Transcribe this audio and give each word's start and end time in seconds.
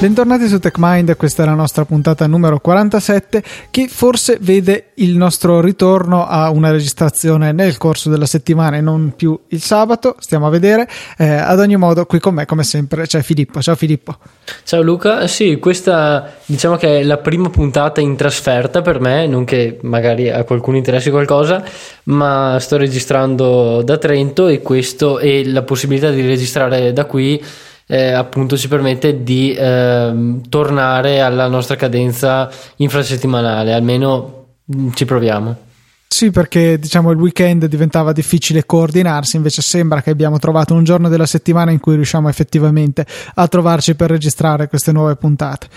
Bentornati 0.00 0.46
su 0.46 0.60
TechMind, 0.60 1.16
questa 1.16 1.42
è 1.42 1.46
la 1.46 1.54
nostra 1.54 1.84
puntata 1.84 2.24
numero 2.28 2.60
47 2.60 3.42
che 3.68 3.88
forse 3.88 4.38
vede 4.40 4.90
il 4.94 5.16
nostro 5.16 5.60
ritorno 5.60 6.24
a 6.24 6.50
una 6.50 6.70
registrazione 6.70 7.50
nel 7.50 7.78
corso 7.78 8.08
della 8.08 8.24
settimana 8.24 8.76
e 8.76 8.80
non 8.80 9.14
più 9.16 9.36
il 9.48 9.60
sabato, 9.60 10.14
stiamo 10.20 10.46
a 10.46 10.50
vedere. 10.50 10.88
Eh, 11.18 11.26
ad 11.26 11.58
ogni 11.58 11.74
modo, 11.74 12.06
qui 12.06 12.20
con 12.20 12.34
me 12.34 12.46
come 12.46 12.62
sempre 12.62 13.08
c'è 13.08 13.22
Filippo. 13.22 13.60
Ciao 13.60 13.74
Filippo. 13.74 14.16
Ciao 14.62 14.82
Luca, 14.82 15.26
sì, 15.26 15.58
questa 15.58 16.32
diciamo 16.46 16.76
che 16.76 17.00
è 17.00 17.02
la 17.02 17.16
prima 17.16 17.50
puntata 17.50 18.00
in 18.00 18.14
trasferta 18.14 18.82
per 18.82 19.00
me, 19.00 19.26
non 19.26 19.44
che 19.44 19.78
magari 19.82 20.30
a 20.30 20.44
qualcuno 20.44 20.76
interessi 20.76 21.10
qualcosa, 21.10 21.64
ma 22.04 22.56
sto 22.60 22.76
registrando 22.76 23.82
da 23.82 23.98
Trento 23.98 24.46
e 24.46 24.62
questo 24.62 25.18
e 25.18 25.44
la 25.44 25.62
possibilità 25.62 26.10
di 26.10 26.24
registrare 26.24 26.92
da 26.92 27.04
qui 27.04 27.42
eh, 27.88 28.12
appunto 28.12 28.56
ci 28.56 28.68
permette 28.68 29.22
di 29.22 29.52
eh, 29.52 30.40
tornare 30.48 31.20
alla 31.20 31.48
nostra 31.48 31.74
cadenza 31.74 32.50
infrasettimanale, 32.76 33.72
almeno 33.72 34.46
ci 34.94 35.04
proviamo. 35.06 35.66
Sì, 36.10 36.30
perché 36.30 36.78
diciamo 36.78 37.10
il 37.10 37.18
weekend 37.18 37.66
diventava 37.66 38.12
difficile 38.12 38.64
coordinarsi, 38.64 39.36
invece 39.36 39.60
sembra 39.62 40.02
che 40.02 40.10
abbiamo 40.10 40.38
trovato 40.38 40.74
un 40.74 40.82
giorno 40.82 41.08
della 41.08 41.26
settimana 41.26 41.70
in 41.70 41.78
cui 41.78 41.94
riusciamo 41.94 42.28
effettivamente 42.28 43.06
a 43.34 43.46
trovarci 43.46 43.94
per 43.94 44.10
registrare 44.10 44.68
queste 44.68 44.90
nuove 44.90 45.14
puntate. 45.16 45.68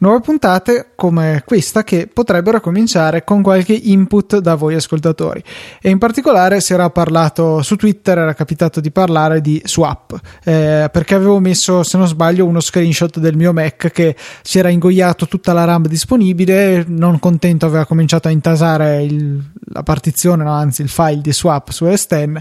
Nuove 0.00 0.20
puntate 0.20 0.90
come 0.94 1.42
questa 1.44 1.84
che 1.84 2.06
potrebbero 2.06 2.60
cominciare 2.60 3.24
con 3.24 3.42
qualche 3.42 3.72
input 3.72 4.38
da 4.38 4.54
voi 4.54 4.74
ascoltatori. 4.74 5.42
E 5.80 5.88
in 5.88 5.98
particolare 5.98 6.60
si 6.60 6.74
era 6.74 6.90
parlato 6.90 7.62
su 7.62 7.74
Twitter, 7.74 8.18
era 8.18 8.34
capitato 8.34 8.80
di 8.80 8.92
parlare 8.92 9.40
di 9.40 9.60
swap, 9.64 10.20
eh, 10.44 10.90
perché 10.92 11.14
avevo 11.14 11.40
messo, 11.40 11.82
se 11.82 11.96
non 11.96 12.06
sbaglio, 12.06 12.44
uno 12.44 12.60
screenshot 12.60 13.18
del 13.18 13.36
mio 13.36 13.52
Mac 13.52 13.90
che 13.90 14.14
si 14.42 14.58
era 14.58 14.68
ingoiato 14.68 15.26
tutta 15.26 15.52
la 15.54 15.64
RAM 15.64 15.88
disponibile, 15.88 16.84
non 16.86 17.18
contento 17.18 17.66
aveva 17.66 17.86
cominciato 17.86 18.28
a 18.28 18.30
intasare 18.30 19.02
il 19.02 19.42
la 19.68 19.82
partizione, 19.82 20.44
no, 20.44 20.52
anzi 20.52 20.82
il 20.82 20.88
file 20.88 21.20
di 21.20 21.32
swap 21.32 21.70
su 21.70 21.84
S10, 21.84 22.38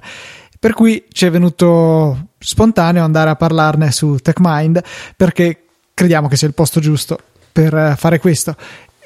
per 0.60 0.74
cui 0.74 1.06
ci 1.10 1.26
è 1.26 1.32
venuto 1.32 2.30
spontaneo 2.40 3.04
andare 3.04 3.30
a 3.30 3.36
parlarne 3.36 3.92
su 3.92 4.16
TechMind 4.16 4.82
perché 5.16 5.64
crediamo 5.94 6.28
che 6.28 6.38
sia 6.38 6.48
il 6.48 6.54
posto 6.54 6.80
giusto 6.80 7.20
per 7.52 7.96
fare 7.98 8.20
questo. 8.20 8.56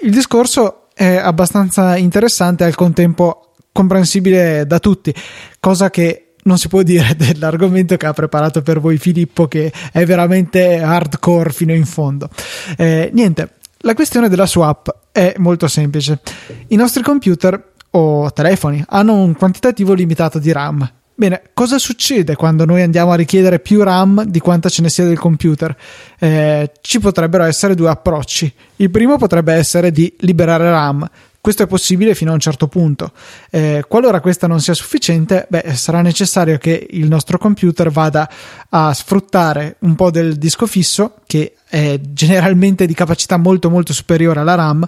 Il 0.02 0.12
discorso 0.12 0.88
è 0.94 1.16
abbastanza 1.16 1.96
interessante 1.98 2.64
e 2.64 2.68
al 2.68 2.76
contempo 2.76 3.54
comprensibile 3.72 4.66
da 4.66 4.80
tutti, 4.80 5.14
cosa 5.60 5.90
che 5.90 6.34
non 6.44 6.58
si 6.58 6.68
può 6.68 6.82
dire 6.82 7.16
dell'argomento 7.18 7.98
che 7.98 8.06
ha 8.06 8.14
preparato 8.14 8.62
per 8.62 8.80
voi 8.80 8.98
Filippo, 8.98 9.48
che 9.48 9.72
è 9.92 10.06
veramente 10.06 10.82
hardcore 10.82 11.52
fino 11.52 11.74
in 11.74 11.86
fondo. 11.86 12.30
Eh, 12.78 13.10
niente, 13.14 13.56
la 13.80 13.94
questione 13.94 14.30
della 14.30 14.46
swap 14.46 14.96
è 15.12 15.34
molto 15.38 15.68
semplice. 15.68 16.20
I 16.68 16.76
nostri 16.76 17.02
computer 17.02 17.71
o 17.92 18.32
telefoni 18.32 18.84
hanno 18.88 19.16
un 19.16 19.36
quantitativo 19.36 19.94
limitato 19.94 20.40
di 20.40 20.52
RAM. 20.52 20.90
Bene, 21.14 21.42
cosa 21.54 21.78
succede 21.78 22.36
quando 22.36 22.66
noi 22.66 22.82
andiamo 22.82 23.12
a 23.12 23.16
richiedere 23.16 23.60
più 23.60 23.84
RAM 23.84 24.24
di 24.24 24.40
quanta 24.40 24.70
ce 24.70 24.82
ne 24.82 24.90
sia 24.90 25.06
del 25.06 25.20
computer? 25.20 25.76
Eh, 26.18 26.72
ci 26.82 27.00
potrebbero 27.00 27.44
essere 27.44 27.76
due 27.76 27.90
approcci. 27.90 28.52
Il 28.78 28.90
primo 28.90 29.18
potrebbe 29.18 29.54
essere 29.54 29.92
di 29.92 30.12
liberare 30.22 30.72
RAM. 30.72 31.08
Questo 31.40 31.64
è 31.64 31.68
possibile 31.68 32.16
fino 32.16 32.32
a 32.32 32.34
un 32.36 32.40
certo 32.40 32.68
punto. 32.68 33.12
Eh, 33.50 33.84
qualora 33.88 34.20
questa 34.20 34.48
non 34.48 34.62
sia 34.62 34.74
sufficiente, 34.74 35.46
beh, 35.50 35.74
sarà 35.74 36.02
necessario 36.02 36.58
che 36.58 36.88
il 36.92 37.08
nostro 37.08 37.38
computer 37.38 37.92
vada 37.92 38.30
a 38.70 38.94
sfruttare 38.94 39.76
un 39.80 39.96
po' 39.96 40.12
del 40.12 40.38
disco 40.38 40.66
fisso, 40.66 41.16
che 41.26 41.56
è 41.68 42.00
generalmente 42.00 42.86
di 42.86 42.94
capacità 42.94 43.38
molto 43.38 43.70
molto 43.70 43.92
superiore 43.94 44.40
alla 44.40 44.56
RAM, 44.56 44.86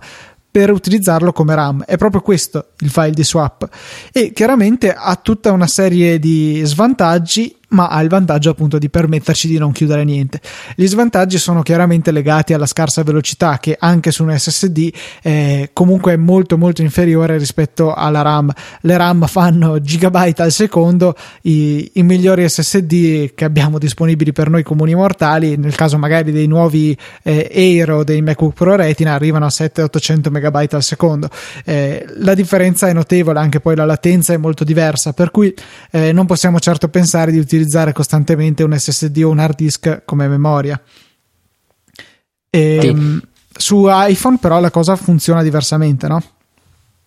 per 0.53 0.69
utilizzarlo 0.69 1.34
come 1.34 1.56
RAM. 1.56 1.84
È 1.84 1.97
proprio 1.97 2.22
questo 2.22 2.68
il 2.81 2.91
file 2.91 3.09
di 3.09 3.24
swap 3.24 3.68
e 4.12 4.31
chiaramente 4.34 4.94
ha 4.94 5.16
tutta 5.16 5.52
una 5.52 5.66
serie 5.66 6.19
di 6.19 6.62
svantaggi 6.64 7.58
ma 7.73 7.88
ha 7.88 8.01
il 8.01 8.09
vantaggio 8.09 8.50
appunto 8.51 8.78
di 8.78 8.89
permetterci 8.89 9.47
di 9.47 9.57
non 9.57 9.72
chiudere 9.72 10.03
niente. 10.03 10.39
Gli 10.75 10.85
svantaggi 10.85 11.38
sono 11.38 11.61
chiaramente 11.61 12.11
legati 12.11 12.53
alla 12.53 12.66
scarsa 12.66 13.03
velocità 13.03 13.57
che 13.59 13.75
anche 13.78 14.11
su 14.11 14.23
un 14.23 14.38
SSD 14.38 14.91
eh, 15.22 15.69
comunque 15.73 16.13
è 16.13 16.16
molto 16.16 16.57
molto 16.57 16.81
inferiore 16.81 17.38
rispetto 17.38 17.94
alla 17.94 18.22
RAM. 18.22 18.51
Le 18.81 18.97
RAM 18.97 19.25
fanno 19.28 19.81
gigabyte 19.81 20.41
al 20.41 20.51
secondo, 20.51 21.16
i, 21.41 21.89
i 21.94 22.03
migliori 22.03 22.47
SSD 22.47 23.34
che 23.34 23.45
abbiamo 23.45 23.79
disponibili 23.79 24.31
per 24.31 24.50
noi 24.50 24.63
comuni 24.63 24.94
mortali, 24.94 25.57
nel 25.57 25.75
caso 25.75 25.97
magari 25.97 26.31
dei 26.31 26.47
nuovi 26.47 26.95
eh, 27.23 27.50
Air 27.53 27.91
o 27.91 28.03
dei 28.03 28.22
MacBook 28.22 28.53
Pro 28.53 28.75
Retina 28.75 29.13
arrivano 29.13 29.45
a 29.45 29.50
700-800 29.50 30.29
megabyte 30.29 30.75
al 30.75 30.84
secondo. 30.84 31.29
Eh, 31.66 32.05
la 32.17 32.35
differenza 32.35 32.88
è 32.88 32.94
notevole, 32.94 33.40
anche 33.40 33.59
poi 33.59 33.75
la 33.75 33.85
latenza 33.85 34.34
è 34.34 34.38
molto 34.38 34.63
diversa, 34.63 35.13
per 35.13 35.31
cui 35.31 35.53
eh, 35.91 36.11
non 36.11 36.28
possiamo 36.28 36.59
certo 36.59 36.88
pensare 36.88 37.31
di 37.31 37.40
utilizzare 37.40 37.61
utilizzare 37.63 37.94
costantemente 37.94 38.63
un 38.63 38.78
SSD 38.78 39.24
o 39.24 39.29
un 39.29 39.40
hard 39.40 39.56
disk 39.56 40.01
come 40.06 40.28
memoria. 40.28 40.79
E, 42.50 42.78
sì. 42.81 42.88
Ehm, 42.88 43.22
su 43.56 43.85
iPhone 43.88 44.38
però 44.40 44.59
la 44.59 44.69
cosa 44.72 44.96
funziona 44.96 45.41
diversamente, 45.41 46.07
no? 46.07 46.22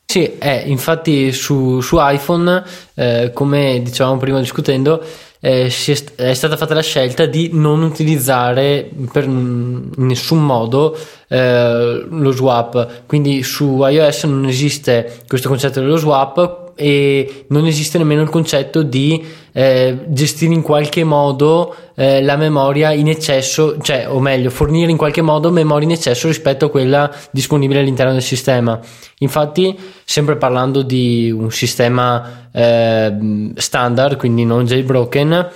Sì, 0.07 0.39
eh, 0.39 0.63
infatti 0.67 1.33
su, 1.33 1.81
su 1.81 1.97
iPhone, 1.99 2.63
eh, 2.95 3.31
come 3.35 3.83
dicevamo 3.83 4.17
prima 4.19 4.39
discutendo, 4.39 5.03
eh, 5.41 5.67
è, 5.67 6.05
è, 6.15 6.35
stata 6.35 6.57
fatta 6.57 6.75
la 6.75 6.83
scelta 6.83 7.27
di 7.27 7.51
non 7.53 7.83
utilizzare 7.83 8.89
per 9.13 9.25
in 9.25 9.91
nessun 9.97 10.45
modo 10.45 10.97
eh, 11.29 12.07
lo 12.09 12.31
swap. 12.31 13.05
Quindi 13.07 13.43
su 13.43 13.85
iOS 13.85 14.25
non 14.25 14.47
esiste 14.47 15.23
questo 15.27 15.49
concetto 15.49 15.81
dello 15.81 15.97
swap 15.97 16.66
e 16.77 17.47
non 17.49 17.67
esiste 17.67 17.99
nemmeno 17.99 18.23
il 18.23 18.29
concetto 18.29 18.83
di 18.83 19.25
eh, 19.53 20.01
gestire 20.09 20.53
in 20.53 20.61
qualche 20.61 21.03
modo 21.03 21.75
eh, 21.95 22.23
la 22.23 22.37
memoria 22.37 22.93
in 22.93 23.09
eccesso, 23.09 23.79
cioè, 23.81 24.07
o 24.09 24.21
meglio, 24.21 24.51
fornire 24.51 24.91
in 24.91 24.99
qualche 24.99 25.23
modo 25.23 25.51
memoria 25.51 25.89
in 25.89 25.95
eccesso 25.95 26.29
rispetto 26.29 26.67
a 26.67 26.71
quella 26.71 27.11
disponibile 27.31 27.81
all'interno 27.81 28.13
del 28.13 28.23
sistema. 28.23 28.79
Infatti, 29.21 29.77
sempre 30.05 30.37
parlando 30.37 30.83
di 30.83 31.31
un 31.31 31.51
sistema 31.51 32.49
eh, 32.53 33.53
standard, 33.57 34.19
quindi 34.19 34.45
non 34.45 34.67
jailbroken, 34.67 35.49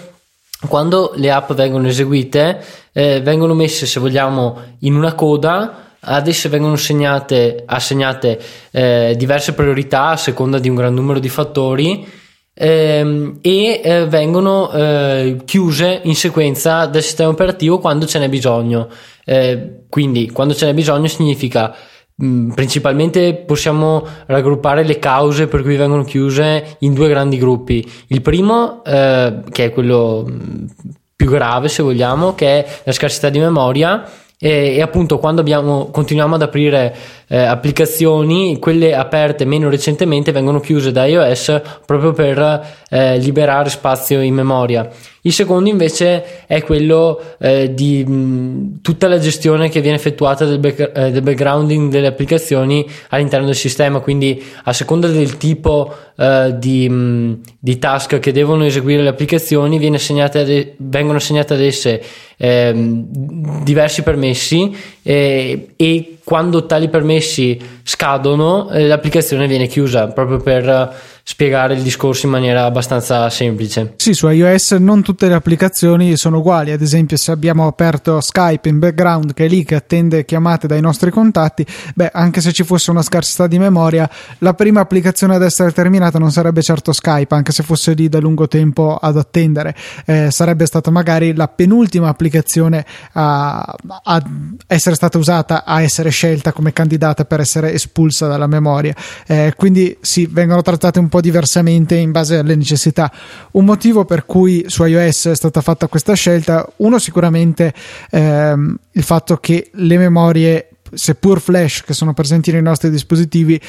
quando 0.67 1.13
le 1.17 1.31
app 1.31 1.53
vengono 1.53 1.87
eseguite, 1.87 2.63
eh, 2.93 3.21
vengono 3.21 3.53
messe, 3.53 3.85
se 3.85 4.01
vogliamo, 4.01 4.59
in 4.81 4.95
una 4.95 5.15
coda 5.15 5.90
ad 6.01 6.29
esse 6.29 6.49
vengono 6.49 6.77
segnate, 6.77 7.63
assegnate 7.67 8.41
eh, 8.71 9.15
diverse 9.17 9.53
priorità 9.53 10.09
a 10.09 10.17
seconda 10.17 10.59
di 10.59 10.69
un 10.69 10.75
gran 10.75 10.95
numero 10.95 11.19
di 11.19 11.29
fattori 11.29 12.07
ehm, 12.55 13.39
e 13.41 13.81
eh, 13.83 14.07
vengono 14.07 14.71
eh, 14.71 15.37
chiuse 15.45 16.01
in 16.05 16.15
sequenza 16.15 16.87
dal 16.87 17.03
sistema 17.03 17.31
operativo 17.31 17.79
quando 17.79 18.07
ce 18.07 18.19
n'è 18.19 18.29
bisogno. 18.29 18.89
Eh, 19.25 19.85
quindi 19.89 20.31
quando 20.31 20.55
ce 20.55 20.67
n'è 20.67 20.75
bisogno 20.75 21.07
significa 21.07 21.75
mh, 22.15 22.27
mm, 22.27 22.51
principalmente 22.53 23.35
possiamo 23.35 24.07
raggruppare 24.27 24.85
le 24.85 24.99
cause 24.99 25.49
per 25.49 25.63
cui 25.63 25.77
vengono 25.77 26.05
chiuse 26.05 26.77
in 26.81 26.95
due 26.95 27.09
grandi 27.09 27.37
gruppi. 27.39 27.87
Il 28.09 28.23
primo, 28.23 28.83
eh, 28.85 29.43
che 29.51 29.67
è 29.67 29.73
quello 29.73 30.27
mm, 30.29 30.67
più 31.15 31.29
grave 31.29 31.69
se 31.69 31.83
vogliamo, 31.83 32.35
che 32.35 32.65
è 32.65 32.81
la 32.85 32.93
scarsità 32.93 33.29
di 33.29 33.39
memoria 33.39 34.03
e, 34.43 34.77
e 34.77 34.81
appunto 34.81 35.19
quando 35.19 35.43
abbiamo, 35.43 35.91
continuiamo 35.91 36.37
ad 36.37 36.43
aprire 36.43 36.97
eh, 37.33 37.39
applicazioni, 37.39 38.59
quelle 38.59 38.93
aperte 38.93 39.45
meno 39.45 39.71
recentemente 39.71 40.33
vengono 40.33 40.59
chiuse 40.59 40.91
da 40.91 41.07
iOS 41.07 41.61
proprio 41.87 42.11
per 42.11 42.67
eh, 42.91 43.19
liberare 43.19 43.71
spazio 43.71 44.21
in 44.21 44.35
memoria. 44.35 44.91
Il 45.23 45.33
secondo 45.33 45.69
invece 45.69 46.47
è 46.47 46.63
quello 46.63 47.21
eh, 47.39 47.73
di 47.73 48.05
mh, 48.05 48.81
tutta 48.81 49.07
la 49.07 49.19
gestione 49.19 49.69
che 49.69 49.81
viene 49.81 49.97
effettuata 49.97 50.45
del, 50.45 50.59
back, 50.59 50.93
eh, 50.93 51.11
del, 51.13 51.23
backgrounding 51.23 51.89
delle 51.91 52.09
applicazioni 52.09 52.85
all'interno 53.11 53.47
del 53.47 53.55
sistema, 53.55 54.01
quindi 54.01 54.43
a 54.65 54.73
seconda 54.73 55.07
del 55.07 55.37
tipo 55.37 55.95
eh, 56.17 56.55
di, 56.59 56.89
mh, 56.89 57.41
di, 57.61 57.79
task 57.79 58.19
che 58.19 58.33
devono 58.33 58.65
eseguire 58.65 59.03
le 59.03 59.11
applicazioni 59.11 59.77
ad, 59.77 60.73
vengono 60.79 61.19
assegnate 61.19 61.55
ad 61.55 61.61
esse 61.61 62.03
ehm, 62.37 63.63
diversi 63.63 64.03
permessi 64.03 64.75
eh, 65.03 65.69
e 65.77 66.15
quando 66.31 66.65
tali 66.65 66.89
permessi 66.89 67.61
scadono 67.83 68.71
eh, 68.71 68.87
l'applicazione 68.87 69.49
viene 69.49 69.67
chiusa 69.67 70.07
proprio 70.13 70.39
per 70.39 70.95
spiegare 71.31 71.75
il 71.75 71.83
discorso 71.83 72.27
in 72.27 72.33
maniera 72.33 72.65
abbastanza 72.65 73.31
semplice. 73.31 73.93
Sì, 73.97 74.15
su 74.15 74.29
iOS 74.29 74.73
non 74.73 75.01
tutte 75.01 75.29
le 75.29 75.35
applicazioni 75.35 76.17
sono 76.17 76.39
uguali, 76.39 76.73
ad 76.73 76.83
esempio 76.83 77.17
se 77.17 77.31
abbiamo 77.31 77.69
aperto 77.69 78.21
Skype 78.21 78.69
in 78.69 78.81
background 78.81 79.33
che 79.33 79.45
è 79.45 79.49
lì 79.49 79.65
che 79.65 79.77
attende 79.77 80.25
chiamate 80.25 80.67
dai 80.67 80.81
nostri 80.81 81.13
contatti, 81.13 81.65
beh, 81.95 82.11
anche 82.13 82.41
se 82.41 82.51
ci 82.51 82.65
fosse 82.65 82.91
una 82.91 83.03
scarsità 83.03 83.47
di 83.47 83.61
memoria, 83.61 84.11
la 84.39 84.55
prima 84.55 84.81
applicazione 84.81 85.37
ad 85.37 85.43
essere 85.45 85.71
terminata 85.71 86.19
non 86.19 86.33
sarebbe 86.33 86.63
certo 86.63 86.93
Skype, 86.93 87.33
anche 87.33 87.53
se 87.53 87.63
fosse 87.63 87.93
lì 87.93 88.09
da 88.09 88.19
lungo 88.19 88.49
tempo 88.49 88.97
ad 88.97 89.17
attendere, 89.17 89.77
eh, 90.07 90.33
sarebbe 90.33 90.67
stata 90.67 90.91
magari 90.91 91.33
la 91.33 91.47
penultima 91.47 92.09
applicazione 92.09 92.85
a, 93.13 93.61
a 94.03 94.23
essere 94.67 94.97
stata 94.97 95.17
usata, 95.17 95.65
a 95.65 95.81
essere 95.81 96.11
scelta 96.11 96.53
come 96.53 96.73
candidata 96.73 97.25
per 97.25 97.39
essere 97.39 97.73
espulsa 97.73 98.27
dalla 98.27 98.49
memoria. 98.49 98.97
Eh, 99.29 99.55
quindi 99.57 99.97
sì, 100.01 100.27
vengono 100.29 100.61
trattate 100.63 100.99
un 100.99 101.09
po' 101.09 101.20
diversamente 101.21 101.95
in 101.97 102.11
base 102.11 102.39
alle 102.39 102.57
necessità. 102.57 103.11
Un 103.53 103.65
motivo 103.65 104.05
per 104.05 104.27
cui 104.27 104.65
su 104.67 104.85
iOS 104.85 105.29
è 105.29 105.35
stata 105.35 105.61
fatta 105.61 105.87
questa 105.89 106.15
scelta, 106.15 106.67
uno 106.77 106.99
sicuramente 106.99 107.73
ehm, 108.11 108.77
il 108.93 109.03
fatto 109.03 109.37
che 109.37 109.71
le 109.73 109.99
memorie 109.99 110.69
seppur 110.93 111.41
flash 111.41 111.83
che 111.83 111.95
sono 111.95 112.15
presenti 112.15 112.51
nei 112.51 112.63
nostri 112.63 112.91
dispositivi 112.91 113.61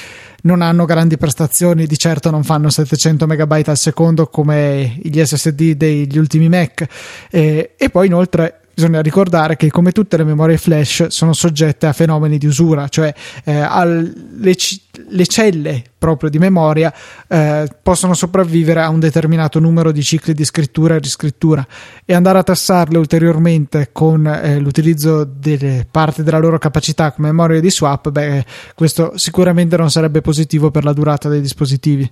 non 0.43 0.61
hanno 0.61 0.85
grandi 0.85 1.17
prestazioni 1.17 1.85
di 1.85 1.97
certo 1.97 2.31
non 2.31 2.43
fanno 2.43 2.69
700 2.69 3.27
MB 3.27 3.61
al 3.65 3.77
secondo 3.77 4.27
come 4.27 4.97
gli 5.01 5.23
SSD 5.23 5.73
degli 5.73 6.17
ultimi 6.17 6.49
Mac 6.49 6.85
e, 7.29 7.73
e 7.77 7.89
poi 7.89 8.07
inoltre 8.07 8.60
bisogna 8.81 9.01
ricordare 9.01 9.57
che 9.57 9.69
come 9.69 9.91
tutte 9.91 10.17
le 10.17 10.23
memorie 10.23 10.57
flash 10.57 11.07
sono 11.07 11.33
soggette 11.33 11.85
a 11.85 11.93
fenomeni 11.93 12.39
di 12.39 12.47
usura, 12.47 12.87
cioè 12.87 13.13
eh, 13.43 13.59
alle, 13.59 14.11
le 14.39 15.27
celle 15.27 15.83
proprio 15.99 16.31
di 16.31 16.39
memoria 16.39 16.91
eh, 17.27 17.67
possono 17.83 18.15
sopravvivere 18.15 18.81
a 18.81 18.89
un 18.89 18.99
determinato 18.99 19.59
numero 19.59 19.91
di 19.91 20.01
cicli 20.01 20.33
di 20.33 20.43
scrittura 20.43 20.95
e 20.95 20.99
riscrittura 20.99 21.65
e 22.03 22.15
andare 22.15 22.39
a 22.39 22.43
tassarle 22.43 22.97
ulteriormente 22.97 23.89
con 23.91 24.25
eh, 24.25 24.57
l'utilizzo 24.57 25.25
delle 25.25 25.85
parti 25.89 26.23
della 26.23 26.39
loro 26.39 26.57
capacità 26.57 27.11
come 27.11 27.27
memoria 27.27 27.59
di 27.59 27.69
swap, 27.69 28.09
beh, 28.09 28.45
questo 28.73 29.15
sicuramente 29.15 29.77
non 29.77 29.91
sarebbe 29.91 30.21
positivo 30.21 30.71
per 30.71 30.83
la 30.83 30.93
durata 30.93 31.29
dei 31.29 31.41
dispositivi. 31.41 32.11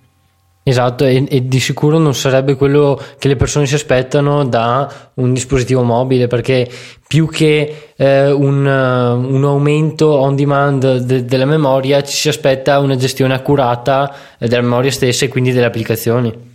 Esatto, 0.69 1.03
e, 1.03 1.25
e, 1.27 1.47
di 1.47 1.59
sicuro 1.59 1.97
non 1.97 2.13
sarebbe 2.13 2.55
quello 2.55 3.01
che 3.17 3.27
le 3.27 3.35
persone 3.35 3.65
si 3.65 3.73
aspettano 3.73 4.45
da 4.45 5.09
un 5.15 5.33
dispositivo 5.33 5.81
mobile, 5.81 6.27
perché 6.27 6.69
più 7.07 7.27
che 7.27 7.91
eh, 7.95 8.31
un, 8.31 8.67
un, 8.67 9.43
aumento 9.43 10.09
on 10.09 10.35
demand 10.35 10.97
de, 10.97 11.25
della 11.25 11.45
memoria 11.45 12.03
ci 12.03 12.15
si 12.15 12.29
aspetta 12.29 12.77
una 12.77 12.95
gestione 12.95 13.33
accurata 13.33 14.13
della 14.37 14.61
memoria 14.61 14.91
stessa 14.91 15.25
e 15.25 15.27
quindi 15.27 15.51
delle 15.51 15.65
applicazioni. 15.65 16.48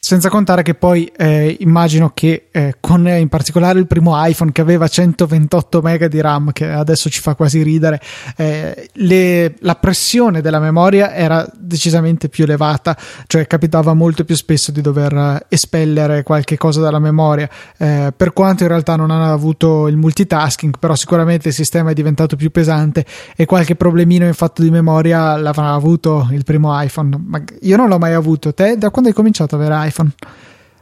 Senza 0.00 0.28
contare 0.30 0.62
che 0.62 0.74
poi 0.74 1.10
eh, 1.16 1.56
immagino 1.60 2.12
che 2.14 2.46
eh, 2.52 2.76
con 2.80 3.06
eh, 3.08 3.18
in 3.18 3.28
particolare 3.28 3.80
il 3.80 3.88
primo 3.88 4.12
iPhone 4.14 4.52
che 4.52 4.60
aveva 4.60 4.86
128 4.86 5.82
MB 5.82 6.04
di 6.04 6.20
RAM, 6.20 6.52
che 6.52 6.70
adesso 6.70 7.10
ci 7.10 7.20
fa 7.20 7.34
quasi 7.34 7.62
ridere, 7.62 8.00
eh, 8.36 8.88
le, 8.92 9.56
la 9.58 9.74
pressione 9.74 10.40
della 10.40 10.60
memoria 10.60 11.12
era 11.12 11.46
decisamente 11.52 12.28
più 12.28 12.44
elevata, 12.44 12.96
cioè 13.26 13.46
capitava 13.48 13.92
molto 13.92 14.24
più 14.24 14.36
spesso 14.36 14.70
di 14.70 14.80
dover 14.80 15.12
eh, 15.12 15.46
espellere 15.48 16.22
qualche 16.22 16.56
cosa 16.56 16.80
dalla 16.80 17.00
memoria. 17.00 17.50
Eh, 17.76 18.12
per 18.16 18.32
quanto 18.32 18.62
in 18.62 18.68
realtà 18.68 18.94
non 18.94 19.10
hanno 19.10 19.32
avuto 19.32 19.88
il 19.88 19.96
multitasking, 19.96 20.78
però 20.78 20.94
sicuramente 20.94 21.48
il 21.48 21.54
sistema 21.54 21.90
è 21.90 21.94
diventato 21.94 22.36
più 22.36 22.52
pesante 22.52 23.04
e 23.36 23.46
qualche 23.46 23.74
problemino 23.74 24.24
in 24.24 24.34
fatto 24.34 24.62
di 24.62 24.70
memoria 24.70 25.36
l'avrà 25.36 25.72
avuto 25.72 26.28
il 26.30 26.44
primo 26.44 26.80
iPhone. 26.80 27.20
Ma 27.26 27.42
io 27.62 27.76
non 27.76 27.88
l'ho 27.88 27.98
mai 27.98 28.14
avuto. 28.14 28.54
Te 28.54 28.78
da 28.78 28.90
quando 28.90 29.10
hai 29.10 29.14
cominciato 29.14 29.56
ad 29.56 29.60
avere 29.60 29.74
iPhone? 29.74 29.87
iPhone? 29.88 30.12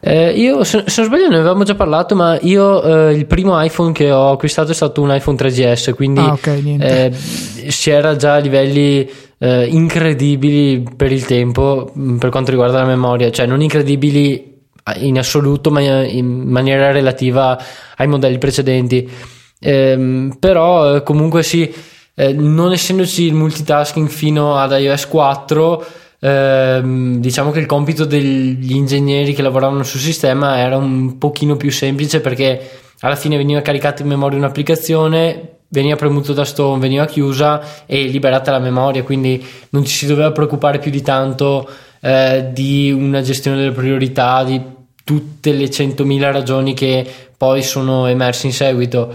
Eh, 0.01 0.31
io, 0.31 0.63
se, 0.63 0.85
se, 0.87 1.01
non 1.01 1.11
sbaglio, 1.11 1.29
ne 1.29 1.37
avevamo 1.37 1.65
già 1.65 1.75
parlato, 1.75 2.15
ma 2.15 2.39
io 2.43 3.09
eh, 3.09 3.15
il 3.15 3.27
primo 3.27 3.61
iPhone 3.61 3.93
che 3.93 4.13
ho 4.13 4.31
acquistato 4.31 4.71
è 4.71 4.75
stato 4.75 5.03
un 5.03 5.13
iPhone 5.13 5.37
3GS, 5.37 5.95
quindi 5.95 6.21
ah, 6.21 6.33
okay, 6.33 6.77
eh, 6.79 7.13
si 7.13 7.91
era 7.91 8.15
già 8.15 8.35
a 8.35 8.39
livelli 8.39 9.11
eh, 9.39 9.67
incredibili 9.67 10.87
per 10.97 11.11
il 11.11 11.25
tempo 11.25 11.93
mm, 11.99 12.19
per 12.19 12.31
quanto 12.31 12.51
riguarda 12.51 12.79
la 12.79 12.85
memoria, 12.85 13.31
cioè 13.31 13.47
non 13.47 13.63
incredibili 13.63 14.55
in 14.99 15.19
assoluto, 15.19 15.71
ma 15.71 15.81
in 15.81 16.45
maniera 16.47 16.93
relativa 16.93 17.59
ai 17.97 18.07
modelli 18.07 18.39
precedenti. 18.39 19.11
Ehm, 19.59 20.37
però 20.39 20.97
eh, 20.97 21.03
comunque 21.03 21.43
sì, 21.43 21.73
eh, 22.15 22.33
non 22.33 22.73
essendoci 22.73 23.25
il 23.25 23.35
multitasking 23.35 24.09
fino 24.09 24.57
ad 24.57 24.71
iOS 24.79 25.09
4 25.09 25.87
ehm, 26.21 27.17
diciamo 27.17 27.51
che 27.51 27.61
il 27.61 27.67
compito 27.67 28.05
degli 28.05 28.75
ingegneri 28.75 29.33
che 29.33 29.43
lavoravano 29.43 29.83
sul 29.83 30.01
sistema 30.01 30.59
era 30.59 30.77
un 30.77 31.19
pochino 31.19 31.57
più 31.57 31.71
semplice 31.71 32.21
perché 32.21 32.71
alla 33.01 33.17
fine 33.17 33.37
veniva 33.37 33.61
caricata 33.61 34.03
in 34.03 34.09
memoria 34.09 34.39
un'applicazione 34.39 35.57
veniva 35.69 35.97
premuto 35.97 36.33
da 36.33 36.45
Stone, 36.45 36.81
veniva 36.81 37.07
chiusa 37.07 37.85
e 37.87 38.05
liberata 38.05 38.51
la 38.51 38.59
memoria, 38.59 39.03
quindi 39.03 39.45
non 39.71 39.85
ci 39.85 39.95
si 39.95 40.07
doveva 40.07 40.33
preoccupare 40.33 40.79
più 40.79 40.91
di 40.91 41.03
tanto 41.03 41.69
eh, 42.01 42.51
di 42.53 42.93
una 42.93 43.21
gestione 43.21 43.57
delle 43.59 43.73
priorità, 43.73 44.45
di 44.45 44.61
tutte 45.03 45.53
le 45.53 45.67
100.000 45.67 46.33
ragioni 46.33 46.75
che 46.75 47.07
poi 47.37 47.63
sono 47.63 48.07
emerse 48.07 48.47
in 48.47 48.53
seguito. 48.53 49.13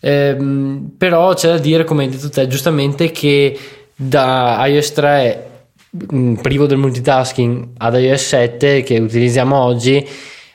Eh, 0.00 0.36
però 0.96 1.32
c'è 1.34 1.48
da 1.48 1.58
dire, 1.58 1.84
come 1.84 2.04
hai 2.04 2.10
detto 2.10 2.28
te 2.28 2.46
giustamente, 2.46 3.10
che 3.10 3.58
da 3.96 4.62
iOS 4.66 4.92
3 4.92 5.52
Mm, 5.53 5.53
privo 6.40 6.66
del 6.66 6.78
multitasking 6.78 7.70
ad 7.76 7.94
iOS 7.94 8.26
7 8.26 8.82
che 8.82 8.98
utilizziamo 8.98 9.56
oggi 9.56 10.04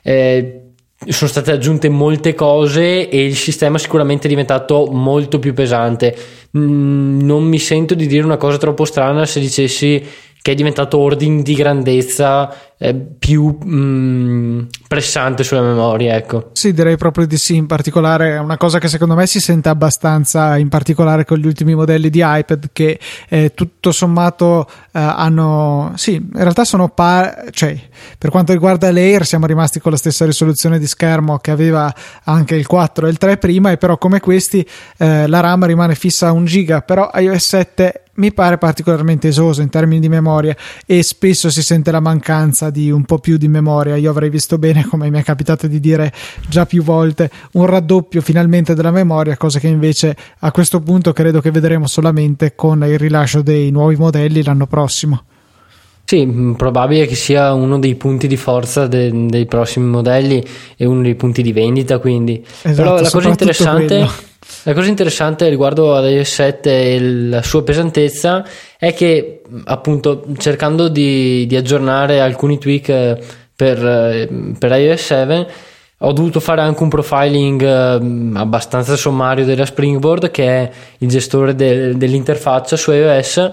eh, 0.04 0.60
sono 1.08 1.30
state 1.30 1.52
aggiunte 1.52 1.88
molte 1.88 2.34
cose 2.34 3.08
e 3.08 3.26
il 3.26 3.36
sistema 3.36 3.78
sicuramente 3.78 4.26
è 4.26 4.30
diventato 4.30 4.88
molto 4.92 5.40
più 5.40 5.54
pesante. 5.54 6.16
Mm, 6.58 7.22
non 7.22 7.44
mi 7.44 7.58
sento 7.58 7.94
di 7.94 8.06
dire 8.06 8.26
una 8.26 8.38
cosa 8.38 8.58
troppo 8.58 8.84
strana 8.84 9.26
se 9.26 9.40
dicessi 9.40 10.04
che 10.42 10.52
è 10.52 10.56
diventato 10.56 10.98
ordine 10.98 11.42
di 11.42 11.54
grandezza 11.54 12.54
eh, 12.82 12.96
più 12.96 13.58
mh, 13.62 13.76
mm, 13.76 14.62
pressante 14.88 15.44
sulla 15.44 15.62
memoria. 15.62 16.16
Ecco. 16.16 16.52
Sì, 16.54 16.74
direi 16.74 16.96
proprio 16.96 17.28
di 17.28 17.38
sì. 17.38 17.58
In 17.58 17.66
particolare, 17.66 18.36
è 18.36 18.40
una 18.40 18.56
cosa 18.56 18.80
che 18.80 18.88
secondo 18.88 19.16
me 19.16 19.28
si 19.28 19.42
sente 19.42 19.68
abbastanza, 19.68 20.58
in 20.58 20.70
particolare 20.70 21.26
con 21.26 21.38
gli 21.40 21.46
ultimi 21.46 21.76
modelli 21.76 22.10
di 22.10 22.22
iPad, 22.24 22.70
che 22.72 22.98
eh, 23.28 23.54
tutto 23.54 23.92
sommato 23.92 24.66
eh, 24.94 25.00
hanno. 25.00 25.92
Sì, 25.96 26.16
in 26.16 26.30
realtà 26.34 26.64
sono 26.64 26.88
pari. 26.88 27.52
Cioè, 27.52 27.78
per 28.18 28.30
quanto 28.30 28.54
riguarda 28.54 28.90
l'Air, 28.92 29.26
siamo 29.26 29.46
rimasti 29.46 29.82
con 29.82 29.92
la 29.92 29.98
stessa 29.98 30.26
risoluzione 30.26 30.80
di 30.80 30.88
schermo 30.88 31.38
che 31.40 31.52
aveva 31.52 31.94
anche 32.24 32.56
il 32.56 32.66
4 32.66 33.08
e 33.08 33.10
il 33.10 33.18
3 33.18 33.38
prima, 33.38 33.72
e 33.72 33.78
però 33.78 33.98
come 33.98 34.22
questi 34.22 34.66
eh, 34.98 35.28
la 35.28 35.42
RAM 35.42 35.66
rimane 35.66 35.96
fissa 35.96 36.30
a 36.30 36.32
1 36.32 36.46
giga. 36.46 36.82
Però 36.82 37.10
iOS 37.14 37.46
7 37.46 38.04
mi 38.20 38.34
pare 38.34 38.58
particolarmente 38.58 39.30
esoso 39.30 39.62
in 39.62 39.70
termini 39.70 40.00
di 40.00 40.10
memoria 40.10 40.56
e 40.86 41.02
spesso 41.02 41.50
si 41.50 41.64
sente 41.64 41.90
la 41.90 42.02
mancanza 42.02 42.70
di 42.70 42.92
un 42.92 43.04
po' 43.06 43.18
più 43.18 43.38
di 43.38 43.48
memoria. 43.48 43.96
Io 43.96 44.12
avrei 44.12 44.30
visto 44.30 44.58
bene, 44.58 44.86
come 44.86 45.10
mi 45.10 45.20
è 45.20 45.24
capitato 45.24 45.68
di 45.68 45.80
dire 45.80 46.14
già 46.48 46.66
più 46.66 46.84
volte, 46.84 47.32
un 47.54 47.66
raddoppio 47.66 48.22
finalmente 48.22 48.76
della 48.76 48.92
memoria, 48.92 49.38
cosa 49.38 49.60
che 49.60 49.68
invece 49.68 50.16
a 50.40 50.52
questo 50.52 50.82
punto 50.82 51.14
credo 51.14 51.42
che 51.42 51.50
vedremo 51.52 51.88
solamente 51.88 52.54
con 52.56 52.84
il 52.84 53.00
rilascio 53.00 53.42
dei 53.42 53.72
nuovi 53.72 53.96
modelli 53.96 54.44
l'anno 54.44 54.68
prossimo. 54.68 55.24
Sì, 56.04 56.28
probabile 56.58 57.06
che 57.06 57.14
sia 57.14 57.54
uno 57.54 57.78
dei 57.78 57.94
punti 57.96 58.28
di 58.28 58.36
forza 58.36 58.88
de- 58.88 59.28
dei 59.28 59.46
prossimi 59.46 59.86
modelli 59.86 60.44
e 60.76 60.86
uno 60.86 61.04
dei 61.04 61.14
punti 61.14 61.44
di 61.44 61.54
vendita, 61.54 62.00
quindi. 62.00 62.44
Esatto, 62.44 62.76
Però 62.76 63.00
la 63.00 63.10
cosa 63.12 63.30
interessante 63.30 63.86
quello 63.86 64.29
la 64.64 64.74
cosa 64.74 64.88
interessante 64.88 65.50
riguardo 65.50 65.96
ad 65.96 66.10
iOS 66.10 66.34
7 66.34 66.94
e 66.94 67.02
la 67.02 67.42
sua 67.42 67.64
pesantezza 67.64 68.46
è 68.78 68.94
che 68.94 69.42
appunto 69.66 70.26
cercando 70.38 70.88
di, 70.88 71.46
di 71.46 71.56
aggiornare 71.56 72.22
alcuni 72.22 72.58
tweak 72.58 72.90
eh, 72.90 73.18
per, 73.56 73.86
eh, 73.86 74.30
per, 74.58 74.72
iOS 74.72 75.02
7 75.02 75.48
ho 76.02 76.14
dovuto 76.14 76.40
fare 76.40 76.62
anche 76.62 76.82
un 76.82 76.90
profiling 76.90 77.62
eh, 77.62 78.40
abbastanza 78.40 78.96
sommario 78.96 79.46
della 79.46 79.66
Springboard 79.66 80.32
che 80.32 80.46
è 80.46 80.72
il 81.00 81.10
gestore 81.10 81.54
de, 81.56 81.98
dell'interfaccia 81.98 82.78
su 82.78 82.92
iOS 82.92 83.52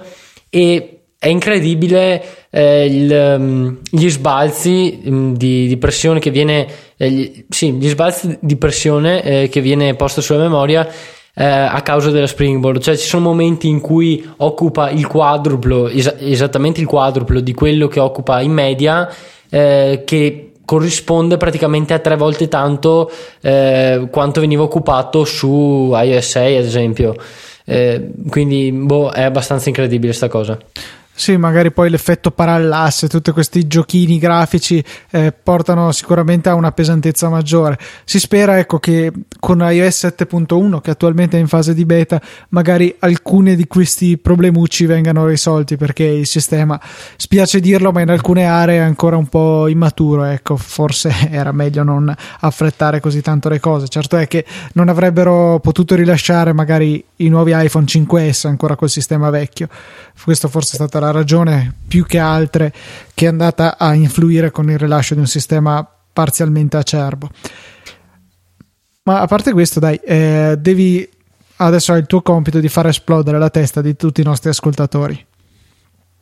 e 0.48 0.95
è 1.26 1.28
incredibile 1.28 2.22
eh, 2.50 2.86
il, 2.86 3.36
um, 3.38 3.78
gli 3.90 4.08
sbalzi 4.08 5.00
um, 5.04 5.36
di, 5.36 5.66
di, 5.66 5.76
pressione 5.76 6.20
che 6.20 6.30
viene 6.30 6.66
eh, 6.96 7.10
gli, 7.10 7.44
sì, 7.48 7.72
gli 7.72 7.88
sbalzi 7.88 8.38
di 8.40 8.54
pressione 8.54 9.22
eh, 9.22 9.48
che 9.48 9.60
viene 9.60 9.96
posta 9.96 10.20
sulla 10.20 10.38
memoria 10.38 10.86
eh, 11.34 11.44
a 11.44 11.80
causa 11.82 12.10
della 12.10 12.28
springboard. 12.28 12.80
Cioè 12.80 12.96
ci 12.96 13.08
sono 13.08 13.24
momenti 13.24 13.66
in 13.66 13.80
cui 13.80 14.24
occupa 14.36 14.88
il 14.90 15.08
quadruplo 15.08 15.88
es- 15.88 16.14
esattamente 16.20 16.80
il 16.80 16.86
quadruplo 16.86 17.40
di 17.40 17.52
quello 17.54 17.88
che 17.88 17.98
occupa 17.98 18.40
in 18.40 18.52
media 18.52 19.12
eh, 19.50 20.02
che 20.06 20.52
corrisponde 20.64 21.36
praticamente 21.36 21.92
a 21.92 21.98
tre 21.98 22.16
volte 22.16 22.46
tanto 22.46 23.10
eh, 23.40 24.06
quanto 24.12 24.40
veniva 24.40 24.62
occupato 24.62 25.24
su 25.24 25.90
iOS 25.92 26.28
6 26.28 26.56
ad 26.56 26.64
esempio. 26.64 27.16
Quindi 28.30 28.70
boh, 28.70 29.10
è 29.10 29.22
abbastanza 29.22 29.68
incredibile 29.68 30.10
questa 30.10 30.28
cosa 30.28 30.56
Sì, 31.18 31.38
magari 31.38 31.72
poi 31.72 31.88
l'effetto 31.88 32.30
parallasse, 32.30 33.08
tutti 33.08 33.30
questi 33.30 33.66
giochini 33.66 34.18
grafici 34.18 34.84
eh, 35.10 35.32
portano 35.32 35.90
sicuramente 35.90 36.50
a 36.50 36.54
una 36.54 36.72
pesantezza 36.72 37.30
maggiore. 37.30 37.78
Si 38.04 38.20
spera 38.20 38.58
ecco 38.58 38.78
che 38.78 39.10
con 39.40 39.60
iOS 39.60 40.12
7.1 40.14 40.80
che 40.82 40.90
attualmente 40.90 41.38
è 41.38 41.40
in 41.40 41.48
fase 41.48 41.72
di 41.72 41.86
beta, 41.86 42.20
magari 42.50 42.94
alcuni 42.98 43.56
di 43.56 43.66
questi 43.66 44.18
problemucci 44.18 44.84
vengano 44.84 45.26
risolti 45.26 45.78
perché 45.78 46.04
il 46.04 46.26
sistema, 46.26 46.78
spiace 47.16 47.60
dirlo, 47.60 47.92
ma 47.92 48.02
in 48.02 48.10
alcune 48.10 48.44
aree 48.44 48.76
è 48.76 48.82
ancora 48.82 49.16
un 49.16 49.26
po' 49.26 49.68
immaturo, 49.68 50.24
ecco, 50.24 50.58
forse 50.58 51.10
era 51.32 51.50
meglio 51.50 51.82
non 51.82 52.14
affrettare 52.40 53.00
così 53.00 53.22
tanto 53.22 53.48
le 53.48 53.58
cose. 53.58 53.88
Certo 53.88 54.18
è 54.18 54.28
che 54.28 54.44
non 54.74 54.90
avrebbero 54.90 55.60
potuto 55.60 55.94
rilasciare 55.94 56.52
magari 56.52 57.02
i 57.16 57.28
nuovi 57.28 57.52
iPhone 57.54 57.86
5S 57.86 58.46
ancora 58.46 58.76
col 58.76 58.90
sistema 58.90 59.30
vecchio. 59.30 59.68
Questo 60.22 60.48
forse 60.48 60.72
è 60.72 60.74
stata 60.74 61.00
la 61.00 61.05
ragione 61.10 61.72
più 61.86 62.04
che 62.04 62.18
altre 62.18 62.72
che 63.14 63.26
è 63.26 63.28
andata 63.28 63.78
a 63.78 63.94
influire 63.94 64.50
con 64.50 64.70
il 64.70 64.78
rilascio 64.78 65.14
di 65.14 65.20
un 65.20 65.26
sistema 65.26 65.86
parzialmente 66.12 66.76
acerbo. 66.76 67.28
Ma 69.04 69.20
a 69.20 69.26
parte 69.26 69.52
questo, 69.52 69.78
dai, 69.78 70.00
eh, 70.02 70.56
devi 70.58 71.08
adesso 71.56 71.92
hai 71.92 72.00
il 72.00 72.06
tuo 72.06 72.22
compito 72.22 72.58
di 72.58 72.68
far 72.68 72.88
esplodere 72.88 73.38
la 73.38 73.50
testa 73.50 73.80
di 73.80 73.96
tutti 73.96 74.20
i 74.20 74.24
nostri 74.24 74.50
ascoltatori. 74.50 75.24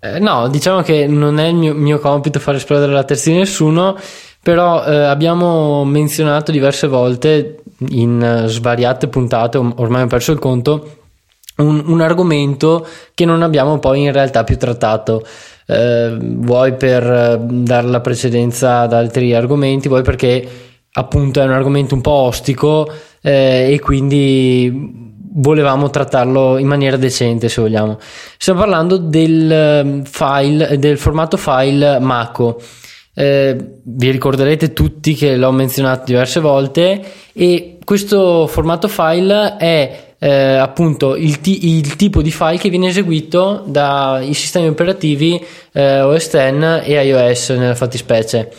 Eh, 0.00 0.18
no, 0.18 0.48
diciamo 0.48 0.82
che 0.82 1.06
non 1.06 1.38
è 1.38 1.46
il 1.46 1.54
mio, 1.54 1.74
mio, 1.74 1.98
compito 1.98 2.38
far 2.38 2.56
esplodere 2.56 2.92
la 2.92 3.04
testa 3.04 3.30
di 3.30 3.36
nessuno, 3.36 3.96
però 4.42 4.84
eh, 4.84 4.94
abbiamo 4.94 5.84
menzionato 5.84 6.52
diverse 6.52 6.86
volte 6.86 7.62
in 7.88 8.44
svariate 8.46 9.08
puntate, 9.08 9.56
ormai 9.56 10.02
ho 10.02 10.06
perso 10.06 10.32
il 10.32 10.38
conto, 10.38 11.03
un, 11.56 11.82
un, 11.86 12.00
argomento 12.00 12.86
che 13.14 13.24
non 13.24 13.42
abbiamo 13.42 13.78
poi 13.78 14.02
in 14.02 14.12
realtà 14.12 14.44
più 14.44 14.56
trattato. 14.56 15.24
Eh, 15.66 16.16
vuoi 16.20 16.74
per 16.74 17.02
eh, 17.04 17.38
dare 17.40 17.86
la 17.86 18.00
precedenza 18.00 18.80
ad 18.80 18.92
altri 18.92 19.34
argomenti, 19.34 19.88
vuoi 19.88 20.02
perché 20.02 20.48
appunto 20.92 21.40
è 21.40 21.44
un 21.44 21.52
argomento 21.52 21.94
un 21.94 22.00
po' 22.00 22.10
ostico 22.10 22.90
eh, 23.20 23.72
e 23.72 23.80
quindi 23.80 25.02
volevamo 25.36 25.90
trattarlo 25.90 26.58
in 26.58 26.66
maniera 26.66 26.96
decente 26.96 27.48
se 27.48 27.60
vogliamo. 27.60 27.98
Stiamo 28.36 28.60
parlando 28.60 28.96
del 28.98 29.50
ehm, 29.50 30.04
file, 30.04 30.78
del 30.78 30.98
formato 30.98 31.36
file 31.36 31.98
Mako. 31.98 32.60
Eh, 33.16 33.56
vi 33.84 34.10
ricorderete 34.10 34.72
tutti 34.72 35.14
che 35.14 35.36
l'ho 35.36 35.52
menzionato 35.52 36.04
diverse 36.06 36.40
volte 36.40 37.00
e 37.32 37.78
questo 37.84 38.46
formato 38.48 38.88
file 38.88 39.56
è 39.56 40.13
eh, 40.24 40.56
appunto 40.56 41.16
il, 41.16 41.42
t- 41.42 41.64
il, 41.64 41.96
tipo 41.96 42.22
di 42.22 42.30
file 42.30 42.56
che 42.56 42.70
viene 42.70 42.86
eseguito 42.86 43.62
dai 43.66 44.32
sistemi 44.32 44.68
operativi 44.68 45.38
eh, 45.70 46.00
OS 46.00 46.30
X 46.30 46.82
e 46.82 47.04
iOS 47.04 47.50
nella 47.50 47.74
fattispecie. 47.74 48.50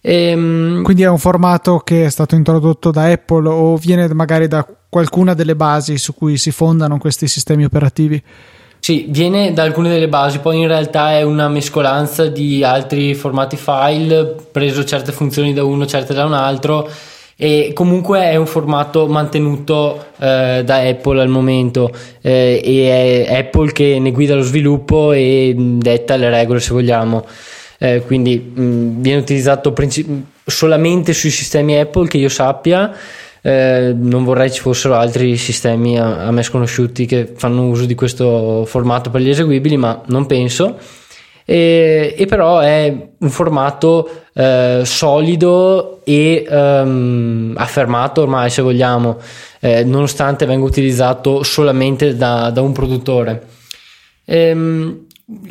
Ehm... 0.00 0.82
Quindi 0.82 1.04
è 1.04 1.08
un 1.08 1.18
formato 1.18 1.78
che 1.78 2.06
è 2.06 2.10
stato 2.10 2.34
introdotto 2.34 2.90
da 2.90 3.04
Apple 3.04 3.48
o 3.48 3.76
viene 3.76 4.12
magari 4.12 4.48
da 4.48 4.66
qualcuna 4.88 5.34
delle 5.34 5.54
basi 5.54 5.98
su 5.98 6.14
cui 6.14 6.36
si 6.36 6.50
fondano 6.50 6.98
questi 6.98 7.28
sistemi 7.28 7.62
operativi? 7.62 8.20
Sì, 8.80 9.06
viene 9.08 9.52
da 9.52 9.62
alcune 9.62 9.90
delle 9.90 10.08
basi, 10.08 10.40
poi 10.40 10.58
in 10.62 10.66
realtà 10.66 11.12
è 11.12 11.22
una 11.22 11.48
mescolanza 11.48 12.26
di 12.26 12.64
altri 12.64 13.14
formati 13.14 13.56
file, 13.56 14.34
preso 14.50 14.84
certe 14.84 15.12
funzioni 15.12 15.52
da 15.52 15.62
uno, 15.62 15.86
certe 15.86 16.12
da 16.12 16.24
un 16.24 16.34
altro 16.34 16.90
e 17.36 17.72
comunque 17.74 18.20
è 18.30 18.36
un 18.36 18.46
formato 18.46 19.06
mantenuto 19.06 20.06
eh, 20.18 20.62
da 20.64 20.76
Apple 20.78 21.20
al 21.20 21.28
momento. 21.28 21.90
Eh, 22.20 22.60
e 22.64 23.26
è 23.26 23.36
Apple 23.36 23.72
che 23.72 23.98
ne 23.98 24.12
guida 24.12 24.34
lo 24.34 24.42
sviluppo 24.42 25.12
e 25.12 25.54
detta 25.56 26.16
le 26.16 26.30
regole 26.30 26.60
se 26.60 26.72
vogliamo. 26.72 27.24
Eh, 27.78 28.02
quindi 28.06 28.38
mh, 28.38 29.00
viene 29.00 29.20
utilizzato 29.20 29.72
princip- 29.72 30.08
solamente 30.46 31.12
sui 31.12 31.30
sistemi 31.30 31.76
Apple 31.78 32.06
che 32.06 32.18
io 32.18 32.28
sappia. 32.28 32.92
Eh, 33.46 33.94
non 33.94 34.24
vorrei 34.24 34.50
ci 34.50 34.60
fossero 34.60 34.94
altri 34.94 35.36
sistemi 35.36 35.98
a, 35.98 36.24
a 36.24 36.30
me 36.30 36.42
sconosciuti 36.42 37.04
che 37.04 37.30
fanno 37.36 37.66
uso 37.66 37.84
di 37.84 37.94
questo 37.94 38.64
formato 38.64 39.10
per 39.10 39.20
gli 39.20 39.28
eseguibili 39.28 39.76
ma 39.76 40.00
non 40.06 40.24
penso 40.24 40.78
e, 41.44 42.14
e 42.16 42.26
però 42.26 42.58
è 42.60 42.94
un 43.18 43.30
formato 43.30 44.08
eh, 44.34 44.82
solido 44.84 46.00
e 46.04 46.44
ehm, 46.48 47.54
affermato 47.56 48.22
ormai 48.22 48.50
se 48.50 48.62
vogliamo, 48.62 49.18
eh, 49.60 49.84
nonostante 49.84 50.46
venga 50.46 50.64
utilizzato 50.64 51.42
solamente 51.42 52.16
da, 52.16 52.50
da 52.50 52.60
un 52.60 52.72
produttore. 52.72 53.42
Ehm, 54.24 55.06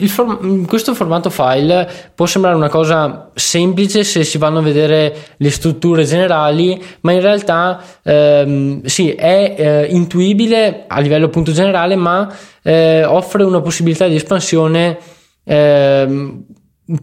form- 0.08 0.66
questo 0.66 0.94
formato 0.94 1.30
file 1.30 1.90
può 2.14 2.26
sembrare 2.26 2.56
una 2.56 2.70
cosa 2.70 3.32
semplice 3.34 4.04
se 4.04 4.24
si 4.24 4.38
vanno 4.38 4.60
a 4.60 4.62
vedere 4.62 5.16
le 5.38 5.50
strutture 5.50 6.04
generali, 6.04 6.82
ma 7.02 7.12
in 7.12 7.22
realtà 7.22 7.82
ehm, 8.04 8.84
sì, 8.84 9.12
è 9.12 9.56
eh, 9.58 9.86
intuibile 9.90 10.86
a 10.88 11.00
livello 11.00 11.26
appunto 11.26 11.52
generale, 11.52 11.96
ma 11.96 12.32
eh, 12.62 13.04
offre 13.04 13.44
una 13.44 13.62
possibilità 13.62 14.08
di 14.08 14.16
espansione 14.16 14.98
eh, 15.44 16.44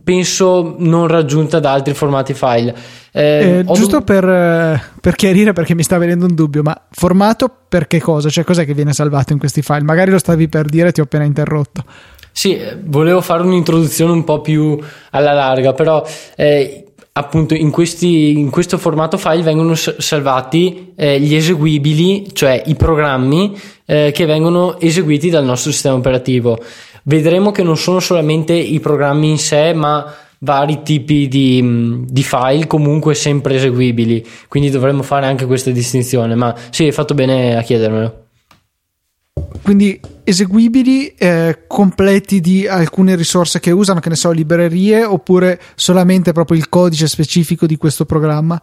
penso 0.04 0.76
non 0.78 1.06
raggiunta 1.06 1.58
da 1.58 1.72
altri 1.72 1.94
formati 1.94 2.34
file. 2.34 2.74
Eh, 3.12 3.58
eh, 3.58 3.64
giusto 3.64 3.98
dov- 3.98 4.04
per, 4.04 4.24
eh, 4.24 4.82
per, 5.00 5.16
chiarire 5.16 5.52
perché 5.52 5.74
mi 5.74 5.82
sta 5.82 5.98
venendo 5.98 6.26
un 6.26 6.34
dubbio, 6.34 6.62
ma 6.62 6.80
formato 6.90 7.50
per 7.68 7.86
che 7.86 8.00
cosa? 8.00 8.28
Cioè 8.28 8.44
cos'è 8.44 8.64
che 8.64 8.74
viene 8.74 8.92
salvato 8.92 9.32
in 9.32 9.38
questi 9.38 9.62
file? 9.62 9.82
Magari 9.82 10.10
lo 10.10 10.18
stavi 10.18 10.48
per 10.48 10.66
dire, 10.66 10.92
ti 10.92 11.00
ho 11.00 11.04
appena 11.04 11.24
interrotto. 11.24 11.84
Sì, 12.32 12.58
volevo 12.84 13.20
fare 13.20 13.42
un'introduzione 13.42 14.12
un 14.12 14.24
po' 14.24 14.40
più 14.40 14.78
alla 15.10 15.32
larga, 15.32 15.72
però 15.72 16.06
eh, 16.36 16.84
appunto 17.12 17.54
in, 17.54 17.70
questi, 17.70 18.38
in, 18.38 18.50
questo 18.50 18.78
formato 18.78 19.16
file 19.16 19.42
vengono 19.42 19.74
salvati 19.74 20.92
eh, 20.94 21.18
gli 21.18 21.34
eseguibili, 21.34 22.28
cioè 22.32 22.62
i 22.66 22.76
programmi 22.76 23.58
eh, 23.84 24.12
che 24.14 24.26
vengono 24.26 24.78
eseguiti 24.78 25.28
dal 25.28 25.44
nostro 25.44 25.72
sistema 25.72 25.96
operativo 25.96 26.62
vedremo 27.04 27.50
che 27.50 27.62
non 27.62 27.76
sono 27.76 28.00
solamente 28.00 28.52
i 28.52 28.80
programmi 28.80 29.30
in 29.30 29.38
sé, 29.38 29.72
ma 29.72 30.14
vari 30.42 30.80
tipi 30.82 31.28
di, 31.28 32.04
di, 32.06 32.22
file 32.22 32.66
comunque 32.66 33.14
sempre 33.14 33.56
eseguibili. 33.56 34.26
Quindi 34.48 34.70
dovremmo 34.70 35.02
fare 35.02 35.26
anche 35.26 35.46
questa 35.46 35.70
distinzione. 35.70 36.34
Ma 36.34 36.54
sì, 36.70 36.84
hai 36.84 36.92
fatto 36.92 37.14
bene 37.14 37.56
a 37.56 37.62
chiedermelo. 37.62 38.24
Quindi 39.62 40.00
eseguibili 40.24 41.08
eh, 41.08 41.64
completi 41.66 42.40
di 42.40 42.66
alcune 42.66 43.14
risorse 43.14 43.60
che 43.60 43.70
usano, 43.70 44.00
che 44.00 44.08
ne 44.08 44.16
so, 44.16 44.30
librerie, 44.30 45.04
oppure 45.04 45.60
solamente 45.74 46.32
proprio 46.32 46.58
il 46.58 46.68
codice 46.68 47.06
specifico 47.06 47.66
di 47.66 47.76
questo 47.76 48.04
programma? 48.04 48.60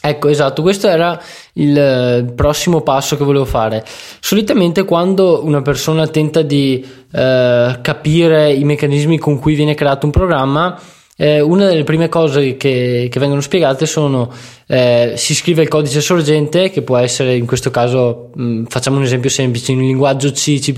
Ecco, 0.00 0.28
esatto, 0.28 0.62
questo 0.62 0.88
era 0.88 1.20
il 1.54 1.76
eh, 1.76 2.32
prossimo 2.34 2.82
passo 2.82 3.16
che 3.16 3.24
volevo 3.24 3.44
fare. 3.44 3.84
Solitamente 4.20 4.84
quando 4.84 5.44
una 5.44 5.60
persona 5.60 6.06
tenta 6.06 6.42
di 6.42 6.84
eh, 7.12 7.78
capire 7.82 8.52
i 8.52 8.64
meccanismi 8.64 9.18
con 9.18 9.38
cui 9.38 9.54
viene 9.54 9.74
creato 9.74 10.06
un 10.06 10.12
programma, 10.12 10.80
eh, 11.16 11.40
una 11.40 11.66
delle 11.66 11.82
prime 11.82 12.08
cose 12.08 12.56
che, 12.56 13.08
che 13.10 13.20
vengono 13.20 13.40
spiegate 13.40 13.86
sono 13.86 14.32
eh, 14.68 15.14
si 15.16 15.34
scrive 15.34 15.62
il 15.62 15.68
codice 15.68 16.00
sorgente, 16.00 16.70
che 16.70 16.82
può 16.82 16.96
essere 16.96 17.34
in 17.34 17.44
questo 17.44 17.70
caso, 17.70 18.30
mh, 18.34 18.42
mm, 18.42 18.64
facciamo 18.66 18.98
un 18.98 19.02
esempio 19.02 19.28
semplice, 19.28 19.72
in 19.72 19.80
linguaggio 19.80 20.30
C, 20.30 20.60
C++, 20.60 20.72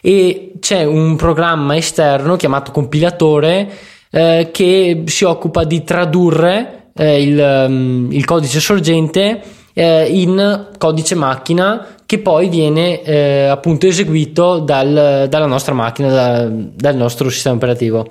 e 0.00 0.52
c'è 0.60 0.84
un 0.84 1.16
programma 1.16 1.76
esterno 1.76 2.36
chiamato 2.36 2.70
compilatore 2.70 3.68
eh, 4.10 4.50
che 4.52 5.02
si 5.06 5.24
occupa 5.24 5.64
di 5.64 5.82
tradurre 5.82 6.83
eh, 6.96 7.22
il, 7.22 7.38
um, 7.38 8.08
il, 8.10 8.24
codice 8.24 8.60
sorgente 8.60 9.42
eh, 9.72 10.06
in 10.06 10.68
codice 10.78 11.14
macchina 11.14 11.86
che 12.06 12.18
poi 12.18 12.48
viene 12.48 13.02
eh, 13.02 13.46
appunto 13.46 13.86
eseguito 13.86 14.60
dal, 14.60 15.26
dalla 15.28 15.46
nostra 15.46 15.74
macchina, 15.74 16.08
da, 16.08 16.48
dal 16.48 16.96
nostro 16.96 17.28
sistema 17.30 17.56
operativo. 17.56 18.08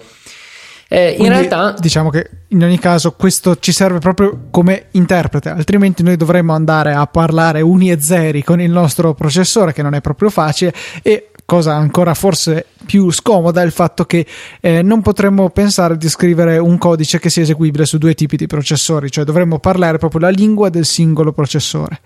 Eh, 0.89 1.11
in 1.11 1.15
Quindi, 1.15 1.33
realtà, 1.33 1.73
diciamo 1.79 2.11
che 2.11 2.29
in 2.49 2.63
ogni 2.63 2.77
caso 2.77 3.13
questo 3.13 3.55
ci 3.57 3.71
serve 3.71 3.97
proprio 3.97 4.41
come 4.51 4.87
interprete, 4.91 5.49
altrimenti 5.49 6.03
noi 6.03 6.17
dovremmo 6.17 6.53
andare 6.53 6.93
a 6.93 7.07
parlare 7.07 7.61
uni 7.61 7.89
e 7.89 7.99
zeri 7.99 8.43
con 8.43 8.61
il 8.61 8.69
nostro 8.69 9.15
processore, 9.15 9.73
che 9.73 9.81
non 9.81 9.95
è 9.95 10.01
proprio 10.01 10.29
facile, 10.29 10.71
e 11.01 11.29
cosa 11.45 11.73
ancora 11.73 12.13
forse 12.13 12.65
più 12.85 13.11
scomoda 13.11 13.61
è 13.61 13.65
il 13.65 13.71
fatto 13.71 14.05
che 14.05 14.25
eh, 14.59 14.81
non 14.81 15.01
potremmo 15.01 15.49
pensare 15.49 15.97
di 15.97 16.09
scrivere 16.09 16.57
un 16.57 16.77
codice 16.77 17.19
che 17.19 17.29
sia 17.29 17.43
eseguibile 17.43 17.85
su 17.85 17.97
due 17.97 18.13
tipi 18.13 18.37
di 18.37 18.47
processori, 18.47 19.09
cioè 19.09 19.23
dovremmo 19.23 19.59
parlare 19.59 19.97
proprio 19.97 20.21
la 20.21 20.29
lingua 20.29 20.69
del 20.69 20.85
singolo 20.85 21.31
processore. 21.31 21.99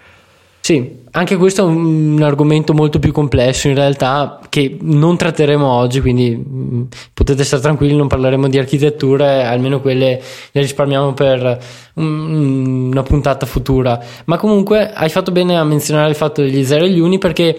Sì, 0.67 1.03
anche 1.11 1.37
questo 1.37 1.61
è 1.61 1.63
un 1.65 2.21
argomento 2.21 2.73
molto 2.73 2.99
più 2.99 3.13
complesso 3.13 3.69
in 3.69 3.75
realtà 3.75 4.41
che 4.49 4.77
non 4.81 5.15
tratteremo 5.15 5.65
oggi, 5.65 6.01
quindi 6.01 6.35
mm, 6.35 6.81
potete 7.13 7.45
stare 7.45 7.61
tranquilli, 7.61 7.95
non 7.95 8.07
parleremo 8.07 8.49
di 8.49 8.57
architetture, 8.57 9.45
almeno 9.45 9.79
quelle 9.79 10.21
le 10.51 10.61
risparmiamo 10.61 11.13
per 11.13 11.57
una 11.93 13.01
puntata 13.01 13.45
futura. 13.45 13.97
Ma 14.25 14.35
comunque 14.35 14.91
hai 14.91 15.07
fatto 15.07 15.31
bene 15.31 15.57
a 15.57 15.63
menzionare 15.63 16.09
il 16.09 16.15
fatto 16.15 16.41
degli 16.41 16.65
0 16.65 16.83
e 16.83 16.89
gli 16.89 16.99
uni 16.99 17.17
perché 17.17 17.57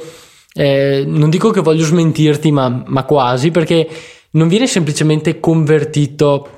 eh, 0.59 1.05
non 1.07 1.31
dico 1.31 1.51
che 1.51 1.61
voglio 1.61 1.85
smentirti, 1.85 2.51
ma, 2.51 2.83
ma 2.85 3.05
quasi, 3.05 3.53
perché 3.53 3.89
non 4.31 4.49
viene 4.49 4.67
semplicemente 4.67 5.39
convertito 5.39 6.49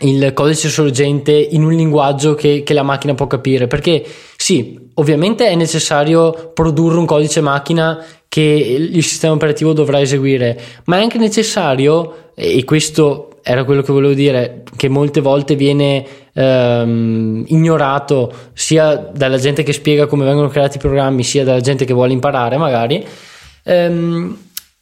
il 0.00 0.32
codice 0.32 0.70
sorgente 0.70 1.32
in 1.32 1.62
un 1.62 1.74
linguaggio 1.74 2.34
che, 2.34 2.62
che, 2.62 2.72
la 2.72 2.82
macchina 2.82 3.12
può 3.12 3.26
capire. 3.26 3.66
Perché 3.66 4.02
sì 4.36 4.88
ovviamente 4.94 5.48
è 5.48 5.54
necessario 5.54 6.50
produrre 6.54 6.96
un 6.96 7.04
codice 7.04 7.42
macchina 7.42 8.02
che 8.26 8.40
il 8.40 9.04
sistema 9.04 9.34
operativo 9.34 9.74
dovrà 9.74 10.00
eseguire 10.00 10.58
ma 10.84 10.96
è 10.96 11.02
anche 11.02 11.18
necessario 11.18 12.30
e 12.34 12.64
questo 12.64 13.35
era 13.48 13.62
quello 13.62 13.82
che 13.82 13.92
volevo 13.92 14.12
dire 14.12 14.64
che 14.76 14.88
molte 14.88 15.20
volte 15.20 15.54
viene 15.54 16.04
ehm, 16.32 17.44
ignorato 17.46 18.32
sia 18.52 18.96
dalla 18.96 19.38
gente 19.38 19.62
che 19.62 19.72
spiega 19.72 20.06
come 20.06 20.24
vengono 20.24 20.48
creati 20.48 20.78
i 20.78 20.80
programmi 20.80 21.22
sia 21.22 21.44
dalla 21.44 21.60
gente 21.60 21.84
che 21.84 21.92
vuole 21.92 22.12
imparare 22.12 22.56
magari 22.56 23.06
ehm, 23.62 24.36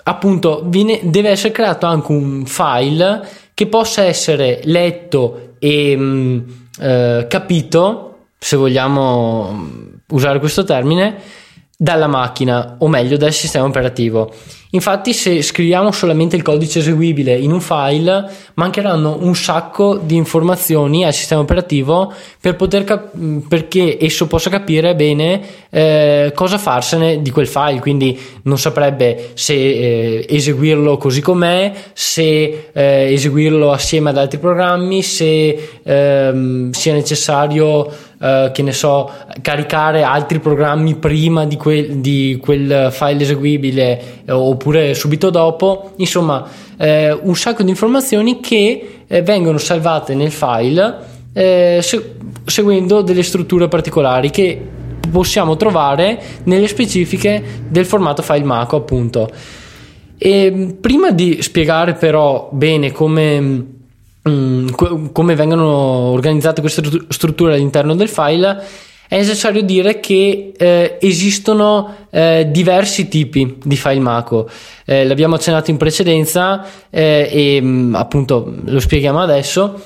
appunto 0.04 0.62
viene, 0.64 1.00
deve 1.02 1.28
essere 1.28 1.52
creato 1.52 1.84
anche 1.84 2.12
un 2.12 2.46
file 2.46 3.26
che 3.52 3.66
possa 3.66 4.02
essere 4.02 4.60
letto 4.64 5.56
e 5.58 5.96
mm, 5.96 6.38
eh, 6.80 7.26
capito, 7.28 8.26
se 8.38 8.56
vogliamo 8.56 9.52
mm, 9.52 9.86
usare 10.10 10.38
questo 10.38 10.64
termine, 10.64 11.16
dalla 11.76 12.06
macchina 12.06 12.76
o 12.78 12.88
meglio 12.88 13.16
dal 13.16 13.32
sistema 13.32 13.66
operativo. 13.66 14.32
Infatti 14.74 15.12
se 15.12 15.40
scriviamo 15.40 15.92
solamente 15.92 16.34
il 16.34 16.42
codice 16.42 16.80
eseguibile 16.80 17.36
in 17.36 17.52
un 17.52 17.60
file 17.60 18.28
mancheranno 18.54 19.18
un 19.20 19.36
sacco 19.36 19.96
di 19.96 20.16
informazioni 20.16 21.04
al 21.04 21.14
sistema 21.14 21.40
operativo 21.40 22.12
per 22.40 22.56
poter 22.56 22.82
cap- 22.82 23.16
perché 23.48 23.96
esso 24.00 24.26
possa 24.26 24.50
capire 24.50 24.96
bene 24.96 25.40
eh, 25.70 26.32
cosa 26.34 26.58
farsene 26.58 27.22
di 27.22 27.30
quel 27.30 27.46
file, 27.46 27.78
quindi 27.78 28.18
non 28.42 28.58
saprebbe 28.58 29.30
se 29.34 29.54
eh, 29.54 30.26
eseguirlo 30.28 30.96
così 30.96 31.20
com'è, 31.20 31.72
se 31.92 32.70
eh, 32.72 33.12
eseguirlo 33.12 33.70
assieme 33.70 34.10
ad 34.10 34.18
altri 34.18 34.38
programmi, 34.38 35.02
se 35.02 35.68
ehm, 35.84 36.72
sia 36.72 36.92
necessario 36.92 38.12
Uh, 38.24 38.50
che 38.52 38.62
ne 38.62 38.72
so, 38.72 39.10
caricare 39.42 40.02
altri 40.02 40.38
programmi 40.38 40.94
prima 40.94 41.44
di 41.44 41.56
quel, 41.56 41.96
di 41.96 42.38
quel 42.40 42.88
file 42.90 43.22
eseguibile 43.22 44.22
eh, 44.24 44.32
oppure 44.32 44.94
subito 44.94 45.28
dopo, 45.28 45.92
insomma, 45.96 46.48
eh, 46.78 47.12
un 47.12 47.36
sacco 47.36 47.62
di 47.62 47.68
informazioni 47.68 48.40
che 48.40 49.02
eh, 49.06 49.20
vengono 49.20 49.58
salvate 49.58 50.14
nel 50.14 50.30
file 50.30 50.96
eh, 51.34 51.80
se- 51.82 52.14
seguendo 52.46 53.02
delle 53.02 53.22
strutture 53.22 53.68
particolari 53.68 54.30
che 54.30 54.58
possiamo 55.10 55.56
trovare 55.56 56.18
nelle 56.44 56.68
specifiche 56.68 57.42
del 57.68 57.84
formato 57.84 58.22
file 58.22 58.44
Maco, 58.44 58.76
appunto. 58.76 59.28
E 60.16 60.76
prima 60.80 61.10
di 61.10 61.42
spiegare 61.42 61.94
però 61.94 62.48
bene 62.52 62.90
come 62.90 63.66
come 64.24 65.34
vengono 65.34 65.66
organizzate 65.66 66.62
queste 66.62 66.82
strutture 67.08 67.54
all'interno 67.54 67.94
del 67.94 68.08
file, 68.08 68.62
è 69.06 69.18
necessario 69.18 69.62
dire 69.62 70.00
che 70.00 70.52
eh, 70.56 70.96
esistono 71.00 72.08
eh, 72.10 72.48
diversi 72.50 73.06
tipi 73.08 73.58
di 73.62 73.76
file 73.76 74.00
Mako. 74.00 74.48
Eh, 74.86 75.04
l'abbiamo 75.04 75.34
accennato 75.34 75.70
in 75.70 75.76
precedenza 75.76 76.66
eh, 76.88 77.28
e 77.30 77.60
mm, 77.60 77.94
appunto 77.94 78.54
lo 78.64 78.80
spieghiamo 78.80 79.20
adesso. 79.20 79.80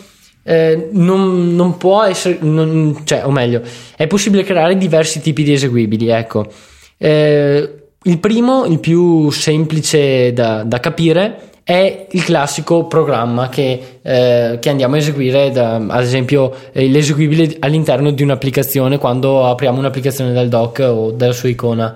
Eh, 0.44 0.88
non, 0.92 1.54
non, 1.54 1.76
può 1.76 2.04
essere, 2.04 2.38
non, 2.40 3.02
cioè, 3.04 3.26
o 3.26 3.30
meglio, 3.30 3.60
è 3.96 4.06
possibile 4.06 4.44
creare 4.44 4.78
diversi 4.78 5.20
tipi 5.20 5.42
di 5.42 5.52
eseguibili. 5.52 6.08
Ecco. 6.08 6.46
Eh, 6.96 7.72
il 8.04 8.18
primo, 8.20 8.64
il 8.64 8.78
più 8.78 9.30
semplice 9.30 10.32
da, 10.32 10.62
da 10.62 10.78
capire, 10.78 11.47
è 11.68 12.06
il 12.12 12.24
classico 12.24 12.86
programma 12.86 13.50
che, 13.50 13.98
eh, 14.00 14.56
che 14.58 14.70
andiamo 14.70 14.94
a 14.94 14.98
eseguire, 14.98 15.50
da, 15.50 15.74
ad 15.74 16.02
esempio 16.02 16.50
eh, 16.72 16.88
l'eseguibile 16.88 17.56
all'interno 17.58 18.10
di 18.10 18.22
un'applicazione 18.22 18.96
quando 18.96 19.44
apriamo 19.44 19.78
un'applicazione 19.78 20.32
dal 20.32 20.48
dock 20.48 20.78
o 20.78 21.10
dalla 21.10 21.34
sua 21.34 21.50
icona. 21.50 21.94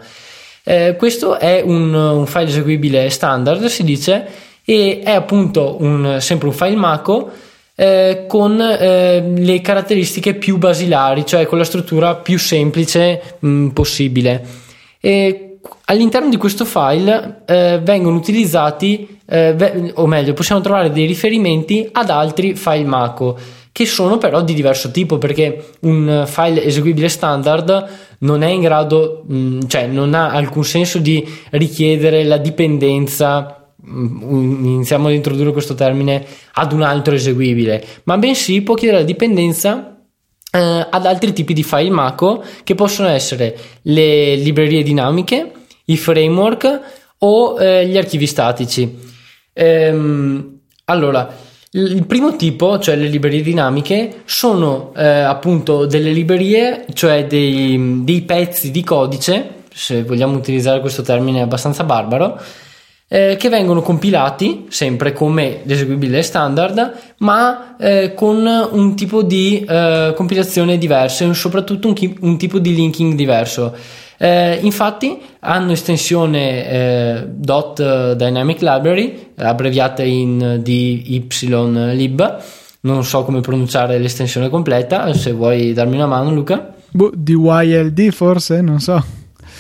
Eh, 0.63 0.95
questo 0.99 1.39
è 1.39 1.63
un, 1.65 1.95
un, 1.95 2.27
file 2.27 2.49
eseguibile 2.49 3.09
standard, 3.09 3.65
si 3.65 3.83
dice, 3.83 4.27
e 4.63 5.01
è 5.03 5.13
appunto 5.13 5.79
un, 5.81 6.19
sempre 6.21 6.49
un 6.49 6.53
file 6.53 6.77
Mako 6.77 7.31
eh, 7.75 8.27
con 8.29 8.61
eh, 8.61 9.33
le 9.35 9.61
caratteristiche 9.63 10.35
più 10.35 10.59
basilari, 10.59 11.25
cioè 11.25 11.47
con 11.47 11.57
la 11.57 11.65
struttura 11.65 12.17
più 12.17 12.39
semplice 12.39 13.37
mh, 13.39 13.49
mm, 13.49 13.69
possibile. 13.69 14.45
E 15.01 15.52
all'interno 15.87 16.29
di 16.29 16.37
questo 16.37 16.65
file 16.65 17.43
eh, 17.47 17.81
vengono 17.83 18.17
utilizzati, 18.17 19.21
eh, 19.27 19.93
o 19.95 20.07
meglio, 20.07 20.33
possiamo 20.33 20.61
trovare 20.61 20.91
dei 20.91 21.07
riferimenti 21.07 21.89
ad 21.91 22.11
altri 22.11 22.55
file 22.55 22.85
Mako 22.85 23.39
che 23.73 23.87
sono 23.87 24.19
però 24.19 24.43
di 24.43 24.53
diverso 24.53 24.91
tipo 24.91 25.17
perché 25.17 25.71
un 25.81 26.25
file 26.27 26.63
eseguibile 26.63 27.09
standard 27.09 27.89
non 28.19 28.43
è 28.43 28.49
in 28.49 28.61
grado, 28.61 29.25
mm, 29.33 29.61
cioè 29.67 29.87
non 29.87 30.13
ha 30.13 30.31
alcun 30.31 30.63
senso 30.63 30.99
di 30.99 31.27
richiedere 31.51 32.23
la 32.25 32.37
dipendenza 32.37 33.73
mm, 33.85 34.65
iniziamo 34.67 35.09
ad 35.09 35.15
introdurre 35.15 35.53
questo 35.53 35.75
termine 35.75 36.25
ad 36.53 36.73
un 36.73 36.83
altro 36.83 37.15
eseguibile, 37.15 37.83
ma 38.05 38.19
bensì 38.19 38.61
può 38.61 38.75
chiedere 38.75 39.01
la 39.01 39.07
dipendenza 39.07 39.97
eh, 40.53 40.87
ad 40.91 41.07
altri 41.07 41.33
tipi 41.33 41.55
di 41.55 41.63
file 41.63 41.91
Mako 41.91 42.45
che 42.63 42.75
possono 42.75 43.09
essere 43.09 43.57
le 43.83 44.35
librerie 44.37 44.83
dinamiche, 44.83 45.51
i 45.87 45.97
framework 45.97 46.81
o 47.19 47.61
eh, 47.61 47.87
gli 47.87 47.97
archivi 47.97 48.27
statici. 48.27 48.99
Ehm, 49.53 50.61
allora, 50.85 51.35
il 51.75 52.05
primo 52.07 52.37
tipo, 52.37 52.79
cioè 52.79 52.97
le 52.97 53.09
librerie 53.09 53.43
dinamiche, 53.43 54.23
sono 54.25 54.93
eh, 54.95 55.07
appunto 55.07 55.87
delle 55.87 56.11
librerie, 56.11 56.85
cioè 56.93 57.27
dei, 57.27 58.03
dei 58.05 58.23
pezzi 58.23 58.71
di 58.71 58.83
codice, 58.85 59.63
se 59.73 60.03
vogliamo 60.03 60.37
utilizzare 60.37 60.81
questo 60.81 61.03
termine 61.03 61.41
abbastanza 61.41 61.85
barbaro, 61.85 62.39
eh, 63.09 63.37
che 63.39 63.51
vengono 63.51 63.83
compilati 63.83 64.67
sempre 64.69 65.13
come 65.13 65.61
l'eseguibile 65.65 66.23
standard, 66.23 66.93
ma 67.19 67.77
eh, 67.79 68.15
con 68.15 68.47
un 68.71 68.97
tipo 68.97 69.23
di 69.23 69.65
eh, 69.69 70.15
compilazione 70.17 70.79
diverso 70.79 71.29
e 71.29 71.35
soprattutto 71.35 71.89
un, 71.89 71.95
chi- 71.95 72.17
un, 72.21 72.39
tipo 72.39 72.59
di 72.59 72.75
linking 72.75 73.15
diverso. 73.15 73.77
Eh, 74.23 74.61
infatti 74.63 75.19
hanno 75.41 75.73
estensione 75.73 76.71
eh, 76.71 77.25
dot 77.27 78.13
dynamic 78.13 78.61
library 78.61 79.33
abbreviata 79.35 80.05
in 80.05 80.61
dylib 80.63 82.41
non 82.83 83.05
so 83.05 83.25
come 83.25 83.41
pronunciare 83.41 83.99
l'estensione 83.99 84.49
completa 84.49 85.13
se 85.13 85.33
vuoi 85.33 85.73
darmi 85.73 85.97
una 85.97 86.07
mano 86.07 86.33
Luca. 86.33 86.73
Boh, 86.93 87.11
DYLD 87.13 88.11
forse 88.11 88.61
non 88.61 88.79
so. 88.79 89.05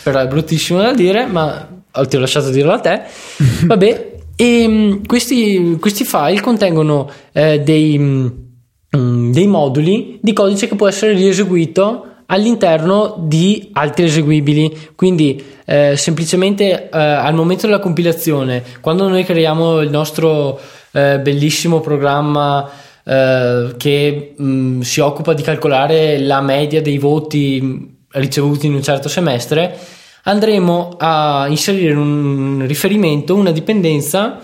Però 0.04 0.20
è 0.20 0.28
bruttissimo 0.28 0.80
da 0.80 0.92
dire 0.92 1.26
ma 1.26 1.68
ti 2.06 2.14
ho 2.14 2.20
lasciato 2.20 2.50
dirlo 2.50 2.70
a 2.70 2.78
te. 2.78 3.02
Vabbè, 3.66 4.12
e 4.36 4.68
mm, 4.68 5.04
questi, 5.06 5.76
questi, 5.80 6.04
file 6.04 6.40
contengono 6.40 7.10
eh, 7.32 7.58
dei, 7.58 7.96
um, 7.98 9.32
dei 9.32 9.46
moduli 9.48 10.20
di 10.22 10.32
codice 10.32 10.68
che 10.68 10.76
può 10.76 10.86
essere 10.86 11.14
rieseguito 11.14 12.06
all'interno 12.32 13.14
di 13.18 13.68
altri 13.72 14.04
eseguibili. 14.04 14.90
Quindi 14.96 15.42
eh, 15.66 15.96
semplicemente 15.96 16.88
eh, 16.88 16.98
al 16.98 17.34
momento 17.34 17.66
della 17.66 17.78
compilazione, 17.78 18.62
quando 18.80 19.06
noi 19.08 19.24
creiamo 19.24 19.80
il 19.80 19.90
nostro 19.90 20.58
eh, 20.92 21.20
bellissimo 21.20 21.80
programma 21.80 22.68
eh, 23.04 23.74
che 23.76 24.34
mh, 24.36 24.44
mm, 24.44 24.80
si 24.80 25.00
occupa 25.00 25.34
di 25.34 25.42
calcolare 25.42 26.18
la 26.18 26.40
media 26.40 26.80
dei 26.80 26.98
voti 26.98 27.60
mm, 27.62 27.84
ricevuti 28.12 28.66
in 28.66 28.74
un 28.74 28.82
certo 28.82 29.08
semestre, 29.08 29.78
andremo 30.24 30.96
a 30.98 31.46
inserire 31.48 31.94
un 31.94 32.64
riferimento, 32.66 33.34
una 33.34 33.50
dipendenza 33.50 34.40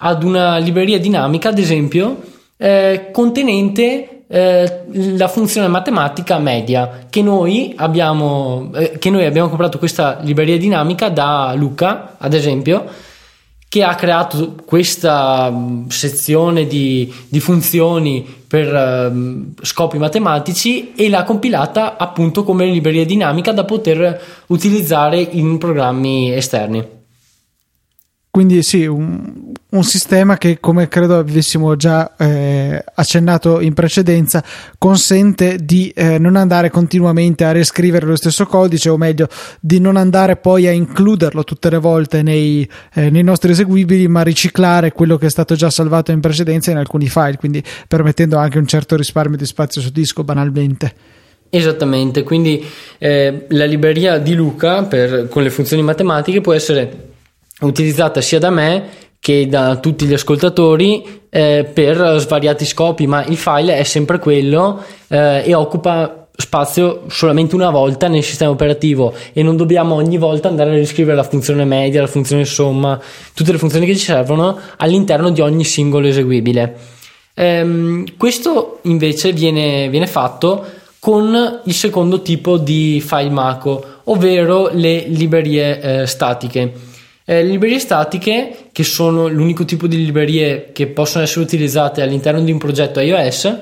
ad 0.00 0.22
una 0.24 0.56
libreria 0.58 0.98
dinamica, 0.98 1.50
ad 1.50 1.58
esempio, 1.58 2.20
eh, 2.56 3.10
contenente 3.12 4.17
eh, 4.28 4.82
la 4.90 5.28
funzione 5.28 5.68
matematica 5.68 6.38
media 6.38 7.06
che 7.08 7.22
noi 7.22 7.72
abbiamo 7.76 8.70
eh, 8.74 8.98
che 8.98 9.08
noi 9.08 9.24
abbiamo 9.24 9.48
comprato 9.48 9.78
questa 9.78 10.18
libreria 10.20 10.58
dinamica 10.58 11.08
da 11.08 11.54
Luca 11.56 12.16
ad 12.18 12.34
esempio 12.34 12.84
che 13.68 13.82
ha 13.82 13.94
creato 13.94 14.54
questa 14.64 15.50
mm, 15.50 15.88
sezione 15.88 16.66
di, 16.66 17.12
di 17.28 17.38
funzioni 17.38 18.26
per 18.48 19.12
uh, 19.12 19.52
scopi 19.60 19.98
matematici 19.98 20.94
e 20.94 21.10
l'ha 21.10 21.22
compilata 21.24 21.98
appunto 21.98 22.44
come 22.44 22.64
libreria 22.64 23.04
dinamica 23.04 23.52
da 23.52 23.64
poter 23.66 24.20
utilizzare 24.46 25.20
in 25.20 25.58
programmi 25.58 26.32
esterni. 26.32 26.82
Quindi 28.30 28.62
sì, 28.62 28.86
un, 28.86 29.47
un 29.70 29.84
sistema 29.84 30.38
che, 30.38 30.58
come 30.60 30.88
credo 30.88 31.18
avessimo 31.18 31.76
già 31.76 32.16
eh, 32.16 32.82
accennato 32.94 33.60
in 33.60 33.74
precedenza, 33.74 34.42
consente 34.78 35.58
di 35.62 35.92
eh, 35.94 36.18
non 36.18 36.36
andare 36.36 36.70
continuamente 36.70 37.44
a 37.44 37.52
riscrivere 37.52 38.06
lo 38.06 38.16
stesso 38.16 38.46
codice, 38.46 38.88
o 38.88 38.96
meglio, 38.96 39.28
di 39.60 39.78
non 39.78 39.96
andare 39.96 40.36
poi 40.36 40.66
a 40.66 40.70
includerlo 40.70 41.44
tutte 41.44 41.68
le 41.68 41.76
volte 41.76 42.22
nei, 42.22 42.66
eh, 42.94 43.10
nei 43.10 43.22
nostri 43.22 43.50
eseguibili, 43.50 44.08
ma 44.08 44.22
riciclare 44.22 44.92
quello 44.92 45.18
che 45.18 45.26
è 45.26 45.30
stato 45.30 45.54
già 45.54 45.68
salvato 45.68 46.12
in 46.12 46.20
precedenza 46.20 46.70
in 46.70 46.78
alcuni 46.78 47.08
file, 47.08 47.36
quindi 47.36 47.62
permettendo 47.86 48.38
anche 48.38 48.56
un 48.56 48.66
certo 48.66 48.96
risparmio 48.96 49.36
di 49.36 49.44
spazio 49.44 49.82
su 49.82 49.90
disco, 49.90 50.24
banalmente. 50.24 50.94
Esattamente, 51.50 52.22
quindi 52.22 52.64
eh, 52.98 53.46
la 53.48 53.64
libreria 53.66 54.18
di 54.18 54.34
Luca 54.34 54.84
per, 54.84 55.28
con 55.28 55.42
le 55.42 55.50
funzioni 55.50 55.82
matematiche 55.82 56.40
può 56.40 56.54
essere 56.54 57.06
utilizzata 57.60 58.20
sia 58.20 58.38
da 58.38 58.50
me 58.50 59.06
che 59.20 59.46
da 59.48 59.76
tutti 59.76 60.06
gli 60.06 60.14
ascoltatori 60.14 61.22
eh, 61.28 61.68
per 61.72 62.16
svariati 62.18 62.64
scopi, 62.64 63.06
ma 63.06 63.24
il 63.24 63.36
file 63.36 63.76
è 63.76 63.84
sempre 63.84 64.18
quello 64.18 64.82
eh, 65.08 65.42
e 65.44 65.54
occupa 65.54 66.28
spazio 66.40 67.02
solamente 67.08 67.56
una 67.56 67.70
volta 67.70 68.06
nel 68.06 68.22
sistema 68.22 68.52
operativo 68.52 69.12
e 69.32 69.42
non 69.42 69.56
dobbiamo 69.56 69.96
ogni 69.96 70.18
volta 70.18 70.48
andare 70.48 70.70
a 70.70 70.74
riscrivere 70.74 71.16
la 71.16 71.24
funzione 71.24 71.64
media, 71.64 72.00
la 72.00 72.06
funzione 72.06 72.44
somma, 72.44 73.00
tutte 73.34 73.50
le 73.50 73.58
funzioni 73.58 73.86
che 73.86 73.96
ci 73.96 74.04
servono 74.04 74.56
all'interno 74.76 75.30
di 75.30 75.40
ogni 75.40 75.64
singolo 75.64 76.06
eseguibile. 76.06 76.76
Ehm, 77.34 78.16
questo 78.16 78.78
invece 78.82 79.32
viene, 79.32 79.88
viene 79.88 80.06
fatto 80.06 80.64
con 81.00 81.60
il 81.64 81.74
secondo 81.74 82.22
tipo 82.22 82.56
di 82.56 83.02
file 83.04 83.30
Mako, 83.30 83.84
ovvero 84.04 84.70
le 84.72 85.06
librerie 85.08 85.80
eh, 85.80 86.06
statiche. 86.06 86.72
Eh, 87.30 87.42
le 87.42 87.50
librerie 87.50 87.78
statiche, 87.78 88.70
che 88.72 88.84
sono 88.84 89.28
l'unico 89.28 89.66
tipo 89.66 89.86
di 89.86 90.02
librerie 90.02 90.70
che 90.72 90.86
possono 90.86 91.24
essere 91.24 91.44
utilizzate 91.44 92.00
all'interno 92.00 92.40
di 92.40 92.50
un 92.50 92.56
progetto 92.56 93.00
iOS, 93.00 93.54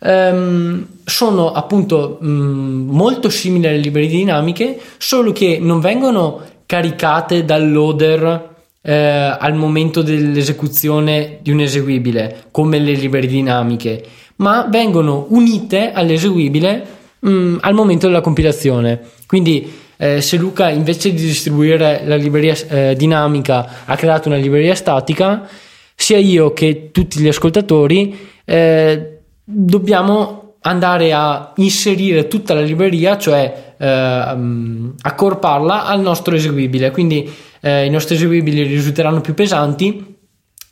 ehm, 0.00 0.86
sono 1.06 1.50
appunto 1.50 2.18
mh, 2.20 2.28
mm, 2.28 2.90
molto 2.90 3.30
simili 3.30 3.68
alle 3.68 3.78
librerie 3.78 4.10
dinamiche, 4.10 4.78
solo 4.98 5.32
che 5.32 5.56
non 5.58 5.80
vengono 5.80 6.42
caricate 6.66 7.46
dal 7.46 7.72
loader 7.72 8.56
eh, 8.82 8.92
al 8.92 9.54
momento 9.54 10.02
dell'esecuzione 10.02 11.38
di 11.40 11.52
un 11.52 11.60
eseguibile, 11.60 12.48
come 12.50 12.78
le 12.80 12.92
librerie 12.92 13.30
dinamiche, 13.30 14.04
ma 14.36 14.66
vengono 14.68 15.24
unite 15.30 15.92
all'eseguibile 15.92 16.86
mh, 17.18 17.30
mm, 17.30 17.56
al 17.62 17.72
momento 17.72 18.08
della 18.08 18.20
compilazione. 18.20 19.00
Quindi 19.26 19.88
eh, 20.02 20.22
se 20.22 20.38
Luca 20.38 20.70
invece 20.70 21.12
di 21.12 21.20
distribuire 21.20 22.00
la 22.06 22.16
libreria 22.16 22.54
eh, 22.68 22.94
dinamica 22.96 23.84
ha 23.84 23.96
creato 23.96 24.28
una 24.28 24.38
libreria 24.38 24.74
statica, 24.74 25.46
sia 25.94 26.16
io 26.16 26.54
che 26.54 26.88
tutti 26.90 27.20
gli 27.20 27.28
ascoltatori 27.28 28.18
eh, 28.46 29.18
dobbiamo 29.44 30.54
andare 30.62 31.12
a 31.12 31.52
inserire 31.56 32.28
tutta 32.28 32.54
la 32.54 32.62
libreria, 32.62 33.18
cioè 33.18 33.74
um, 33.76 34.94
accorparla 35.02 35.84
al 35.84 36.00
nostro 36.00 36.34
eseguibile. 36.34 36.90
Quindi 36.90 37.30
eh, 37.60 37.84
i 37.84 37.90
nostri 37.90 38.14
eseguibili 38.14 38.62
risulteranno 38.62 39.20
più 39.20 39.34
pesanti, 39.34 40.16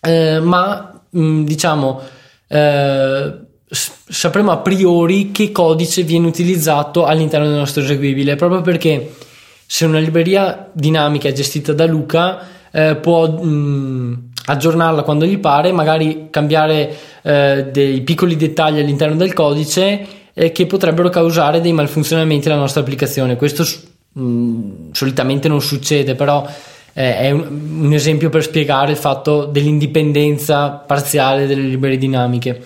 eh, 0.01 0.41
ma 0.41 1.03
mh, 1.11 1.21
mm, 1.21 1.45
diciamo 1.45 2.01
sapremo 3.71 4.51
a 4.51 4.59
priori 4.59 5.31
che 5.31 5.53
codice 5.53 6.03
viene 6.03 6.27
utilizzato 6.27 7.05
all'interno 7.05 7.47
del 7.47 7.57
nostro 7.57 7.83
eseguibile, 7.83 8.37
proprio 8.37 8.63
perché 8.63 9.15
se 9.67 9.85
una 9.85 9.99
libreria 9.99 10.71
dinamica 10.73 11.29
è 11.29 11.33
gestita 11.33 11.73
da 11.75 11.85
Luca 11.87 12.47
eh, 12.71 12.97
può 12.97 13.29
mh, 13.29 14.31
aggiornarla 14.47 15.03
quando 15.03 15.27
gli 15.27 15.39
pare, 15.39 15.73
magari 15.73 16.29
cambiare 16.31 16.97
eh, 17.23 17.69
dei 17.71 18.01
piccoli 18.01 18.37
dettagli 18.37 18.79
all'interno 18.79 19.17
del 19.17 19.35
codice 19.35 20.07
eh, 20.33 20.53
che 20.53 20.67
potrebbero 20.67 21.11
causare 21.11 21.61
dei 21.61 21.73
malfunzionamenti 21.73 22.49
alla 22.49 22.61
nostra 22.61 22.81
applicazione. 22.81 23.37
Questo 23.37 23.67
mh, 24.13 24.93
solitamente 24.93 25.49
non 25.49 25.61
succede, 25.61 26.15
però 26.15 26.47
eh, 26.95 27.19
è 27.19 27.31
un, 27.31 27.81
un 27.81 27.93
esempio 27.93 28.31
per 28.31 28.43
spiegare 28.43 28.93
il 28.93 28.97
fatto 28.97 29.45
dell'indipendenza 29.45 30.71
parziale 30.71 31.47
delle 31.47 31.63
librerie 31.63 31.99
dinamiche. 31.99 32.63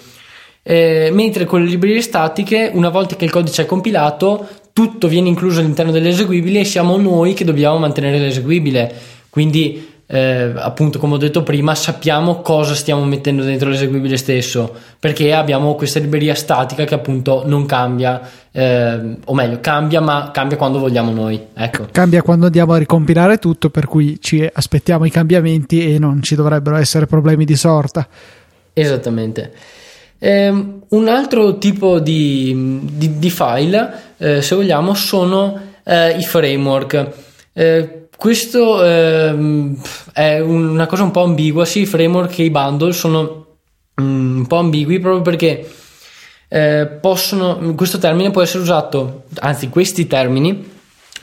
Eh, 0.64 1.10
mentre 1.12 1.44
con 1.44 1.62
le 1.62 1.68
librerie 1.68 2.02
statiche, 2.02 2.70
una 2.72 2.88
volta 2.88 3.16
che 3.16 3.24
il 3.24 3.30
codice 3.30 3.62
è 3.62 3.66
compilato, 3.66 4.46
tutto 4.72 5.08
viene 5.08 5.28
incluso 5.28 5.60
all'interno 5.60 5.92
dell'eseguibile 5.92 6.60
e 6.60 6.64
siamo 6.64 6.96
noi 6.96 7.34
che 7.34 7.44
dobbiamo 7.44 7.78
mantenere 7.78 8.18
l'eseguibile. 8.18 8.92
Quindi, 9.28 9.90
eh, 10.06 10.52
appunto, 10.54 10.98
come 10.98 11.14
ho 11.14 11.18
detto 11.18 11.42
prima, 11.42 11.74
sappiamo 11.74 12.40
cosa 12.42 12.74
stiamo 12.74 13.04
mettendo 13.04 13.42
dentro 13.42 13.68
l'eseguibile 13.68 14.16
stesso, 14.16 14.72
perché 14.98 15.34
abbiamo 15.34 15.74
questa 15.74 15.98
libreria 15.98 16.34
statica 16.34 16.84
che 16.84 16.94
appunto 16.94 17.42
non 17.44 17.66
cambia, 17.66 18.20
eh, 18.52 19.16
o 19.24 19.34
meglio, 19.34 19.58
cambia, 19.60 20.00
ma 20.00 20.30
cambia 20.32 20.56
quando 20.56 20.78
vogliamo 20.78 21.12
noi. 21.12 21.40
Ecco. 21.54 21.88
Cambia 21.90 22.22
quando 22.22 22.46
andiamo 22.46 22.72
a 22.74 22.78
ricompilare 22.78 23.38
tutto, 23.38 23.68
per 23.68 23.86
cui 23.86 24.18
ci 24.20 24.48
aspettiamo 24.50 25.04
i 25.06 25.10
cambiamenti 25.10 25.92
e 25.92 25.98
non 25.98 26.22
ci 26.22 26.34
dovrebbero 26.34 26.76
essere 26.76 27.06
problemi 27.06 27.44
di 27.44 27.56
sorta. 27.56 28.06
Esattamente. 28.72 29.80
Eh, 30.24 30.48
un 30.88 31.08
altro 31.08 31.58
tipo 31.58 31.98
di, 31.98 32.78
di, 32.92 33.18
di 33.18 33.28
file, 33.28 34.14
eh, 34.18 34.40
se 34.40 34.54
vogliamo, 34.54 34.94
sono 34.94 35.60
eh, 35.82 36.16
i 36.16 36.22
framework. 36.22 37.10
Eh, 37.52 38.06
questo 38.16 38.84
ehm, 38.84 39.76
è 40.12 40.38
una 40.38 40.86
cosa 40.86 41.02
un 41.02 41.10
po' 41.10 41.24
ambigua. 41.24 41.64
Sì, 41.64 41.80
i 41.80 41.86
framework 41.86 42.38
e 42.38 42.44
i 42.44 42.50
bundle 42.50 42.92
sono 42.92 43.46
mm, 44.00 44.36
un 44.36 44.46
po' 44.46 44.58
ambigui 44.58 45.00
proprio 45.00 45.22
perché 45.22 45.68
eh, 46.46 46.86
possono, 47.00 47.74
questo 47.74 47.98
termine 47.98 48.30
può 48.30 48.42
essere 48.42 48.62
usato, 48.62 49.24
anzi, 49.40 49.70
questi 49.70 50.06
termini 50.06 50.70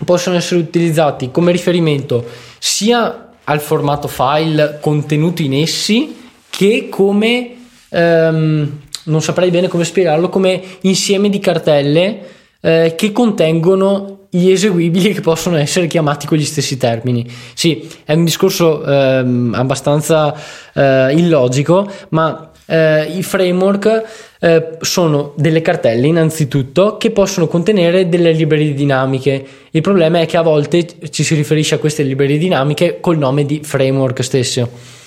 possono 0.03 0.35
essere 0.35 0.59
utilizzati 0.59 1.31
come 1.31 1.53
riferimento 1.53 2.25
sia 2.57 3.29
al 3.45 3.61
formato 3.61 4.09
file 4.09 4.79
contenuto 4.81 5.41
in 5.41 5.53
essi 5.53 6.17
che 6.49 6.87
come 6.89 7.55
ehm, 7.87 8.87
non 9.09 9.21
saprei 9.21 9.49
bene 9.49 9.67
come 9.67 9.83
spiegarlo, 9.83 10.29
come 10.29 10.61
insieme 10.81 11.29
di 11.29 11.39
cartelle 11.39 12.19
eh, 12.61 12.93
che 12.95 13.11
contengono 13.11 14.27
gli 14.29 14.51
eseguibili 14.51 15.13
che 15.13 15.21
possono 15.21 15.57
essere 15.57 15.87
chiamati 15.87 16.27
con 16.27 16.37
gli 16.37 16.45
stessi 16.45 16.77
termini. 16.77 17.25
Sì, 17.53 17.87
è 18.05 18.13
un 18.13 18.25
discorso 18.25 18.85
eh, 18.85 19.25
abbastanza 19.53 20.35
eh, 20.73 21.13
illogico, 21.13 21.89
ma 22.09 22.51
eh, 22.67 23.05
i 23.05 23.23
framework 23.23 24.03
eh, 24.39 24.77
sono 24.81 25.33
delle 25.35 25.61
cartelle 25.61 26.05
innanzitutto 26.05 26.97
che 26.97 27.09
possono 27.09 27.47
contenere 27.47 28.07
delle 28.07 28.31
librerie 28.31 28.75
dinamiche. 28.75 29.45
Il 29.71 29.81
problema 29.81 30.19
è 30.19 30.27
che 30.27 30.37
a 30.37 30.43
volte 30.43 30.85
ci 31.09 31.23
si 31.23 31.33
riferisce 31.33 31.75
a 31.75 31.79
queste 31.79 32.03
librerie 32.03 32.37
dinamiche 32.37 32.99
col 32.99 33.17
nome 33.17 33.45
di 33.45 33.61
framework 33.63 34.23
stesso. 34.23 34.97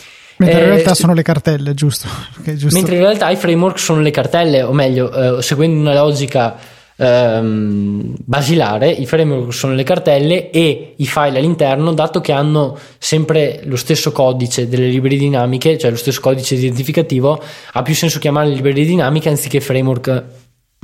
Mentre 0.44 0.60
in 0.60 0.66
realtà 0.66 0.90
eh, 0.90 0.94
sono 0.94 1.14
le 1.14 1.22
cartelle, 1.22 1.74
giusto? 1.74 2.08
giusto? 2.44 2.74
Mentre 2.76 2.94
in 2.96 3.00
realtà 3.00 3.30
i 3.30 3.36
framework 3.36 3.78
sono 3.78 4.00
le 4.00 4.10
cartelle, 4.10 4.62
o 4.62 4.72
meglio, 4.72 5.38
eh, 5.38 5.42
seguendo 5.42 5.80
una 5.80 5.94
logica 5.94 6.56
ehm, 6.96 8.14
basilare, 8.24 8.90
i 8.90 9.06
framework 9.06 9.52
sono 9.52 9.74
le 9.74 9.82
cartelle 9.82 10.50
e 10.50 10.94
i 10.96 11.06
file 11.06 11.38
all'interno, 11.38 11.92
dato 11.92 12.20
che 12.20 12.32
hanno 12.32 12.78
sempre 12.98 13.60
lo 13.64 13.76
stesso 13.76 14.12
codice 14.12 14.68
delle 14.68 14.88
librerie 14.88 15.18
dinamiche, 15.18 15.78
cioè 15.78 15.90
lo 15.90 15.96
stesso 15.96 16.20
codice 16.20 16.54
identificativo, 16.54 17.42
ha 17.72 17.82
più 17.82 17.94
senso 17.94 18.18
chiamarle 18.18 18.54
librerie 18.54 18.84
dinamiche 18.84 19.28
anziché 19.28 19.60
framework 19.60 20.24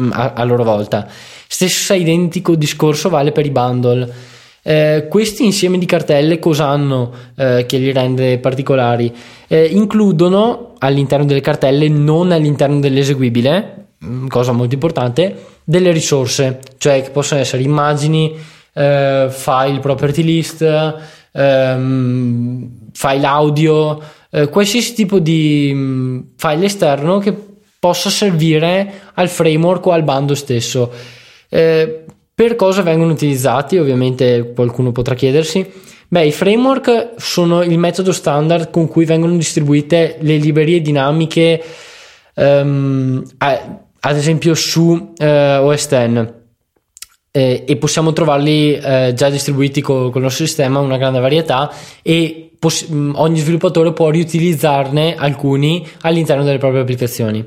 mm, 0.02 0.10
a, 0.12 0.32
a 0.34 0.44
loro 0.44 0.64
volta. 0.64 1.06
Stesso 1.46 1.94
identico 1.94 2.54
discorso 2.54 3.08
vale 3.08 3.32
per 3.32 3.46
i 3.46 3.50
bundle. 3.50 4.36
Eh, 4.62 5.06
questi 5.08 5.44
insieme 5.44 5.78
di 5.78 5.86
cartelle 5.86 6.38
cosa 6.38 6.66
hanno 6.66 7.12
eh, 7.36 7.64
che 7.66 7.78
li 7.78 7.92
rende 7.92 8.38
particolari? 8.38 9.14
Eh, 9.46 9.66
includono 9.66 10.74
all'interno 10.78 11.24
delle 11.24 11.40
cartelle, 11.40 11.88
non 11.88 12.32
all'interno 12.32 12.80
dell'eseguibile, 12.80 13.86
mm, 14.04 14.26
cosa 14.26 14.52
molto 14.52 14.74
importante, 14.74 15.44
delle 15.64 15.92
risorse, 15.92 16.60
cioè 16.78 17.02
che 17.02 17.10
possono 17.10 17.40
essere 17.40 17.62
immagini, 17.62 18.36
eh, 18.74 19.28
file 19.30 19.80
property 19.80 20.22
list, 20.22 20.94
ehm, 21.32 22.70
file 22.92 23.26
audio, 23.26 24.00
eh, 24.30 24.48
qualsiasi 24.48 24.94
tipo 24.94 25.18
di 25.18 25.70
mm, 25.74 26.20
file 26.36 26.66
esterno 26.66 27.18
che 27.18 27.34
possa 27.78 28.10
servire 28.10 28.92
al 29.14 29.28
framework 29.28 29.86
o 29.86 29.92
al 29.92 30.02
bando 30.02 30.34
stesso. 30.34 30.90
Eh, 31.48 32.04
per 32.38 32.54
cosa 32.54 32.82
vengono 32.82 33.10
utilizzati? 33.10 33.78
Ovviamente 33.78 34.52
qualcuno 34.54 34.92
potrà 34.92 35.16
chiedersi. 35.16 35.68
Beh, 36.06 36.26
i 36.26 36.30
framework 36.30 37.14
sono 37.16 37.64
il 37.64 37.76
metodo 37.78 38.12
standard 38.12 38.70
con 38.70 38.86
cui 38.86 39.04
vengono 39.04 39.34
distribuite 39.36 40.18
le 40.20 40.36
librerie 40.36 40.80
dinamiche, 40.80 41.60
um, 42.34 43.24
ad 43.40 44.16
esempio 44.16 44.54
su 44.54 45.14
uh, 45.18 45.24
OS 45.24 45.88
X. 45.88 46.32
eh, 47.32 47.64
e 47.66 47.76
possiamo 47.76 48.12
trovarli 48.12 48.74
eh, 48.74 49.12
già 49.16 49.30
distribuiti 49.30 49.80
co- 49.80 50.10
con 50.10 50.18
il 50.18 50.22
nostro 50.22 50.46
sistema, 50.46 50.78
una 50.78 50.96
grande 50.96 51.18
varietà 51.18 51.72
e 52.02 52.52
poss- 52.56 52.88
mm, 52.88 53.14
ogni 53.16 53.40
sviluppatore 53.40 53.92
può 53.92 54.10
riutilizzarne 54.10 55.16
alcuni 55.16 55.84
all'interno 56.02 56.44
delle 56.44 56.58
proprie 56.58 56.82
applicazioni. 56.82 57.44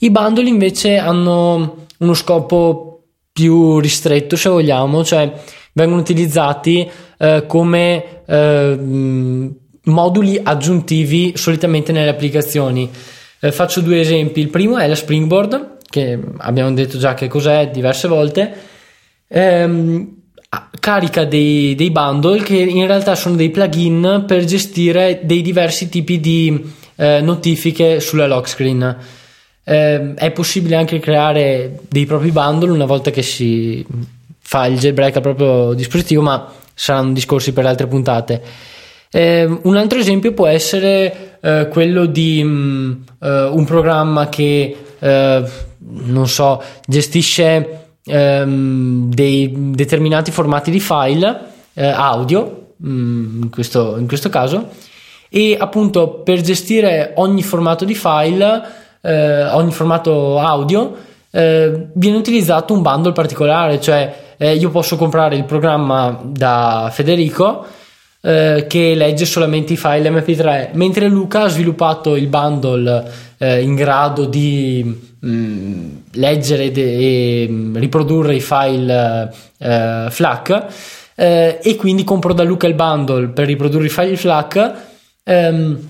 I 0.00 0.10
bundle 0.10 0.48
invece 0.48 0.96
hanno 0.96 1.86
uno 1.98 2.14
scopo 2.14 2.87
più 3.38 3.78
ristretto 3.78 4.34
se 4.34 4.48
vogliamo, 4.48 5.04
cioè 5.04 5.32
vengono 5.72 6.00
utilizzati 6.00 6.90
eh, 7.18 7.44
come 7.46 8.22
eh, 8.26 8.78
moduli 9.84 10.40
aggiuntivi 10.42 11.34
solitamente 11.36 11.92
nelle 11.92 12.10
applicazioni. 12.10 12.90
Eh, 13.38 13.52
faccio 13.52 13.80
due 13.80 14.00
esempi. 14.00 14.40
Il 14.40 14.48
primo 14.48 14.76
è 14.76 14.88
la 14.88 14.96
Springboard, 14.96 15.76
che 15.88 16.18
abbiamo 16.38 16.72
detto 16.72 16.98
già 16.98 17.14
che 17.14 17.28
cos'è 17.28 17.70
diverse 17.70 18.08
volte. 18.08 18.52
Ehm, 19.28 20.16
carica 20.80 21.24
dei, 21.24 21.76
dei, 21.76 21.92
bundle 21.92 22.42
che 22.42 22.56
in 22.56 22.86
realtà 22.86 23.14
sono 23.14 23.36
dei 23.36 23.50
plugin 23.50 24.24
per 24.26 24.44
gestire 24.44 25.20
dei 25.22 25.42
diversi 25.42 25.88
tipi 25.88 26.18
di 26.18 26.60
eh, 26.96 27.20
notifiche 27.20 28.00
sulla 28.00 28.26
lock 28.26 28.48
screen. 28.48 28.96
Eh, 29.70 30.14
è 30.14 30.30
possibile 30.30 30.76
anche 30.76 30.98
creare 30.98 31.80
dei 31.90 32.06
propri 32.06 32.30
bundle 32.30 32.70
una 32.70 32.86
volta 32.86 33.10
che 33.10 33.20
si 33.20 33.84
fa 34.40 34.64
il 34.64 34.78
jailbreak 34.78 35.16
al 35.16 35.20
proprio 35.20 35.74
dispositivo, 35.74 36.22
ma 36.22 36.50
saranno 36.72 37.12
discorsi 37.12 37.52
per 37.52 37.66
altre 37.66 37.86
puntate. 37.86 38.40
Eh, 39.10 39.44
un 39.44 39.76
altro 39.76 39.98
esempio 39.98 40.32
può 40.32 40.46
essere 40.46 41.38
eh, 41.42 41.68
quello 41.70 42.06
di 42.06 42.42
mh, 42.42 42.48
mm, 42.48 42.92
uh, 43.18 43.56
un 43.56 43.64
programma 43.66 44.30
che 44.30 44.74
uh, 45.00 45.06
non 45.78 46.26
so, 46.28 46.62
gestisce 46.86 47.96
um, 48.06 49.12
dei 49.12 49.52
determinati 49.54 50.30
formati 50.30 50.70
di 50.70 50.80
file 50.80 51.26
uh, 51.74 51.82
audio 51.82 52.72
mh, 52.76 52.90
mm, 52.90 53.42
in, 53.42 53.50
questo, 53.50 53.96
in, 53.98 54.08
questo, 54.08 54.30
caso 54.30 54.70
e 55.28 55.58
appunto 55.60 56.22
per 56.24 56.40
gestire 56.40 57.12
ogni 57.16 57.42
formato 57.42 57.84
di 57.84 57.94
file 57.94 58.86
ogni 59.08 59.72
formato 59.72 60.38
audio 60.38 60.94
viene 61.30 62.16
utilizzato 62.16 62.74
un 62.74 62.82
bundle 62.82 63.12
particolare 63.12 63.80
cioè 63.80 64.36
io 64.38 64.70
posso 64.70 64.96
comprare 64.96 65.36
il 65.36 65.44
programma 65.44 66.20
da 66.22 66.90
Federico 66.92 67.64
eh, 68.20 68.66
che 68.68 68.94
legge 68.94 69.24
solamente 69.24 69.74
i 69.74 69.76
file 69.76 70.10
MP3, 70.10 70.70
mentre 70.72 71.08
Luca 71.08 71.42
ha 71.42 71.48
sviluppato 71.48 72.16
il 72.16 72.26
bundle 72.26 73.10
eh, 73.38 73.62
in 73.62 73.74
grado 73.74 74.24
di 74.24 74.82
mh, 75.20 75.28
mm, 75.30 75.88
leggere 76.14 76.72
de- 76.72 76.96
e 76.96 77.46
mm, 77.48 77.76
riprodurre 77.76 78.34
i 78.34 78.40
file 78.40 79.32
eh, 79.58 80.06
FLAC 80.10 80.66
eh, 81.14 81.58
e 81.62 81.76
quindi 81.76 82.04
compro 82.04 82.32
da 82.32 82.42
Luca 82.42 82.66
il 82.66 82.74
bundle 82.74 83.28
per 83.28 83.46
riprodurre 83.46 83.86
i 83.86 83.90
file 83.90 84.16
FLAC. 84.16 84.72
Ehm, 85.24 85.88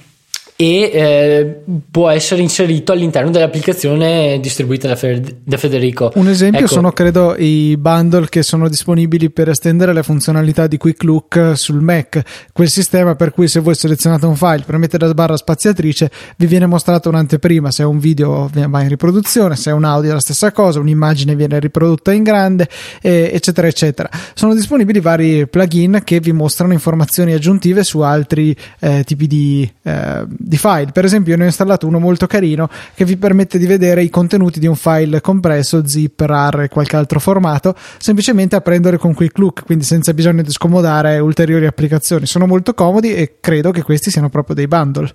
e 0.61 0.91
eh, 0.93 1.61
può 1.89 2.09
essere 2.09 2.43
inserito 2.43 2.91
all'interno 2.91 3.31
dell'applicazione 3.31 4.41
distribuita 4.41 4.89
da, 4.89 4.97
Fer- 4.97 5.37
da 5.45 5.57
Federico. 5.57 6.11
Un 6.17 6.27
esempio 6.27 6.65
ecco. 6.65 6.75
sono 6.75 6.91
credo 6.91 7.37
i 7.37 7.77
bundle 7.77 8.29
che 8.29 8.43
sono 8.43 8.69
disponibili 8.69 9.31
per 9.31 9.51
estendere 9.51 9.93
le 9.93 10.03
funzionalità 10.03 10.67
di 10.67 10.77
Quick 10.77 11.05
Look 11.05 11.53
sul 11.55 11.81
Mac, 11.81 12.23
quel 12.53 12.69
sistema 12.69 13.15
per 13.15 13.31
cui 13.31 13.47
se 13.47 13.61
voi 13.61 13.77
selezionate 13.77 14.27
un 14.27 14.35
file, 14.35 14.65
premete 14.67 14.99
la 14.99 15.15
barra 15.15 15.37
spaziatrice, 15.37 16.11
vi 16.37 16.47
viene 16.47 16.67
mostrato 16.67 17.09
un'anteprima, 17.09 17.71
se 17.71 17.85
è 17.85 17.87
un 17.87 18.01
video 18.01 18.51
va 18.53 18.83
in 18.83 18.89
riproduzione, 18.89 19.55
se 19.55 19.71
è 19.71 19.73
un 19.73 19.85
audio 19.85 20.11
è 20.11 20.15
la 20.15 20.19
stessa 20.19 20.51
cosa, 20.51 20.81
un'immagine 20.81 21.37
viene 21.37 21.61
riprodotta 21.61 22.11
in 22.13 22.25
grande, 22.25 22.69
eh, 23.01 23.31
eccetera 23.33 23.69
eccetera. 23.69 24.11
Sono 24.35 24.55
disponibili 24.55 24.99
vari 24.99 25.47
plugin 25.47 26.01
che 26.03 26.19
vi 26.19 26.33
mostrano 26.33 26.73
informazioni 26.73 27.33
aggiuntive 27.33 27.85
su 27.85 28.01
altri 28.01 28.57
eh, 28.81 29.05
tipi 29.05 29.29
di 29.29 29.73
eh, 29.85 30.27
di 30.49 30.57
file. 30.57 30.93
Per 30.93 31.05
esempio, 31.05 31.37
ne 31.37 31.43
ho 31.43 31.47
installato 31.47 31.87
uno 31.87 31.99
molto 31.99 32.27
carino 32.27 32.71
che 32.95 33.05
vi 33.05 33.19
permette 33.19 33.59
di 33.59 33.67
vedere 33.67 34.03
i 34.03 34.09
contenuti 34.09 34.59
di 34.59 34.67
un 34.67 34.77
file 34.77 35.21
compresso, 35.21 35.87
zip, 35.87 36.19
RAR 36.21 36.63
e 36.63 36.69
qualche 36.69 36.97
altro 36.97 37.21
formato, 37.21 37.75
semplicemente 37.99 38.57
aprendole 38.57 38.97
con 38.97 39.13
Quick 39.13 39.37
Look, 39.37 39.65
quindi 39.67 39.85
senza 39.85 40.15
bisogno 40.15 40.41
di 40.41 40.51
scomodare 40.51 41.19
ulteriori 41.19 41.67
applicazioni. 41.67 42.25
Sono 42.25 42.47
molto 42.47 42.73
comodi 42.73 43.15
e 43.15 43.35
credo 43.41 43.71
che 43.71 43.83
questi 43.83 44.11
siano 44.11 44.31
proprio 44.31 44.55
dei 44.55 44.67
bundle. 44.67 45.13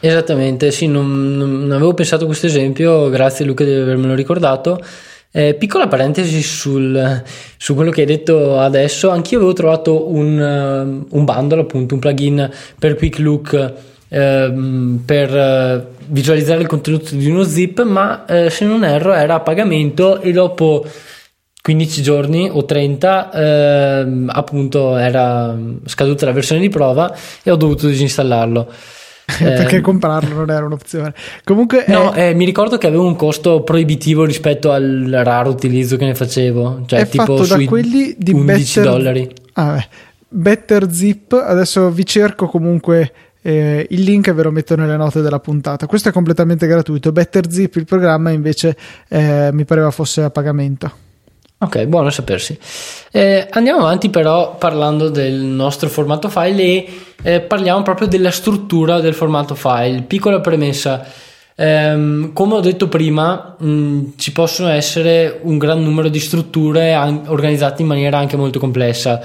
Esattamente, 0.00 0.70
sì, 0.70 0.86
non, 0.86 1.38
non 1.38 1.72
avevo 1.72 1.94
pensato 1.94 2.24
a 2.24 2.26
questo 2.26 2.44
esempio, 2.44 3.08
grazie 3.08 3.46
Luca 3.46 3.64
di 3.64 3.72
avermelo 3.72 4.14
ricordato. 4.14 4.78
Eh, 5.32 5.54
piccola 5.54 5.88
parentesi 5.88 6.42
sul, 6.42 7.22
su 7.56 7.74
quello 7.74 7.90
che 7.90 8.02
hai 8.02 8.06
detto 8.06 8.60
adesso, 8.60 9.08
anch'io 9.08 9.38
avevo 9.38 9.54
trovato 9.54 10.12
un, 10.12 10.38
uh, 10.38 11.16
un 11.16 11.24
bundle, 11.24 11.62
appunto 11.62 11.94
un 11.94 12.00
plugin 12.00 12.50
per 12.78 12.96
Quick 12.96 13.18
Look 13.18 13.72
Ehm, 14.08 15.02
per 15.04 15.34
eh, 15.34 15.86
visualizzare 16.06 16.60
il 16.60 16.66
contenuto 16.66 17.14
di 17.14 17.28
uno 17.28 17.42
zip, 17.42 17.82
ma 17.82 18.24
eh, 18.26 18.50
se 18.50 18.64
non 18.64 18.84
erro 18.84 19.12
era 19.12 19.34
a 19.34 19.40
pagamento 19.40 20.20
e 20.20 20.32
dopo 20.32 20.86
15 21.60 22.02
giorni 22.02 22.48
o 22.52 22.64
30 22.64 23.32
ehm, 23.32 24.30
appunto 24.32 24.96
era 24.96 25.56
scaduta 25.86 26.26
la 26.26 26.32
versione 26.32 26.60
di 26.60 26.68
prova 26.68 27.14
e 27.42 27.50
ho 27.50 27.56
dovuto 27.56 27.86
disinstallarlo. 27.86 28.70
perché 29.38 29.76
ehm, 29.76 29.82
comprarlo 29.82 30.34
non 30.34 30.50
era 30.50 30.66
un'opzione. 30.66 31.14
Comunque, 31.42 31.86
no, 31.88 32.12
è... 32.12 32.28
eh, 32.28 32.34
mi 32.34 32.44
ricordo 32.44 32.76
che 32.76 32.86
aveva 32.86 33.02
un 33.02 33.16
costo 33.16 33.62
proibitivo 33.62 34.24
rispetto 34.24 34.70
al 34.70 35.08
raro 35.24 35.48
utilizzo 35.48 35.96
che 35.96 36.04
ne 36.04 36.14
facevo, 36.14 36.82
cioè 36.86 37.00
è 37.00 37.08
tipo 37.08 37.44
da 37.46 37.64
quelli 37.64 38.14
di 38.18 38.32
11 38.32 38.80
better... 38.80 38.92
dollari. 38.92 39.30
Ah, 39.54 39.84
Better 40.28 40.92
Zip. 40.92 41.32
Adesso 41.32 41.90
vi 41.90 42.04
cerco 42.04 42.46
comunque 42.46 43.12
eh, 43.46 43.86
il 43.90 44.00
link 44.00 44.32
ve 44.32 44.42
lo 44.42 44.50
metto 44.50 44.74
nelle 44.74 44.96
note 44.96 45.20
della 45.20 45.38
puntata. 45.38 45.86
Questo 45.86 46.08
è 46.08 46.12
completamente 46.12 46.66
gratuito. 46.66 47.12
BetterZip, 47.12 47.76
il 47.76 47.84
programma, 47.84 48.30
invece 48.30 48.74
eh, 49.08 49.50
mi 49.52 49.66
pareva 49.66 49.90
fosse 49.90 50.22
a 50.22 50.30
pagamento. 50.30 50.90
Ok, 51.58 51.84
buono 51.84 52.08
sapersi. 52.08 52.58
Eh, 53.12 53.46
andiamo 53.50 53.80
avanti 53.80 54.08
però 54.08 54.56
parlando 54.56 55.10
del 55.10 55.34
nostro 55.34 55.90
formato 55.90 56.30
file 56.30 56.62
e 56.62 56.88
eh, 57.22 57.40
parliamo 57.42 57.82
proprio 57.82 58.08
della 58.08 58.30
struttura 58.30 59.00
del 59.00 59.14
formato 59.14 59.54
file. 59.54 60.02
Piccola 60.02 60.40
premessa. 60.40 61.04
Um, 61.56 62.32
come 62.32 62.54
ho 62.54 62.60
detto 62.60 62.88
prima, 62.88 63.56
mh, 63.58 64.14
ci 64.16 64.32
possono 64.32 64.70
essere 64.70 65.38
un 65.42 65.58
gran 65.58 65.82
numero 65.82 66.08
di 66.08 66.18
strutture 66.18 66.94
an- 66.94 67.24
organizzate 67.26 67.82
in 67.82 67.88
maniera 67.88 68.18
anche 68.18 68.36
molto 68.36 68.58
complessa. 68.58 69.20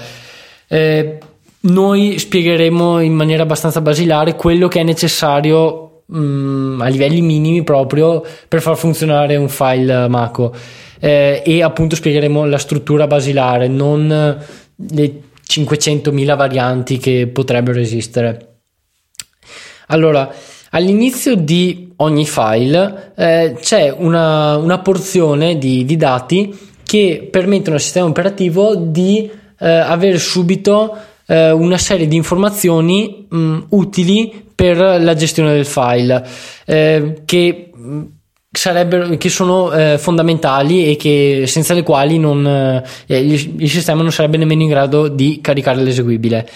Eh, 0.68 1.18
noi 1.62 2.18
spiegheremo 2.18 3.00
in 3.00 3.12
maniera 3.12 3.42
abbastanza 3.42 3.80
basilare 3.80 4.34
quello 4.34 4.68
che 4.68 4.80
è 4.80 4.82
necessario 4.82 6.02
mh, 6.06 6.18
mm, 6.18 6.80
a 6.80 6.88
livelli 6.88 7.20
minimi 7.20 7.62
proprio 7.62 8.24
per 8.48 8.62
far 8.62 8.76
funzionare 8.76 9.36
un 9.36 9.48
file 9.48 10.08
Mako 10.08 10.54
eh, 10.98 11.42
e 11.44 11.62
appunto 11.62 11.96
spiegheremo 11.96 12.44
la 12.46 12.58
struttura 12.58 13.06
basilare, 13.06 13.68
non 13.68 14.08
le 14.08 15.22
500.000 15.46 16.36
varianti 16.36 16.98
che 16.98 17.28
potrebbero 17.32 17.80
esistere. 17.80 18.46
Allora, 19.88 20.32
all'inizio 20.70 21.34
di 21.34 21.92
ogni 21.96 22.26
file 22.26 23.12
eh, 23.16 23.56
c'è 23.60 23.92
una, 23.96 24.56
una 24.56 24.78
porzione 24.78 25.58
di, 25.58 25.84
di, 25.84 25.96
dati 25.96 26.56
che 26.84 27.28
permettono 27.30 27.76
al 27.76 27.82
sistema 27.82 28.06
operativo 28.06 28.76
di 28.76 29.28
eh, 29.58 29.68
avere 29.68 30.18
subito 30.18 30.96
eh, 31.30 31.52
una 31.52 31.78
serie 31.78 32.08
di 32.08 32.16
informazioni 32.16 33.26
mh, 33.28 33.58
utili 33.68 34.48
per 34.52 34.76
la 34.76 35.14
gestione 35.14 35.52
del 35.52 35.64
file 35.64 36.26
eh, 36.66 37.22
che 37.24 37.66
che 38.52 39.28
sono 39.28 39.70
eh, 39.70 39.96
fondamentali 39.96 40.90
e 40.90 40.96
che 40.96 41.44
senza 41.46 41.72
le 41.72 41.84
quali 41.84 42.18
non, 42.18 42.44
eh, 42.44 43.18
il, 43.20 43.54
il, 43.58 43.70
sistema 43.70 44.02
non 44.02 44.10
sarebbe 44.10 44.38
nemmeno 44.38 44.62
in 44.62 44.68
grado 44.68 45.06
di 45.06 45.38
caricare 45.40 45.80
l'eseguibile. 45.80 46.48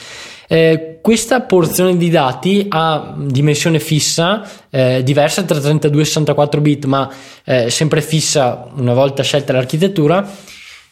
Eh, 0.49 0.99
questa 1.01 1.43
porzione 1.43 1.97
di 1.97 2.11
dati 2.11 2.67
ha 2.69 3.15
dimensione 3.17 3.79
fissa, 3.79 4.43
eh, 4.71 5.05
diversa 5.05 5.45
tra 5.45 5.61
32 5.61 6.03
e 6.03 6.05
64 6.05 6.61
bit, 6.61 6.85
ma 6.87 7.09
eh, 7.45 7.71
sempre 7.71 8.03
fissa 8.03 8.69
una 8.75 8.93
volta 8.93 9.23
scelta 9.23 9.53
l'architettura, 9.53 10.29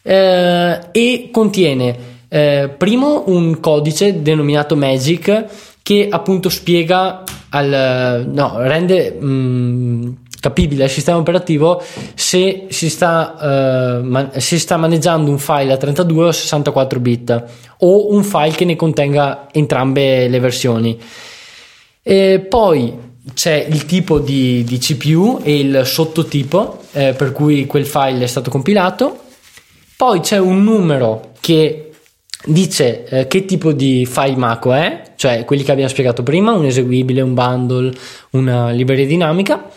eh, 0.01 0.79
e 0.93 1.29
contiene 1.33 2.12
eh, 2.33 2.67
primo 2.75 3.25
un 3.27 3.59
codice 3.59 4.23
denominato 4.23 4.75
Magic 4.75 5.45
che 5.83 6.07
appunto 6.09 6.49
spiega 6.49 7.23
al, 7.49 8.25
no, 8.27 8.55
rende 8.57 9.11
mh, 9.11 9.25
mm, 9.27 10.11
capibile 10.39 10.85
al 10.85 10.89
sistema 10.89 11.19
operativo 11.19 11.79
se 12.15 12.65
si 12.69 12.89
sta, 12.89 13.99
uh, 14.01 14.03
man- 14.03 14.31
si 14.37 14.57
sta 14.57 14.77
maneggiando 14.77 15.29
un 15.29 15.37
file 15.37 15.73
a 15.73 15.77
32 15.77 16.25
o 16.25 16.31
64 16.31 16.99
bit 16.99 17.43
o 17.77 18.11
un 18.11 18.23
file 18.23 18.55
che 18.55 18.65
ne 18.65 18.75
contenga 18.75 19.47
entrambe 19.51 20.27
le 20.27 20.39
versioni. 20.39 20.99
E 22.01 22.39
poi 22.49 22.97
c'è 23.35 23.67
il 23.69 23.85
tipo 23.85 24.17
di, 24.17 24.63
di 24.63 24.79
CPU 24.79 25.39
e 25.43 25.59
il 25.59 25.81
sottotipo 25.85 26.81
eh, 26.93 27.13
per 27.13 27.31
cui 27.31 27.67
quel 27.67 27.85
file 27.85 28.23
è 28.23 28.27
stato 28.27 28.49
compilato 28.49 29.19
poi 29.95 30.19
c'è 30.19 30.37
un 30.37 30.63
numero 30.63 31.31
che 31.39 31.92
dice 32.45 33.05
eh, 33.05 33.27
che 33.27 33.45
tipo 33.45 33.71
di 33.71 34.05
file 34.05 34.35
Mako 34.35 34.73
è, 34.73 35.13
cioè 35.15 35.45
quelli 35.45 35.63
che 35.63 35.71
abbiamo 35.71 35.89
spiegato 35.89 36.23
prima, 36.23 36.51
un 36.53 36.65
eseguibile, 36.65 37.21
un 37.21 37.33
bundle, 37.33 37.93
una 38.31 38.71
libreria 38.71 39.05
dinamica. 39.05 39.69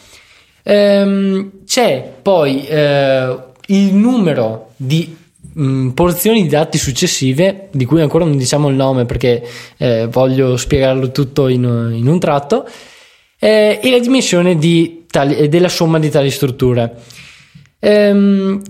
Ehm, 0.63 1.63
c'è 1.65 2.13
poi 2.23 2.67
eh, 2.67 3.37
il 3.67 3.95
numero 3.95 4.71
di 4.77 5.17
mh, 5.53 5.63
mm, 5.63 5.89
porzioni 5.91 6.43
di 6.43 6.49
dati 6.49 6.79
successive, 6.79 7.69
di 7.71 7.85
cui 7.85 8.01
ancora 8.01 8.25
non 8.25 8.37
diciamo 8.37 8.69
il 8.69 8.75
nome 8.75 9.05
perché 9.05 9.47
eh, 9.77 10.07
voglio 10.09 10.57
spiegarlo 10.57 11.13
tutto 11.13 11.49
in, 11.49 11.63
in 11.95 12.09
un 12.09 12.19
tratto, 12.19 12.69
eh, 13.39 13.79
e 13.83 13.91
la 13.91 13.99
dimensione 13.99 14.59
tali, 15.07 15.49
della 15.49 15.69
somma 15.69 15.99
di 15.99 16.11
tali 16.11 16.31
strutture. 16.31 16.95
Ehm, 17.79 18.61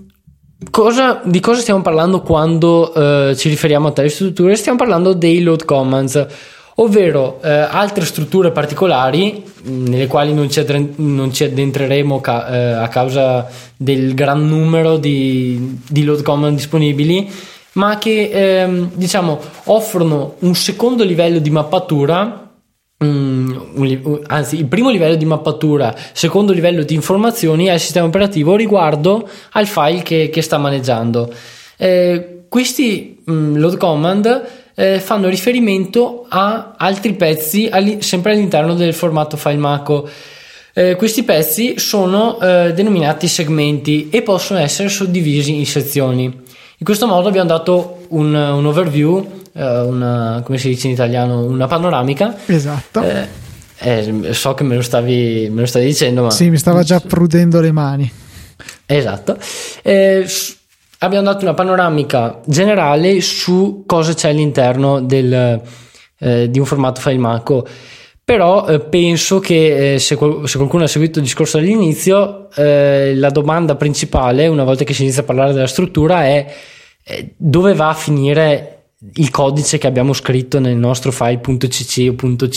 Cosa, 0.71 1.21
di 1.23 1.39
cosa 1.41 1.61
stiamo 1.61 1.83
parlando 1.83 2.23
quando 2.23 2.95
eh, 2.95 3.37
ci 3.37 3.51
riferiamo 3.51 3.89
a 3.89 3.93
tali 3.93 4.09
strutture? 4.09 4.57
Stiamo 4.57 4.79
parlando 4.79 5.13
dei 5.13 5.43
load 5.43 5.67
commands, 5.67 6.27
ovvero 6.77 7.41
eh, 7.43 7.51
altre 7.51 8.07
strutture 8.07 8.51
particolari 8.53 9.45
nelle 9.65 10.07
quali 10.07 10.33
non 10.33 10.51
ci, 10.51 10.61
addren- 10.61 10.95
non 10.97 11.31
ci 11.31 11.45
addentreremo 11.45 12.23
ca- 12.23 12.49
eh, 12.49 12.73
a 12.73 12.89
causa 12.89 13.47
del 13.77 14.15
gran 14.15 14.49
numero 14.49 14.97
di, 14.97 15.79
di 15.87 16.05
load 16.05 16.23
command 16.23 16.57
disponibili, 16.57 17.31
ma 17.73 17.99
che 17.99 18.31
ehm, 18.33 18.93
diciamo 18.95 19.39
offrono 19.65 20.37
un 20.39 20.55
secondo 20.55 21.05
livello 21.05 21.39
di 21.39 21.51
mappatura 21.51 22.46
um, 22.99 24.23
anzi 24.27 24.57
il 24.57 24.67
primo 24.67 24.91
livello 24.91 25.17
di 25.17 25.25
mappatura, 25.25 25.95
secondo 26.13 26.53
livello 26.53 26.83
di 26.83 26.95
informazioni 26.95 27.69
al 27.69 27.81
sistema 27.81 28.07
operativo 28.07 28.57
riguardo 28.57 29.29
al 29.53 29.67
file 29.67 30.03
che, 30.03 30.31
che 30.31 30.43
sta 30.43 30.59
maneggiando. 30.59 31.33
Eh, 31.77 32.45
questi 32.49 33.23
um, 33.27 33.57
load 33.59 33.77
command 33.77 34.45
eh, 34.75 35.01
fanno 35.01 35.29
riferimento 35.29 36.27
a 36.29 36.75
altri 36.77 37.15
pezzi 37.15 37.69
all- 37.71 37.99
sempre 37.99 38.33
all'interno 38.33 38.75
del 38.75 38.95
formato 38.95 39.37
file 39.37 39.57
Maco. 39.57 40.09
Eh, 40.73 40.95
questi 40.97 41.23
pezzi 41.23 41.79
sono 41.79 42.39
eh, 42.39 42.73
denominati 42.75 43.29
segmenti 43.29 44.11
e 44.11 44.21
possono 44.23 44.61
essere 44.61 44.89
suddivisi 44.89 45.55
in 45.55 45.67
sezioni. 45.67 46.25
In 46.25 46.85
questo 46.85 47.07
modo 47.07 47.29
abbiamo 47.29 47.49
dato 47.49 48.05
un, 48.09 48.35
un 48.35 48.67
overview 48.67 49.45
una, 49.57 50.43
come 50.45 50.59
si 50.59 50.69
dice 50.69 50.87
in 50.89 50.93
italiano, 50.93 51.45
una 51.45 51.67
panoramica. 51.67 52.37
Esatto. 52.47 53.03
Eh, 53.03 53.29
eh, 53.79 54.33
so 54.33 54.55
che 54.55 54.65
me 54.65 54.75
lo, 54.75 54.83
stavi, 54.83 55.49
me 55.51 55.61
lo 55.61 55.67
stavi 55.67 55.87
dicendo, 55.87 56.23
ma... 56.23 56.31
Sì, 56.31 56.51
mi 56.51 56.59
stava 56.59 56.83
già 56.83 57.01
prudendo 57.01 57.61
le 57.61 57.73
mani. 57.73 58.11
Esatto. 58.87 59.37
Eh, 59.83 60.27
abbiamo 60.99 61.25
dato 61.25 61.45
una 61.45 61.55
panoramica 61.55 62.41
generale 62.47 63.21
su 63.21 63.85
cosa 63.87 64.15
c'è 64.15 64.31
all'interno 64.31 65.01
del, 65.01 65.61
eh, 66.19 66.51
di 66.51 66.59
un 66.59 66.65
formato 66.65 67.01
file 67.01 67.19
Maco. 67.19 67.67
Però 68.25 68.67
eh, 68.67 68.81
penso 68.81 69.39
che 69.39 69.95
eh, 69.95 69.99
se, 70.01 70.19
se, 70.45 70.57
qualcuno 70.57 70.83
ha 70.83 70.89
seguito 70.89 71.19
il 71.21 71.25
discorso 71.25 71.59
dall'inizio, 71.59 72.51
eh, 72.57 73.15
la 73.15 73.31
domanda 73.31 73.77
principale, 73.77 74.49
una 74.49 74.65
volta 74.65 74.83
che 74.83 74.95
si 74.95 75.03
inizia 75.03 75.23
a 75.23 75.25
parlare 75.25 75.53
della 75.53 75.69
struttura, 75.69 76.25
è 76.25 76.53
dove 77.37 77.73
va 77.75 77.91
a 77.91 77.95
finire 77.95 78.76
il 79.15 79.31
codice 79.31 79.79
che 79.79 79.87
abbiamo 79.87 80.13
scritto 80.13 80.59
nel 80.59 80.77
nostro 80.77 81.13
file 81.13 81.41
.cc 81.41 82.15
o 82.15 82.51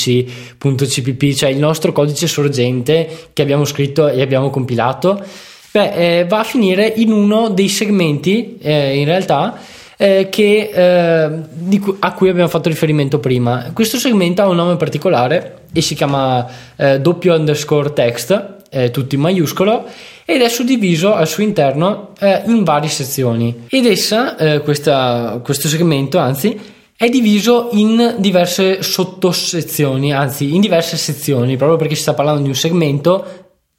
cioè 1.35 1.49
il 1.49 1.57
nostro 1.57 1.91
codice 1.91 2.27
sorgente 2.27 3.29
che 3.33 3.41
abbiamo 3.41 3.65
scritto 3.65 4.07
e 4.07 4.21
abbiamo 4.21 4.49
compilato, 4.49 5.23
beh, 5.71 6.19
eh, 6.19 6.25
va 6.25 6.39
a 6.39 6.43
finire 6.43 6.93
in 6.97 7.12
uno 7.12 7.49
dei 7.49 7.69
segmenti, 7.69 8.57
eh, 8.59 8.97
in 8.97 9.05
realtà, 9.05 9.57
eh, 9.97 10.29
che, 10.29 10.69
eh, 10.73 11.79
cu- 11.79 11.97
a 11.99 12.13
cui 12.13 12.29
abbiamo 12.29 12.49
fatto 12.49 12.69
riferimento 12.69 13.19
prima. 13.19 13.71
Questo 13.73 13.97
segmento 13.97 14.41
ha 14.41 14.47
un 14.47 14.55
nome 14.55 14.75
particolare 14.77 15.63
e 15.71 15.81
si 15.81 15.93
chiama 15.93 16.47
eh, 16.75 16.99
doppio 16.99 17.35
underscore 17.35 17.93
text, 17.93 18.57
tutto 18.91 19.15
in 19.15 19.21
maiuscolo, 19.21 19.83
ed 20.29 20.43
è 20.43 20.47
suddiviso 20.47 21.15
al 21.15 21.27
suo 21.27 21.41
interno 21.41 22.11
eh, 22.19 22.43
in 22.45 22.63
varie 22.63 22.87
sezioni. 22.87 23.65
Ed 23.67 23.87
essa, 23.87 24.37
eh, 24.37 24.59
questa, 24.61 25.41
questo 25.43 25.67
segmento, 25.67 26.19
anzi, 26.19 26.55
è 26.95 27.09
diviso 27.09 27.69
in 27.71 28.15
diverse 28.19 28.83
sottosezioni, 28.83 30.13
anzi 30.13 30.53
in 30.53 30.61
diverse 30.61 30.97
sezioni, 30.97 31.57
proprio 31.57 31.77
perché 31.79 31.95
si 31.95 32.03
sta 32.03 32.13
parlando 32.13 32.43
di 32.43 32.47
un 32.49 32.53
segmento 32.53 33.25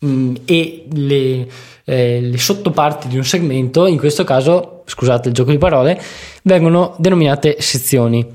mh, 0.00 0.08
mm, 0.08 0.34
e 0.44 0.86
le, 0.92 1.48
eh, 1.84 2.20
le, 2.20 2.38
sottoparti 2.38 3.06
di 3.06 3.16
un 3.16 3.24
segmento, 3.24 3.86
in 3.86 3.98
questo 3.98 4.24
caso, 4.24 4.82
scusate 4.86 5.28
il 5.28 5.34
gioco 5.34 5.52
di 5.52 5.58
parole, 5.58 6.02
vengono 6.42 6.96
denominate 6.98 7.60
sezioni. 7.60 8.26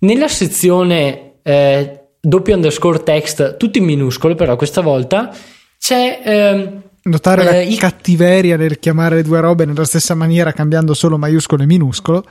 Nella 0.00 0.28
sezione 0.28 1.36
eh, 1.42 2.00
doppio 2.20 2.54
underscore 2.54 3.02
text, 3.02 3.56
tutto 3.56 3.78
in 3.78 3.84
minuscolo, 3.84 4.34
però 4.34 4.56
questa 4.56 4.82
volta 4.82 5.34
c'è 5.78 6.20
ehm, 6.22 6.82
Notare 7.04 7.62
eh, 7.62 7.70
la 7.70 7.76
cattiveria 7.76 8.56
nel 8.56 8.78
chiamare 8.78 9.16
le 9.16 9.22
due 9.22 9.40
robe 9.40 9.64
nella 9.64 9.84
stessa 9.84 10.14
maniera, 10.14 10.52
cambiando 10.52 10.94
solo 10.94 11.18
maiuscolo 11.18 11.62
e 11.62 11.66
minuscolo. 11.66 12.24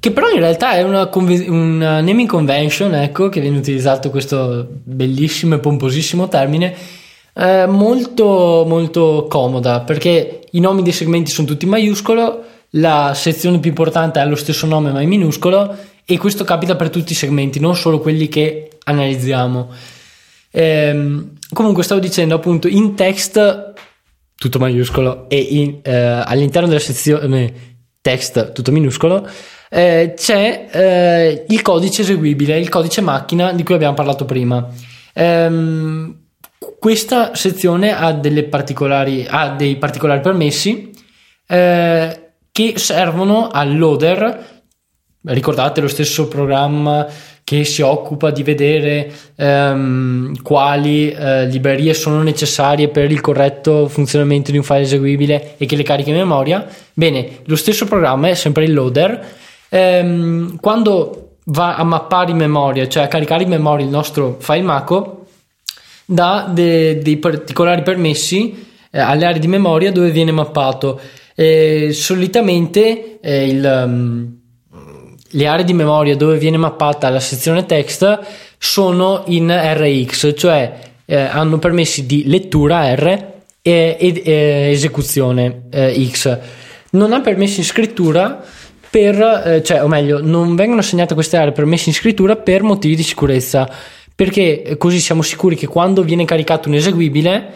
Che 0.00 0.10
però 0.12 0.30
in 0.30 0.38
realtà 0.38 0.72
è 0.72 0.82
una, 0.82 1.08
conve- 1.08 1.46
una 1.48 2.00
naming 2.00 2.26
convention, 2.26 2.94
ecco, 2.94 3.28
che 3.28 3.40
viene 3.40 3.58
utilizzato 3.58 4.08
questo 4.08 4.66
bellissimo 4.82 5.56
e 5.56 5.58
pomposissimo 5.58 6.28
termine, 6.28 6.74
eh, 7.34 7.66
molto, 7.66 8.64
molto 8.66 9.26
comoda, 9.28 9.80
perché 9.80 10.46
i 10.52 10.60
nomi 10.60 10.82
dei 10.82 10.92
segmenti 10.92 11.30
sono 11.30 11.46
tutti 11.46 11.66
in 11.66 11.70
maiuscolo, 11.72 12.42
la 12.74 13.12
sezione 13.14 13.58
più 13.58 13.68
importante 13.68 14.18
ha 14.18 14.24
lo 14.24 14.36
stesso 14.36 14.66
nome 14.66 14.90
ma 14.90 15.02
in 15.02 15.10
minuscolo, 15.10 15.76
e 16.06 16.16
questo 16.16 16.44
capita 16.44 16.74
per 16.74 16.88
tutti 16.88 17.12
i 17.12 17.16
segmenti, 17.16 17.60
non 17.60 17.76
solo 17.76 18.00
quelli 18.00 18.28
che 18.28 18.78
analizziamo. 18.84 19.68
Ehm, 20.52 21.32
comunque 21.52 21.82
stavo 21.82 22.00
dicendo 22.00 22.34
appunto 22.34 22.66
in 22.66 22.94
text 22.94 23.74
tutto 24.40 24.58
maiuscolo 24.58 25.28
e 25.28 25.36
in, 25.38 25.80
eh, 25.82 25.92
all'interno 25.92 26.66
della 26.66 26.80
sezione 26.80 27.76
text 28.00 28.52
tutto 28.52 28.72
minuscolo 28.72 29.28
eh, 29.68 30.14
c'è 30.16 30.68
eh, 30.72 31.44
il 31.46 31.60
codice 31.60 32.00
eseguibile, 32.00 32.58
il 32.58 32.70
codice 32.70 33.02
macchina 33.02 33.52
di 33.52 33.62
cui 33.62 33.74
abbiamo 33.74 33.92
parlato 33.92 34.24
prima. 34.24 34.66
Ehm, 35.12 36.22
questa 36.78 37.34
sezione 37.34 37.94
ha, 37.94 38.18
particolari, 38.48 39.26
ha, 39.28 39.50
dei 39.50 39.76
particolari 39.76 40.20
permessi 40.20 40.90
eh, 41.46 42.30
che 42.50 42.72
servono 42.78 43.48
al 43.48 43.76
loader. 43.76 44.59
Ricordate 45.22 45.82
lo 45.82 45.88
stesso 45.88 46.28
programma 46.28 47.06
che 47.44 47.64
si 47.64 47.82
occupa 47.82 48.30
di 48.30 48.42
vedere 48.42 49.12
ehm, 49.36 50.40
quali 50.40 51.10
eh, 51.10 51.46
librerie 51.46 51.92
sono 51.92 52.22
necessarie 52.22 52.88
per 52.88 53.10
il 53.10 53.20
corretto 53.20 53.88
funzionamento 53.88 54.50
di 54.50 54.56
un 54.56 54.62
file 54.62 54.80
eseguibile 54.80 55.56
e 55.58 55.66
che 55.66 55.76
le 55.76 55.82
carica 55.82 56.10
in 56.10 56.16
memoria. 56.16 56.66
Bene, 56.94 57.40
lo 57.44 57.56
stesso 57.56 57.86
programma 57.86 58.28
è 58.28 58.34
sempre 58.34 58.64
il 58.64 58.72
loader. 58.72 59.26
Ehm, 59.68 60.58
quando 60.58 61.36
va 61.46 61.74
a 61.74 61.84
mappare 61.84 62.30
in 62.30 62.36
memoria, 62.36 62.88
cioè 62.88 63.02
a 63.02 63.08
caricare 63.08 63.42
in 63.42 63.48
memoria 63.50 63.84
il 63.84 63.90
nostro 63.90 64.36
file 64.38 64.62
Mako, 64.62 65.26
dà 66.06 66.48
de- 66.50 66.98
dei 66.98 67.18
particolari 67.18 67.82
permessi 67.82 68.66
eh, 68.90 68.98
alle 68.98 69.26
aree 69.26 69.40
di 69.40 69.48
memoria 69.48 69.92
dove 69.92 70.10
viene 70.10 70.32
mappato. 70.32 71.00
Eh, 71.34 71.90
solitamente 71.92 73.20
eh, 73.20 73.48
il 73.48 73.82
um, 73.86 74.39
le 75.30 75.46
aree 75.46 75.64
di 75.64 75.72
memoria 75.72 76.16
dove 76.16 76.38
viene 76.38 76.56
mappata 76.56 77.08
la 77.08 77.20
sezione 77.20 77.66
text 77.66 78.18
sono 78.58 79.24
in 79.26 79.50
RX, 79.50 80.34
cioè 80.36 80.78
eh, 81.04 81.16
hanno 81.16 81.58
permessi 81.58 82.06
di 82.06 82.24
lettura 82.26 82.94
R 82.94 83.28
e, 83.62 83.96
e, 83.98 84.22
e 84.24 84.70
esecuzione 84.70 85.62
eh, 85.70 86.08
X. 86.10 86.38
Non 86.90 87.12
ha 87.12 87.20
permessi 87.20 87.60
in 87.60 87.64
scrittura 87.64 88.42
per, 88.90 89.42
eh, 89.46 89.62
cioè, 89.62 89.82
o 89.84 89.88
meglio, 89.88 90.20
non 90.20 90.56
vengono 90.56 90.80
assegnate 90.80 91.14
queste 91.14 91.36
aree 91.36 91.52
permessi 91.52 91.88
in 91.88 91.94
scrittura 91.94 92.36
per 92.36 92.62
motivi 92.62 92.96
di 92.96 93.02
sicurezza, 93.04 93.68
perché 94.14 94.74
così 94.76 94.98
siamo 94.98 95.22
sicuri 95.22 95.56
che 95.56 95.66
quando 95.66 96.02
viene 96.02 96.24
caricato 96.24 96.68
un 96.68 96.74
eseguibile 96.74 97.52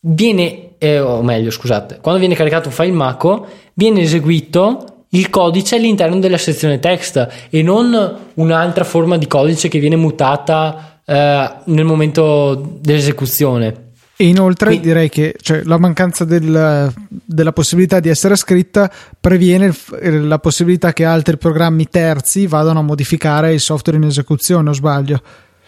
viene, 0.00 0.70
eh, 0.78 1.00
o 1.00 1.22
meglio, 1.22 1.50
scusate, 1.50 1.98
quando 2.00 2.20
viene 2.20 2.34
caricato 2.34 2.68
un 2.68 2.74
file 2.74 2.92
Mako 2.92 3.46
viene 3.74 4.02
eseguito 4.02 4.99
il 5.10 5.30
codice 5.30 5.76
all'interno 5.76 6.18
della 6.18 6.38
sezione 6.38 6.78
text 6.78 7.28
e 7.50 7.62
non 7.62 8.16
un'altra 8.34 8.84
forma 8.84 9.16
di 9.18 9.26
codice 9.26 9.68
che 9.68 9.78
viene 9.78 9.96
mutata 9.96 11.00
eh, 11.04 11.50
nel 11.64 11.84
momento 11.84 12.78
dell'esecuzione. 12.80 13.88
E 14.16 14.26
inoltre 14.26 14.78
direi 14.80 15.08
che 15.08 15.34
cioè, 15.40 15.62
la 15.64 15.78
mancanza 15.78 16.26
del, 16.26 16.92
della 17.08 17.52
possibilità 17.52 18.00
di 18.00 18.10
essere 18.10 18.36
scritta 18.36 18.92
previene 19.18 19.74
la 20.02 20.38
possibilità 20.38 20.92
che 20.92 21.06
altri 21.06 21.38
programmi 21.38 21.88
terzi 21.88 22.46
vadano 22.46 22.80
a 22.80 22.82
modificare 22.82 23.54
il 23.54 23.60
software 23.60 23.96
in 23.96 24.04
esecuzione, 24.04 24.68
o 24.68 24.72
sbaglio? 24.74 25.22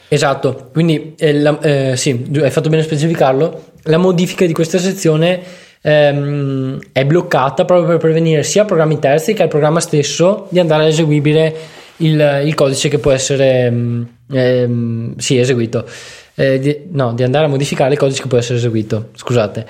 Esatto, 0.09 0.69
quindi 0.71 1.15
eh, 1.17 1.33
la, 1.33 1.59
eh, 1.61 1.97
sì, 1.97 2.31
hai 2.43 2.51
fatto 2.51 2.69
bene 2.69 2.83
a 2.83 2.85
specificarlo. 2.85 3.71
La 3.85 3.97
modifica 3.97 4.45
di 4.45 4.53
questa 4.53 4.77
sezione 4.77 5.43
ehm, 5.83 6.79
è 6.93 7.05
bloccata 7.05 7.65
proprio 7.65 7.89
per 7.89 7.99
prevenire 7.99 8.43
sia 8.43 8.65
programmi 8.65 8.99
terzi 8.99 9.35
che 9.35 9.43
al 9.43 9.49
programma 9.49 9.81
stesso 9.81 10.47
di 10.49 10.59
andare 10.59 10.85
a 10.85 10.87
eseguire 10.87 11.55
il, 11.99 12.43
il 12.45 12.55
codice 12.55 12.89
che 12.89 12.99
può 12.99 13.11
essere 13.11 13.71
mm, 13.71 14.03
ehm, 14.31 15.17
sì, 15.17 15.39
eseguito. 15.39 15.87
Eh, 16.35 16.59
di, 16.59 16.81
no, 16.93 17.13
di 17.13 17.23
andare 17.23 17.45
a 17.45 17.49
modificare 17.49 17.93
il 17.93 17.99
codice 17.99 18.23
che 18.23 18.29
può 18.29 18.39
essere 18.39 18.59
eseguito. 18.59 19.11
Scusate. 19.15 19.67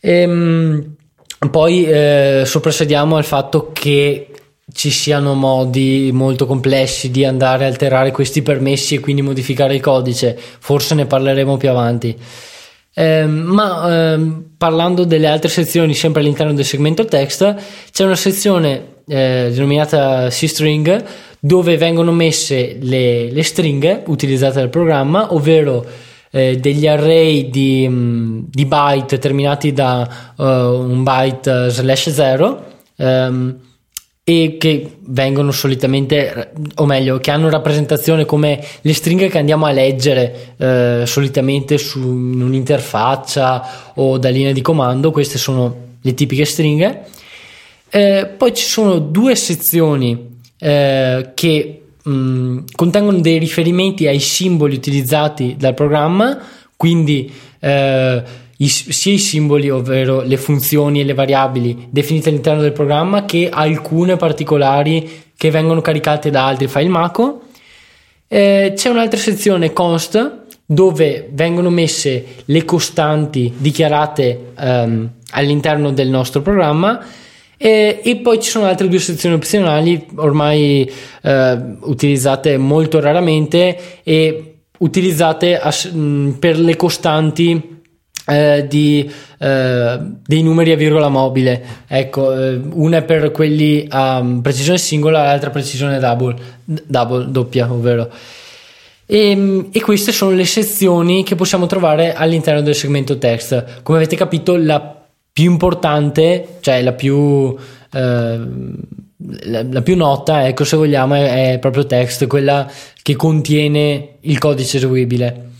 Ehm, 0.00 0.94
poi 1.50 1.84
eh, 1.84 2.42
soprassediamo 2.44 3.16
al 3.16 3.24
fatto 3.24 3.70
che 3.72 4.28
ci 4.72 4.90
siano 4.90 5.34
modi 5.34 6.10
molto 6.12 6.46
complessi 6.46 7.10
di 7.10 7.24
andare 7.24 7.64
a 7.64 7.68
alterare 7.68 8.12
questi 8.12 8.40
permessi 8.40 8.94
e 8.94 9.00
quindi 9.00 9.22
modificare 9.22 9.74
il 9.74 9.80
codice. 9.80 10.38
Forse 10.38 10.94
ne 10.94 11.06
parleremo 11.06 11.56
più 11.56 11.68
avanti. 11.68 12.16
Eh, 12.94 13.26
ma 13.26 14.12
ehm, 14.12 14.50
parlando 14.56 15.04
delle 15.04 15.26
altre 15.26 15.48
sezioni, 15.48 15.94
sempre 15.94 16.20
all'interno 16.22 16.52
del 16.52 16.64
segmento 16.64 17.04
text, 17.04 17.54
c'è 17.90 18.04
una 18.04 18.14
sezione 18.14 18.94
eh, 19.06 19.50
denominata 19.52 20.28
C-string 20.28 21.04
dove 21.40 21.76
vengono 21.76 22.12
messe 22.12 22.78
le, 22.80 23.30
le 23.30 23.42
stringhe 23.42 24.02
utilizzate 24.06 24.60
dal 24.60 24.70
programma, 24.70 25.34
ovvero 25.34 25.84
eh, 26.30 26.56
degli 26.56 26.86
array 26.86 27.50
di, 27.50 27.86
mm, 27.88 28.40
di, 28.48 28.64
byte 28.64 29.18
terminati 29.18 29.72
da 29.72 30.32
uh, 30.36 30.44
un 30.44 31.02
byte 31.04 31.68
slash 31.68 32.10
0 32.10 32.64
um, 32.96 33.56
e 34.26 34.56
che 34.58 34.96
vengono 35.00 35.52
solitamente, 35.52 36.52
o 36.76 36.86
meglio, 36.86 37.18
che 37.18 37.30
hanno 37.30 37.50
rappresentazione 37.50 38.24
come 38.24 38.58
le 38.80 38.94
stringhe 38.94 39.28
che 39.28 39.36
andiamo 39.36 39.66
a 39.66 39.70
leggere 39.70 40.54
eh, 40.56 41.02
solitamente 41.04 41.76
su 41.76 42.00
un'interfaccia 42.00 43.92
o 43.96 44.16
da 44.16 44.30
linea 44.30 44.52
di 44.52 44.62
comando, 44.62 45.10
queste 45.10 45.36
sono 45.36 45.76
le 46.00 46.14
tipiche 46.14 46.46
stringhe. 46.46 47.02
Eh, 47.90 48.26
poi 48.34 48.54
ci 48.54 48.64
sono 48.64 48.98
due 48.98 49.36
sezioni 49.36 50.38
eh, 50.58 51.32
che 51.34 51.82
mh, 52.02 52.10
mm, 52.10 52.58
contengono 52.74 53.20
dei 53.20 53.38
riferimenti 53.38 54.06
ai 54.06 54.20
simboli 54.20 54.74
utilizzati 54.74 55.54
dal 55.58 55.74
programma, 55.74 56.40
quindi 56.76 57.30
eh, 57.60 58.22
i, 58.58 58.68
sia 58.68 59.12
i 59.12 59.18
simboli, 59.18 59.70
ovvero 59.70 60.22
le 60.22 60.36
funzioni 60.36 61.00
e 61.00 61.04
le 61.04 61.14
variabili 61.14 61.88
definite 61.90 62.28
all'interno 62.28 62.62
del 62.62 62.72
programma, 62.72 63.24
che 63.24 63.48
alcune 63.50 64.16
particolari 64.16 65.22
che 65.36 65.50
vengono 65.50 65.80
caricate 65.80 66.30
da 66.30 66.46
altri 66.46 66.68
file 66.68 66.88
Mako. 66.88 67.42
Eh, 68.28 68.72
c'è 68.74 68.88
un'altra 68.88 69.18
sezione 69.18 69.72
const 69.72 70.42
dove 70.66 71.28
vengono 71.32 71.68
messe 71.68 72.24
le 72.46 72.64
costanti 72.64 73.52
dichiarate 73.56 74.52
ehm, 74.58 75.10
all'interno 75.32 75.92
del 75.92 76.08
nostro 76.08 76.40
programma 76.40 77.04
e, 77.56 78.00
e, 78.02 78.16
poi 78.16 78.40
ci 78.40 78.50
sono 78.50 78.64
altre 78.64 78.88
due 78.88 78.98
sezioni 78.98 79.34
opzionali 79.34 80.06
ormai 80.16 80.90
eh, 81.22 81.58
utilizzate 81.80 82.56
molto 82.56 82.98
raramente 82.98 84.00
e 84.02 84.54
utilizzate 84.78 85.58
a, 85.58 85.70
mh, 85.70 86.36
per 86.38 86.58
le 86.58 86.76
costanti 86.76 87.73
eh, 88.26 88.66
di, 88.68 89.10
eh, 89.38 89.98
dei 90.26 90.42
numeri 90.42 90.72
a 90.72 90.76
virgola 90.76 91.08
mobile. 91.08 91.62
Ecco, 91.86 92.32
eh, 92.32 92.60
una 92.72 92.98
è 92.98 93.02
per 93.02 93.30
quelli 93.30 93.86
a 93.88 94.24
precisione 94.42 94.78
singola, 94.78 95.24
l'altra 95.24 95.50
precisione 95.50 95.98
double, 95.98 96.36
double 96.64 97.30
doppia, 97.30 97.70
ovvero. 97.70 98.10
E, 99.06 99.68
e, 99.70 99.80
queste 99.82 100.12
sono 100.12 100.34
le 100.34 100.46
sezioni 100.46 101.24
che 101.24 101.34
possiamo 101.34 101.66
trovare 101.66 102.14
all'interno 102.14 102.62
del 102.62 102.74
segmento 102.74 103.18
text. 103.18 103.82
Come 103.82 103.98
avete 103.98 104.16
capito, 104.16 104.56
la 104.56 105.02
più 105.32 105.50
importante, 105.50 106.58
cioè 106.60 106.80
la 106.80 106.92
più, 106.92 107.54
eh, 107.92 108.40
la, 109.42 109.62
la, 109.70 109.82
più 109.82 109.96
nota, 109.96 110.46
ecco 110.46 110.64
se 110.64 110.76
vogliamo, 110.76 111.14
è, 111.14 111.52
è 111.52 111.58
proprio 111.58 111.84
text, 111.84 112.26
quella 112.26 112.70
che 113.02 113.16
contiene 113.16 114.16
il 114.20 114.38
codice 114.38 114.78
eseguibile. 114.78 115.50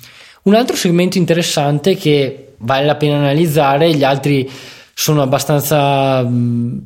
Un 0.44 0.54
altro 0.54 0.76
segmento 0.76 1.18
interessante 1.18 1.96
che 1.96 2.43
vale 2.58 2.86
la 2.86 2.96
pena 2.96 3.16
analizzare, 3.16 3.94
gli 3.94 4.04
altri 4.04 4.50
sono 4.96 5.22
abbastanza 5.22 6.22
mm, 6.22 6.78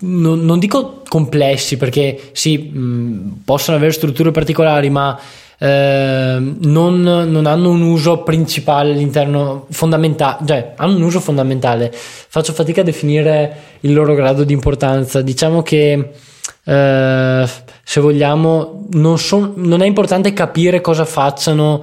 non, 0.00 0.44
non 0.44 0.58
dico 0.58 1.02
complessi 1.08 1.76
perché 1.76 2.30
sì 2.32 2.72
mm, 2.74 3.28
possono 3.44 3.76
avere 3.76 3.92
strutture 3.92 4.32
particolari 4.32 4.90
ma 4.90 5.16
eh, 5.58 6.38
non, 6.40 7.00
non, 7.02 7.46
hanno 7.46 7.70
un 7.70 7.82
uso 7.82 8.24
principale 8.24 8.90
all'interno 8.90 9.66
fondamentale 9.70 10.44
cioè 10.44 10.72
hanno 10.76 10.96
un 10.96 11.02
uso 11.02 11.20
fondamentale. 11.20 11.92
Faccio 11.92 12.52
fatica 12.52 12.80
a 12.80 12.84
definire 12.84 13.56
il 13.80 13.92
loro 13.92 14.14
grado 14.14 14.42
di 14.42 14.52
importanza. 14.52 15.22
Diciamo 15.22 15.62
che 15.62 16.10
eh, 16.64 17.48
se 17.84 18.00
vogliamo 18.00 18.88
non, 18.90 19.18
son, 19.18 19.52
non 19.56 19.82
è 19.82 19.86
importante 19.86 20.32
capire 20.32 20.80
cosa 20.80 21.04
facciano 21.04 21.80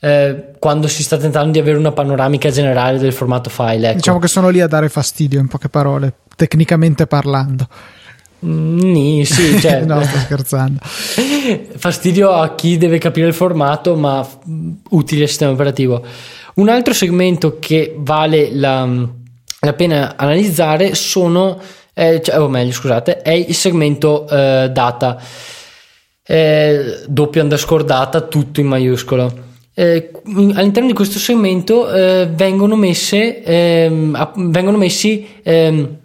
eh, 0.00 0.52
quando 0.58 0.88
si 0.88 1.02
sta 1.02 1.18
tentando 1.18 1.52
di 1.52 1.58
avere 1.58 1.76
una 1.76 1.92
panoramica 1.92 2.50
generale 2.50 2.98
del 2.98 3.12
formato 3.12 3.50
file. 3.50 3.88
Ecco. 3.88 3.96
Diciamo 3.96 4.18
che 4.18 4.28
sono 4.28 4.48
lì 4.48 4.60
a 4.60 4.66
dare 4.66 4.88
fastidio, 4.88 5.38
in 5.38 5.48
poche 5.48 5.68
parole, 5.68 6.14
tecnicamente 6.36 7.06
parlando. 7.06 7.68
Mm, 8.44 9.20
sì, 9.22 9.58
cioè, 9.60 9.84
no, 9.84 10.02
sto 10.02 10.18
scherzando. 10.18 10.80
Fastidio 11.76 12.30
a 12.30 12.54
chi 12.54 12.78
deve 12.78 12.98
capire 12.98 13.26
il 13.26 13.34
formato, 13.34 13.94
ma 13.96 14.26
utile 14.90 15.22
al 15.22 15.28
sistema 15.28 15.52
operativo. 15.52 16.02
Un 16.54 16.68
altro 16.70 16.94
segmento 16.94 17.58
che 17.58 17.94
vale 17.98 18.50
la, 18.54 18.88
la 19.60 19.72
pena 19.74 20.16
analizzare 20.16 20.94
sono, 20.94 21.60
eh, 21.92 22.22
cioè, 22.22 22.40
o 22.40 22.48
meglio, 22.48 22.72
scusate, 22.72 23.20
è 23.20 23.32
il 23.32 23.54
segmento 23.54 24.26
eh, 24.26 24.70
data, 24.72 25.20
eh, 26.24 27.02
doppio 27.06 27.42
underscore 27.42 27.84
data, 27.84 28.22
tutto 28.22 28.60
in 28.60 28.66
maiuscolo 28.66 29.48
eh, 29.80 30.10
all'interno 30.52 30.88
di 30.88 30.92
questo 30.92 31.18
segmento 31.18 31.90
eh, 31.90 32.28
vengono, 32.30 32.76
messe, 32.76 33.42
ehm, 33.42 34.32
vengono 34.50 34.76
messi 34.76 35.26
ehm, 35.42 35.96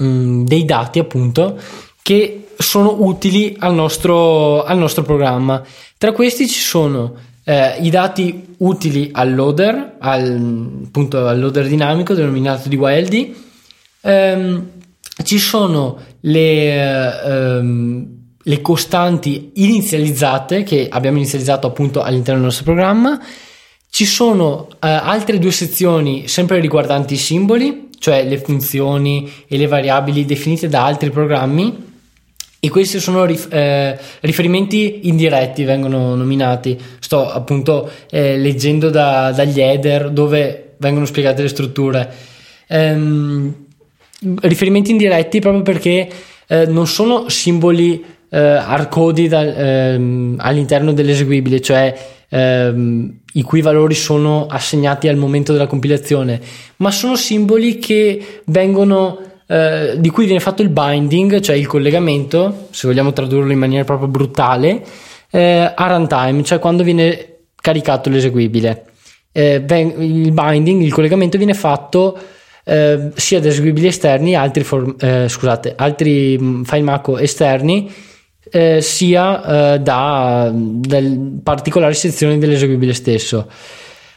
mm, 0.00 0.44
dei 0.44 0.64
dati 0.64 1.00
appunto 1.00 1.58
che 2.00 2.46
sono 2.56 2.94
utili 3.00 3.56
al 3.58 3.74
nostro, 3.74 4.62
al 4.62 4.78
nostro 4.78 5.02
programma. 5.02 5.60
Tra 5.98 6.12
questi 6.12 6.46
ci 6.46 6.60
sono 6.60 7.14
eh, 7.42 7.78
i 7.80 7.90
dati 7.90 8.54
utili 8.58 9.10
al 9.12 9.34
loader, 9.34 9.96
al, 9.98 10.84
appunto 10.86 11.26
al 11.26 11.40
loader 11.40 11.66
dinamico 11.66 12.14
denominato 12.14 12.68
DYLD, 12.68 13.34
ehm, 14.02 14.70
ci 15.24 15.38
sono 15.40 15.98
le, 16.20 17.22
ehm, 17.24 18.17
le 18.48 18.62
costanti 18.62 19.50
inizializzate 19.56 20.62
che 20.62 20.88
abbiamo 20.90 21.18
inizializzato 21.18 21.66
appunto 21.66 22.00
all'interno 22.00 22.40
del 22.40 22.48
nostro 22.48 22.64
programma. 22.64 23.20
Ci 23.90 24.06
sono 24.06 24.68
eh, 24.80 24.88
altre 24.88 25.38
due 25.38 25.50
sezioni 25.50 26.28
sempre 26.28 26.58
riguardanti 26.58 27.14
i 27.14 27.18
simboli, 27.18 27.90
cioè 27.98 28.24
le 28.24 28.38
funzioni 28.38 29.30
e 29.46 29.58
le 29.58 29.66
variabili 29.66 30.24
definite 30.24 30.68
da 30.68 30.84
altri 30.84 31.10
programmi 31.10 31.86
e 32.58 32.70
questi 32.70 33.00
sono 33.00 33.26
rif- 33.26 33.52
eh, 33.52 33.98
riferimenti 34.20 35.08
indiretti, 35.08 35.64
vengono 35.64 36.14
nominati. 36.14 36.78
Sto 37.00 37.30
appunto 37.30 37.90
eh, 38.10 38.38
leggendo 38.38 38.88
da, 38.88 39.30
dagli 39.30 39.60
header 39.60 40.10
dove 40.10 40.74
vengono 40.78 41.04
spiegate 41.04 41.42
le 41.42 41.48
strutture. 41.48 42.14
Ehm, 42.66 43.54
riferimenti 44.40 44.90
indiretti 44.90 45.38
proprio 45.38 45.62
perché 45.62 46.08
eh, 46.46 46.64
non 46.64 46.86
sono 46.86 47.28
simboli 47.28 48.16
eh, 48.30 48.38
hardcoded 48.38 49.32
ehm, 49.32 50.34
all'interno 50.38 50.92
dell'eseguibile, 50.92 51.60
cioè 51.60 51.94
ehm, 52.28 53.20
i 53.34 53.42
cui 53.42 53.60
valori 53.62 53.94
sono 53.94 54.46
assegnati 54.46 55.08
al 55.08 55.16
momento 55.16 55.52
della 55.52 55.66
compilazione, 55.66 56.40
ma 56.76 56.90
sono 56.90 57.16
simboli 57.16 57.78
che 57.78 58.42
vengono 58.46 59.18
eh, 59.46 59.94
di 59.98 60.10
cui 60.10 60.26
viene 60.26 60.40
fatto 60.40 60.62
il 60.62 60.68
binding, 60.68 61.40
cioè 61.40 61.56
il 61.56 61.66
collegamento, 61.66 62.68
se 62.70 62.86
vogliamo 62.86 63.12
tradurlo 63.12 63.52
in 63.52 63.58
maniera 63.58 63.84
proprio 63.84 64.08
brutale, 64.08 64.84
eh, 65.30 65.72
a 65.74 65.86
runtime, 65.86 66.42
cioè 66.42 66.58
quando 66.58 66.82
viene 66.82 67.36
caricato 67.60 68.10
l'eseguibile. 68.10 68.84
Eh, 69.32 69.64
il 69.66 70.32
binding, 70.32 70.82
il 70.82 70.92
collegamento 70.92 71.36
viene 71.36 71.54
fatto 71.54 72.18
eh, 72.64 73.10
sia 73.14 73.40
da 73.40 73.48
eseguibili 73.48 73.86
esterni, 73.86 74.34
altri, 74.34 74.64
form- 74.64 74.96
eh, 75.00 75.26
scusate, 75.28 75.74
altri 75.76 76.38
mm, 76.38 76.62
file 76.64 76.82
Mako 76.82 77.18
esterni 77.18 77.90
eh, 78.50 78.80
sia 78.80 79.74
eh, 79.74 79.80
da, 79.80 80.50
da 80.52 80.98
particolari 81.42 81.94
sezioni 81.94 82.38
dell'eseguibile 82.38 82.94
stesso. 82.94 83.48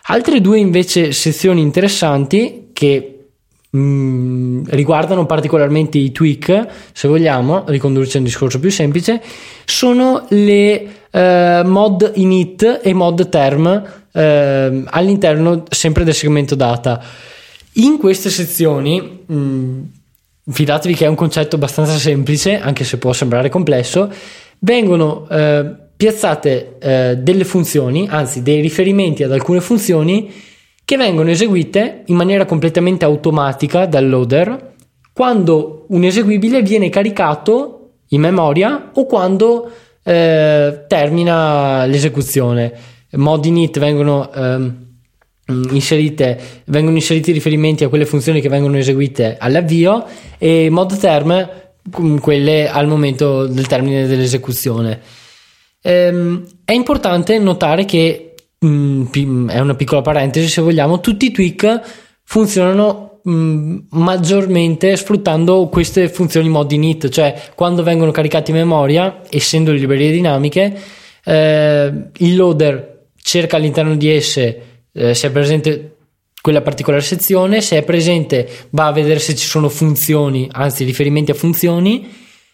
Altre 0.03 0.41
due 0.41 0.59
invece 0.59 1.11
sezioni 1.11 1.61
interessanti 1.61 2.69
che 2.73 3.25
mh, 3.69 3.79
mm, 3.79 4.63
riguardano 4.69 5.25
particolarmente 5.25 5.97
i 5.97 6.11
tweak, 6.11 6.67
se 6.91 7.07
vogliamo 7.07 7.63
ricondurci 7.67 8.17
a 8.17 8.19
un 8.19 8.25
discorso 8.25 8.59
più 8.59 8.71
semplice, 8.71 9.21
sono 9.65 10.25
le 10.29 10.87
eh, 11.11 11.61
mod 11.63 12.11
init 12.15 12.79
e 12.83 12.93
mod 12.93 13.29
term 13.29 13.83
eh, 14.11 14.83
all'interno 14.85 15.63
sempre 15.69 16.03
del 16.03 16.13
segmento 16.13 16.55
data. 16.55 17.01
In 17.75 17.97
queste 17.97 18.29
sezioni, 18.29 19.23
mh, 19.25 19.79
fidatevi 20.49 20.95
che 20.95 21.05
è 21.05 21.07
un 21.07 21.15
concetto 21.15 21.55
abbastanza 21.55 21.97
semplice, 21.97 22.59
anche 22.59 22.83
se 22.83 22.97
può 22.97 23.13
sembrare 23.13 23.49
complesso, 23.49 24.11
vengono 24.59 25.27
eh, 25.29 25.75
piazzate 25.95 26.77
eh, 26.79 27.17
delle 27.17 27.43
funzioni, 27.43 28.07
anzi 28.09 28.41
dei 28.41 28.61
riferimenti 28.61 29.23
ad 29.23 29.31
alcune 29.31 29.61
funzioni 29.61 30.31
che 30.83 30.97
vengono 30.97 31.29
eseguite 31.29 32.03
in 32.07 32.15
maniera 32.15 32.45
completamente 32.45 33.05
automatica 33.05 33.85
dal 33.85 34.09
loader 34.09 34.73
quando 35.13 35.85
un 35.89 36.03
eseguibile 36.03 36.61
viene 36.61 36.89
caricato 36.89 37.91
in 38.09 38.21
memoria 38.21 38.91
o 38.93 39.05
quando 39.05 39.71
eh, 40.03 40.85
termina 40.87 41.85
l'esecuzione. 41.85 42.73
Mod 43.11 43.45
init 43.45 43.77
vengono 43.77 44.31
ehm, 44.33 44.90
inserite, 45.71 46.39
vengono 46.65 46.95
inseriti 46.95 47.31
riferimenti 47.31 47.83
a 47.83 47.89
quelle 47.89 48.05
funzioni 48.05 48.41
che 48.41 48.49
vengono 48.49 48.77
eseguite 48.77 49.37
all'avvio 49.39 50.05
e 50.37 50.69
mod 50.69 50.97
term 50.97 51.49
quelle 52.19 52.69
al 52.69 52.87
momento 52.87 53.47
del 53.47 53.67
termine 53.67 54.07
dell'esecuzione. 54.07 54.99
Ehm, 55.81 56.45
è 56.63 56.73
importante 56.73 57.37
notare 57.39 57.85
che 57.85 58.35
mh, 58.59 59.49
è 59.49 59.59
una 59.59 59.75
piccola 59.75 60.01
parentesi 60.01 60.47
se 60.47 60.61
vogliamo, 60.61 60.99
tutti 60.99 61.25
i 61.25 61.31
tweak 61.31 61.81
funzionano 62.23 63.09
maggiormente 63.23 64.95
sfruttando 64.95 65.67
queste 65.67 66.09
funzioni 66.09 66.49
mod 66.49 66.71
init, 66.71 67.09
cioè 67.09 67.39
quando 67.53 67.83
vengono 67.83 68.11
caricati 68.11 68.51
in 68.51 68.57
memoria, 68.57 69.21
essendo 69.29 69.71
librerie 69.71 70.11
dinamiche, 70.11 70.79
eh, 71.23 71.93
il 72.17 72.35
loader 72.35 73.09
cerca 73.21 73.57
all'interno 73.57 73.95
di 73.95 74.09
esse 74.09 74.70
eh, 74.93 75.13
se 75.13 75.27
è 75.27 75.31
presente 75.31 75.95
quella 76.41 76.61
particolare 76.61 77.03
sezione, 77.03 77.61
se 77.61 77.77
è 77.77 77.83
presente 77.83 78.49
va 78.71 78.87
a 78.87 78.91
vedere 78.91 79.19
se 79.19 79.35
ci 79.35 79.47
sono 79.47 79.69
funzioni, 79.69 80.49
anzi 80.51 80.83
riferimenti 80.83 81.31
a 81.31 81.35
funzioni 81.35 82.09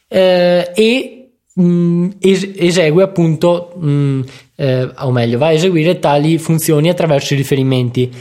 eh, 0.08 0.72
e 0.76 1.30
mh, 1.54 1.64
mm, 1.64 2.10
es- 2.20 2.52
esegue 2.56 3.04
appunto, 3.04 3.74
mh, 3.78 3.90
mm, 3.90 4.22
eh, 4.56 4.92
o 4.98 5.12
meglio, 5.12 5.38
va 5.38 5.48
a 5.48 5.52
eseguire 5.54 6.00
tali 6.00 6.38
funzioni 6.38 6.90
attraverso 6.90 7.34
i 7.34 7.38
riferimenti. 7.38 8.12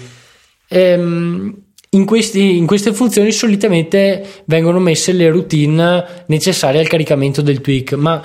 Ehm, 0.69 1.55
in, 1.91 2.05
questi, 2.05 2.57
in, 2.57 2.67
queste 2.67 2.93
funzioni 2.93 3.31
solitamente 3.33 4.25
vengono 4.47 4.79
messe 4.81 5.13
le 5.13 5.31
routine 5.31 6.05
necessarie 6.27 6.81
al 6.81 6.89
caricamento 6.89 7.43
del 7.43 7.61
tweak, 7.61 7.93
ma 7.95 8.23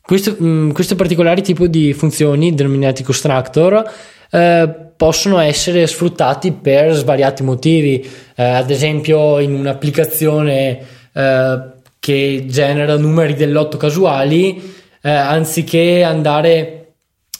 questo, 0.00 0.36
mh, 0.38 0.46
mm, 0.46 0.70
questo 0.70 0.94
particolare 0.96 1.40
tipo 1.40 1.66
di 1.66 1.92
funzioni, 1.92 2.54
denominati 2.54 3.02
constructor, 3.02 3.82
eh, 4.30 4.83
possono 4.96 5.38
essere 5.38 5.86
sfruttati 5.86 6.52
per 6.52 6.92
svariati 6.94 7.42
motivi, 7.42 8.08
eh, 8.34 8.42
ad 8.42 8.70
esempio 8.70 9.38
in 9.38 9.54
un'applicazione 9.54 10.80
eh, 11.12 11.58
che 11.98 12.44
genera 12.46 12.96
numeri 12.96 13.34
dell'otto 13.34 13.76
casuali, 13.76 14.72
eh, 15.02 15.10
anziché 15.10 16.02
andare 16.02 16.84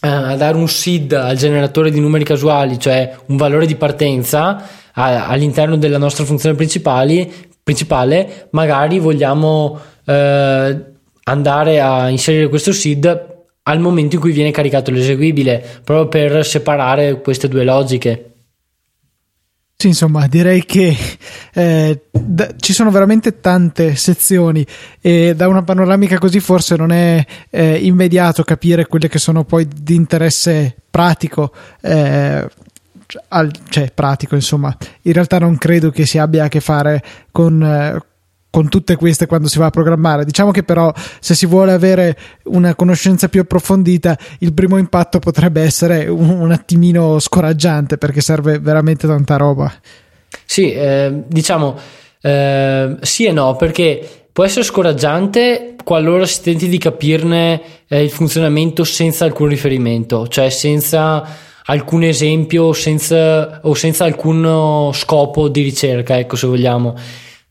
eh, 0.01 0.09
a 0.09 0.37
dare 0.37 0.57
un 0.57 0.69
seed 0.69 1.13
al 1.13 1.37
generatore 1.37 1.91
di 1.91 2.01
numeri 2.01 2.25
casuali, 2.25 2.79
cioè 2.79 3.17
un 3.27 3.37
valore 3.37 3.67
di 3.67 3.77
partenza 3.77 4.63
a, 4.93 5.27
all'interno 5.27 5.77
della 5.77 5.99
nostra 5.99 6.25
funzione 6.25 6.57
principale, 6.57 8.49
magari 8.51 8.99
vogliamo 8.99 9.81
eh, 10.05 10.85
andare 11.25 11.81
a 11.81 12.09
inserire 12.11 12.49
questo 12.49 12.73
seed 12.73 13.34
al 13.65 13.81
momento 13.81 14.17
in 14.17 14.21
cui 14.21 14.33
viene 14.33 14.51
caricato 14.51 14.91
l'eseguibile, 14.91 15.81
proprio 15.85 16.09
per 16.09 16.45
separare 16.45 17.21
queste 17.21 17.49
due 17.49 17.65
logiche. 17.65 18.31
Sì, 19.77 19.89
insomma, 19.89 20.27
direi 20.29 20.65
che 20.65 20.97
eh, 21.53 22.01
d- 22.11 22.55
ci 22.59 22.73
sono 22.73 22.91
veramente 22.91 23.41
tante 23.41 23.97
sezioni 23.97 24.65
e 25.01 25.35
da 25.35 25.49
una 25.49 25.63
panoramica 25.63 26.19
così 26.19 26.41
forse 26.41 26.77
non 26.77 26.91
è 26.91 27.25
eh, 27.51 27.75
immediato 27.75 28.45
capire 28.45 28.87
quelle 28.87 29.09
che 29.09 29.19
sono 29.19 29.45
poi 29.45 29.69
di 29.69 29.95
interesse 29.95 30.75
pratico. 30.91 31.53
Eh, 31.81 32.49
al, 33.29 33.53
cioè 33.69 33.93
pratico 33.93 34.35
insomma 34.35 34.75
in 35.03 35.13
realtà 35.13 35.39
non 35.39 35.59
credo 35.59 35.91
che 35.91 36.07
si 36.07 36.19
abbia 36.19 36.45
a 36.45 36.49
che 36.49 36.61
fare 36.61 37.03
con, 37.31 37.63
eh, 37.63 38.03
con 38.55 38.69
tutte 38.69 38.95
queste 38.95 39.27
quando 39.27 39.49
si 39.49 39.59
va 39.59 39.67
a 39.67 39.71
programmare. 39.71 40.25
Diciamo 40.25 40.53
che 40.53 40.63
però 40.63 40.93
se 41.19 41.35
si 41.35 41.45
vuole 41.45 41.73
avere 41.73 42.17
una 42.45 42.77
conoscenza 42.77 43.29
più 43.29 43.41
approfondita, 43.41 44.17
il 44.39 44.53
primo 44.53 44.79
impatto 44.79 45.19
potrebbe 45.19 45.61
essere 45.61 46.07
un, 46.07 46.31
un 46.31 46.53
attimino 46.53 47.19
scoraggiante 47.19 47.99
perché 47.99 48.21
serve 48.21 48.61
veramente 48.61 49.09
tanta 49.09 49.35
roba. 49.37 49.73
Sì, 50.45 50.71
eh, 50.71 51.25
diciamo 51.27 51.77
eh, 52.21 52.97
sì 53.01 53.25
e 53.25 53.33
no, 53.33 53.57
perché 53.57 54.27
può 54.33 54.45
essere 54.45 54.65
scoraggiante 54.65 55.75
qualora 55.83 56.25
si 56.25 56.41
tenti 56.41 56.69
di 56.69 56.79
capirne 56.79 57.61
eh, 57.89 58.05
il 58.05 58.11
funzionamento 58.11 58.85
senza 58.85 59.25
alcun 59.25 59.49
riferimento, 59.49 60.29
cioè 60.29 60.49
senza 60.49 61.27
alcun 61.65 62.05
esempio 62.05 62.73
senza, 62.73 63.59
o 63.65 63.75
senza 63.75 64.05
alcun 64.05 64.93
scopo 64.93 65.49
di 65.49 65.63
ricerca, 65.63 66.17
ecco 66.17 66.37
se 66.37 66.47
vogliamo. 66.47 66.95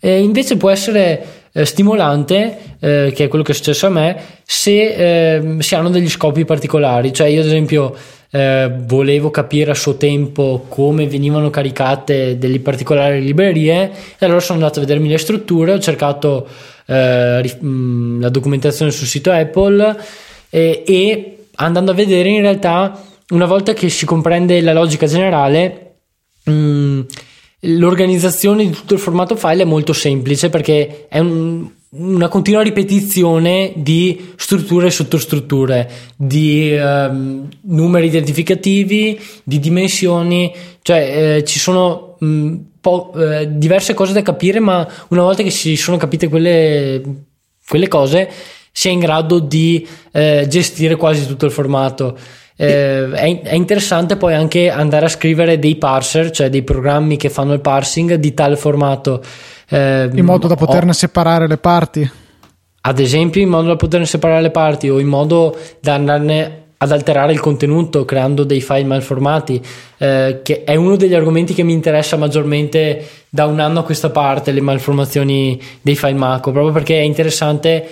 Eh, 0.06 0.20
invece 0.20 0.58
può 0.58 0.70
essere 0.70 1.26
eh, 1.54 1.64
stimolante, 1.64 2.58
eh, 2.82 3.14
che 3.16 3.24
è 3.24 3.28
quello 3.30 3.42
che 3.42 3.54
è 3.54 3.56
successo 3.56 3.86
a 3.86 3.90
me, 3.90 4.22
se 4.44 5.36
ehm, 5.36 5.60
si 5.60 5.76
hanno 5.76 5.90
degli 5.90 6.10
scopi 6.10 6.44
particolari. 6.44 7.14
Cioè 7.14 7.28
io 7.28 7.40
ad 7.40 7.46
esempio 7.46 7.96
eh, 8.30 8.70
volevo 8.80 9.32
capire 9.32 9.72
a 9.72 9.76
suo 9.76 9.96
tempo 9.96 10.66
come 10.68 11.08
venivano 11.08 11.50
caricate 11.50 12.38
delle 12.38 12.60
particolari 12.60 13.24
librerie 13.24 13.92
e 14.20 14.26
allora 14.26 14.42
sono 14.42 14.60
andato 14.60 14.80
a 14.80 14.82
vedermi 14.82 15.08
le 15.08 15.18
strutture, 15.18 15.72
ho 15.72 15.80
cercato 15.80 16.50
eh, 16.86 17.58
mh, 17.58 18.20
la 18.20 18.30
documentazione 18.30 18.92
sul 18.92 19.08
sito 19.08 19.32
Apple 19.32 19.96
e 20.50 21.38
andando 21.56 21.92
a 21.92 21.94
vedere 21.94 22.28
in 22.28 22.42
realtà 22.42 23.02
una 23.30 23.46
volta 23.46 23.72
che 23.72 23.88
si 23.88 24.06
comprende 24.06 24.60
la 24.60 24.74
logica 24.74 25.06
generale 25.06 25.94
mh, 26.44 27.02
l'organizzazione 27.66 28.66
di 28.66 28.72
tutto 28.72 28.94
il 28.94 29.00
formato 29.00 29.36
file 29.36 29.64
è 29.64 29.66
molto 29.66 29.94
semplice 29.94 30.50
perché 30.50 31.08
è 31.08 31.20
un, 31.20 31.70
una 31.90 32.28
continua 32.28 32.62
ripetizione 32.62 33.74
di 33.76 34.34
strutture 34.36 34.88
e 34.88 34.92
sottostrutture, 34.92 35.90
di 36.16 36.76
um, 36.76 37.48
numeri 37.62 38.08
identificativi, 38.08 39.20
di 39.44 39.60
dimensioni, 39.60 40.54
cioè 40.82 41.38
eh, 41.38 41.44
ci 41.44 41.60
sono 41.60 42.16
mh, 42.20 42.56
po- 42.82 43.14
eh, 43.16 43.48
diverse 43.58 43.94
cose 43.94 44.14
da 44.14 44.22
capire, 44.22 44.60
ma 44.60 44.88
una 45.10 45.22
volta 45.22 45.44
che 45.44 45.52
si 45.52 45.76
sono 45.76 45.98
capite 45.98 46.28
quelle, 46.28 47.02
quelle 47.68 47.88
cose 47.88 48.30
si 48.72 48.88
è 48.88 48.92
in 48.92 49.00
grado 49.00 49.38
di 49.38 49.88
eh, 50.12 50.46
gestire 50.50 50.96
quasi 50.96 51.28
tutto 51.28 51.46
il 51.46 51.52
formato. 51.52 52.18
Eh, 52.64 53.12
è, 53.12 53.42
è, 53.42 53.56
interessante 53.56 54.16
poi 54.16 54.34
anche 54.34 54.70
andare 54.70 55.06
a 55.06 55.10
scrivere 55.10 55.60
dei 55.60 55.76
parser, 55.76 56.32
cioè 56.32 56.50
dei 56.50 56.64
programmi 56.64 57.18
che 57.18 57.30
fanno 57.30 57.54
il 57.54 57.60
parsing 57.60 58.16
di 58.16 58.34
tale 58.34 58.56
formato. 58.56 59.22
Eh, 59.70 60.10
in 60.14 60.26
modo 60.26 60.48
da 60.48 60.56
poterne 60.56 60.92
o, 60.92 60.94
separare 60.94 61.48
le 61.48 61.58
parti. 61.58 62.10
Ad 62.82 63.00
esempio, 63.00 63.42
in 63.42 63.50
modo 63.50 63.68
da 63.68 63.76
poterne 63.76 64.06
separare 64.06 64.42
le 64.42 64.52
parti 64.52 64.90
o 64.90 65.00
in 65.00 65.08
modo 65.08 65.58
da 65.80 65.96
andarne 65.96 66.62
ad 66.78 66.92
alterare 66.92 67.32
il 67.32 67.40
contenuto 67.40 68.04
creando 68.04 68.44
dei 68.44 68.60
file 68.60 68.84
malformati, 68.84 69.62
eh, 69.98 70.42
che 70.44 70.64
è 70.66 70.76
uno 70.76 70.98
degli 70.98 71.14
argomenti 71.14 71.54
che 71.54 71.64
mi 71.64 71.72
interessa 71.72 72.18
maggiormente 72.18 73.08
da 73.30 73.46
un 73.46 73.60
anno 73.60 73.80
a 73.80 73.84
questa 73.84 74.10
parte, 74.10 74.52
le 74.52 74.62
malformazioni 74.62 75.60
dei 75.82 75.96
file 75.96 76.14
macro, 76.14 76.52
proprio 76.52 76.74
perché 76.74 77.00
è 77.00 77.04
interessante 77.04 77.88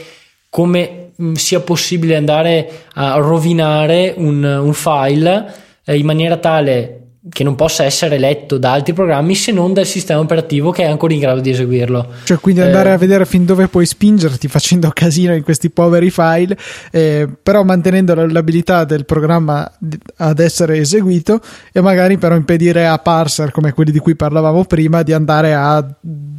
come 0.49 1.00
Mm, 1.21 1.33
sia 1.33 1.59
possibile 1.59 2.15
andare 2.15 2.85
a 2.93 3.15
rovinare 3.15 4.13
un, 4.17 4.43
un 4.43 4.73
file 4.73 5.53
eh, 5.83 5.97
in 5.97 6.05
maniera 6.05 6.37
tale 6.37 7.01
che 7.29 7.43
non 7.43 7.53
possa 7.53 7.83
essere 7.83 8.17
letto 8.17 8.57
da 8.57 8.71
altri 8.71 8.93
programmi 8.93 9.35
se 9.35 9.51
non 9.51 9.73
dal 9.73 9.85
sistema 9.85 10.19
operativo 10.21 10.71
che 10.71 10.83
è 10.83 10.87
ancora 10.87 11.13
in 11.13 11.19
grado 11.19 11.39
di 11.39 11.51
eseguirlo. 11.51 12.07
Cioè, 12.23 12.39
quindi 12.39 12.61
andare 12.61 12.89
eh, 12.89 12.93
a 12.93 12.97
vedere 12.97 13.25
fin 13.25 13.45
dove 13.45 13.67
puoi 13.67 13.85
spingerti 13.85 14.47
facendo 14.47 14.89
casino 14.91 15.35
in 15.35 15.43
questi 15.43 15.69
poveri 15.69 16.09
file, 16.09 16.57
eh, 16.89 17.29
però 17.41 17.63
mantenendo 17.63 18.15
l'abilità 18.15 18.85
del 18.85 19.05
programma 19.05 19.71
ad 20.17 20.39
essere 20.39 20.77
eseguito 20.77 21.39
e 21.71 21.79
magari 21.81 22.17
però 22.17 22.35
impedire 22.35 22.87
a 22.87 22.97
parser 22.97 23.51
come 23.51 23.73
quelli 23.73 23.91
di 23.91 23.99
cui 23.99 24.15
parlavamo 24.15 24.65
prima 24.65 25.03
di 25.03 25.13
andare 25.13 25.53
a 25.53 25.85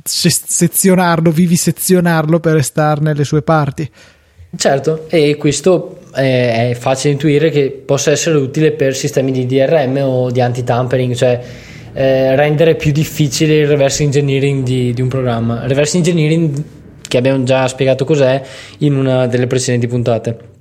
sezionarlo, 0.03 1.31
vivisezionarlo 1.31 2.41
per 2.41 2.55
restarne 2.55 3.14
le 3.14 3.25
sue 3.25 3.43
parti. 3.43 3.89
Certo, 4.55 5.07
e 5.09 5.37
questo 5.37 5.99
è, 6.13 6.71
è 6.71 6.75
facile 6.75 7.15
intuire 7.15 7.51
che 7.51 7.71
possa 7.85 8.11
essere 8.11 8.37
utile 8.37 8.73
per 8.73 8.95
sistemi 8.95 9.33
di 9.33 9.47
DRM 9.47 9.97
o 10.03 10.31
di 10.31 10.41
anti-tampering, 10.41 11.15
cioè 11.15 11.41
eh, 11.95 12.37
rendere 12.37 12.75
più 12.75 12.93
difficile 12.93 13.61
il 13.61 13.67
reverse 13.67 14.03
engineering 14.03 14.63
di, 14.63 14.93
di 14.93 15.01
un 15.01 15.09
programma. 15.09 15.67
Reverse 15.67 15.97
engineering 15.97 16.63
che 17.09 17.17
abbiamo 17.17 17.43
già 17.45 17.67
spiegato 17.69 18.05
cos'è 18.05 18.43
in 18.79 18.97
una 18.97 19.27
delle 19.27 19.47
precedenti 19.47 19.87
puntate. 19.87 20.52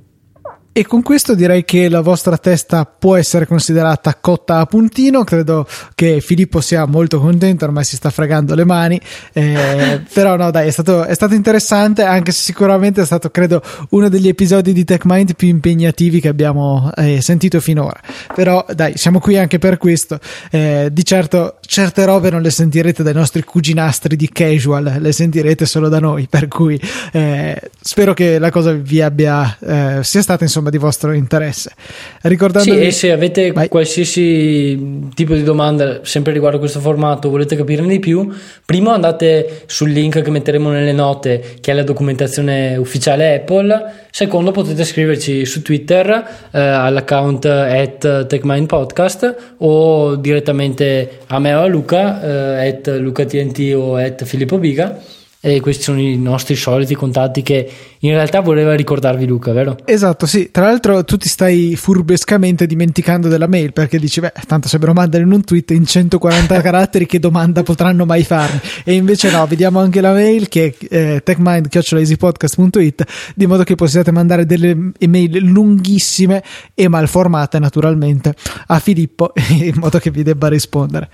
E 0.74 0.86
con 0.86 1.02
questo 1.02 1.36
direi 1.36 1.66
che 1.66 1.90
la 1.90 2.00
vostra 2.00 2.38
testa 2.38 2.86
può 2.86 3.18
essere 3.18 3.46
considerata 3.46 4.16
cotta 4.16 4.60
a 4.60 4.66
puntino. 4.66 5.26
Credo 5.26 5.68
che 5.96 6.22
Filippo 6.22 6.62
sia 6.62 6.86
molto 6.86 7.20
contento, 7.20 7.66
ormai 7.66 7.84
si 7.84 7.98
sta 7.98 8.10
fregando 8.10 8.56
le 8.56 8.64
mani. 8.64 8.98
Eh, 9.34 10.02
però, 10.14 10.38
no, 10.38 10.50
dai, 10.50 10.70
è 10.70 10.72
stato, 10.72 11.04
è 11.04 11.14
stato, 11.14 11.34
interessante, 11.34 12.04
anche 12.04 12.32
se 12.32 12.42
sicuramente 12.44 13.02
è 13.02 13.06
stato, 13.06 13.30
credo, 13.32 13.62
uno 13.90 14.08
degli 14.08 14.30
episodi 14.30 14.72
di 14.72 14.86
TechMind 14.86 15.36
più 15.36 15.50
impegnativi 15.50 16.22
che 16.22 16.30
abbiamo 16.30 16.90
eh, 16.96 17.22
sentito 17.22 17.60
finora. 17.60 18.00
Però, 18.34 18.66
dai, 18.74 18.94
siamo 18.96 19.20
qui 19.20 19.38
anche 19.38 19.60
per 19.60 19.78
questo. 19.78 20.22
Eh, 20.52 20.88
di 20.90 21.04
certo, 21.04 21.58
certe 21.66 22.06
robe 22.06 22.30
non 22.30 22.42
le 22.42 22.50
sentirete 22.50 23.04
dai 23.04 23.14
nostri 23.14 23.44
cuginastri 23.44 24.16
di 24.16 24.30
casual, 24.30 25.00
le 25.00 25.12
sentirete 25.12 25.66
solo 25.66 25.90
da 25.90 26.00
noi. 26.00 26.28
Per 26.30 26.48
cui 26.48 26.80
eh, 27.12 27.60
spero 27.82 28.14
che 28.14 28.40
la 28.40 28.52
cosa 28.52 28.72
vi 28.72 29.02
abbia 29.02 29.58
eh, 29.60 30.00
sia 30.02 30.22
stata 30.22 30.46
insomma 30.46 30.60
insomma 30.62 30.70
di 30.70 30.78
vostro 30.78 31.12
interesse. 31.12 31.72
Ricordandovi... 32.22 32.78
Sì, 32.78 32.86
e 32.86 32.92
se 32.92 33.12
avete 33.12 33.52
Vai. 33.52 33.68
qualsiasi 33.68 35.10
tipo 35.14 35.34
di 35.34 35.44
domanda 35.44 36.02
sempre 36.04 36.32
riguardo 36.32 36.60
questo 36.60 36.80
formato, 36.80 37.30
volete 37.30 37.56
capirne 37.56 37.88
di 37.88 38.00
più, 38.00 38.32
prima 38.66 38.94
andate 38.94 39.64
sul 39.66 39.90
link 39.90 40.22
che 40.22 40.30
metteremo 40.30 40.70
nelle 40.70 40.94
note, 40.94 41.56
che 41.60 41.72
è 41.72 41.74
la 41.74 41.84
documentazione 41.84 42.78
ufficiale 42.78 43.36
Apple. 43.36 43.94
Secondo, 44.12 44.52
potete 44.52 44.84
scriverci 44.84 45.46
su 45.46 45.62
Twitter 45.62 46.10
eh, 46.52 46.60
all'account 46.60 47.46
at 47.46 48.28
TechMindPodcast 48.28 49.36
o 49.60 50.16
direttamente 50.16 51.20
a 51.28 51.40
me 51.40 51.54
o 51.54 51.62
a 51.62 51.66
Luca, 51.66 52.22
eh, 52.22 52.68
at 52.68 52.88
LucaTNT 52.88 53.74
o 53.76 53.96
at 53.96 54.24
Filippo 54.26 54.58
Biga 54.58 55.20
e 55.44 55.60
questi 55.60 55.82
sono 55.82 56.00
i 56.00 56.18
nostri 56.20 56.56
soliti 56.56 56.94
contatti 56.94 57.42
che 57.42 57.68
in 57.98 58.12
realtà 58.12 58.42
voleva 58.42 58.76
ricordarvi 58.76 59.26
Luca, 59.26 59.52
vero? 59.52 59.76
Esatto, 59.86 60.28
sì. 60.28 60.52
Tra 60.52 60.66
l'altro 60.66 61.04
tu 61.04 61.18
ti 61.18 61.28
stai 61.28 61.76
furbescamente 61.76 62.68
dimenticando 62.68 63.28
della 63.28 63.48
mail 63.48 63.74
perché 63.74 63.98
dici, 63.98 64.20
beh, 64.20 64.34
tanto 64.46 64.68
se 64.68 64.78
me 64.78 64.86
lo 64.86 64.94
mandano 64.94 65.26
in 65.26 65.32
un 65.32 65.44
tweet 65.44 65.72
in 65.72 65.88
140 65.88 66.62
caratteri 66.62 67.08
che 67.08 67.18
domanda 67.18 67.64
potranno 67.64 68.06
mai 68.06 68.24
farmi? 68.24 68.60
E 68.84 68.94
invece 68.94 69.32
no, 69.32 69.44
vediamo 69.48 69.80
anche 69.80 70.00
la 70.00 70.14
mail 70.14 70.48
che 70.48 70.76
è 70.78 70.96
eh, 70.96 71.22
techmind.easypodcast.it 71.24 73.04
di 73.34 73.48
modo 73.48 73.64
che 73.64 73.74
possiate 73.74 74.12
mandare 74.12 74.46
delle 74.46 74.92
email 75.00 75.38
lunghissime 75.38 76.44
e 76.76 76.88
malformate 76.88 77.58
naturalmente 77.58 78.36
a 78.68 78.78
Filippo 78.78 79.34
in 79.50 79.74
modo 79.78 79.98
che 79.98 80.12
vi 80.12 80.22
debba 80.22 80.50
rispondere. 80.50 81.10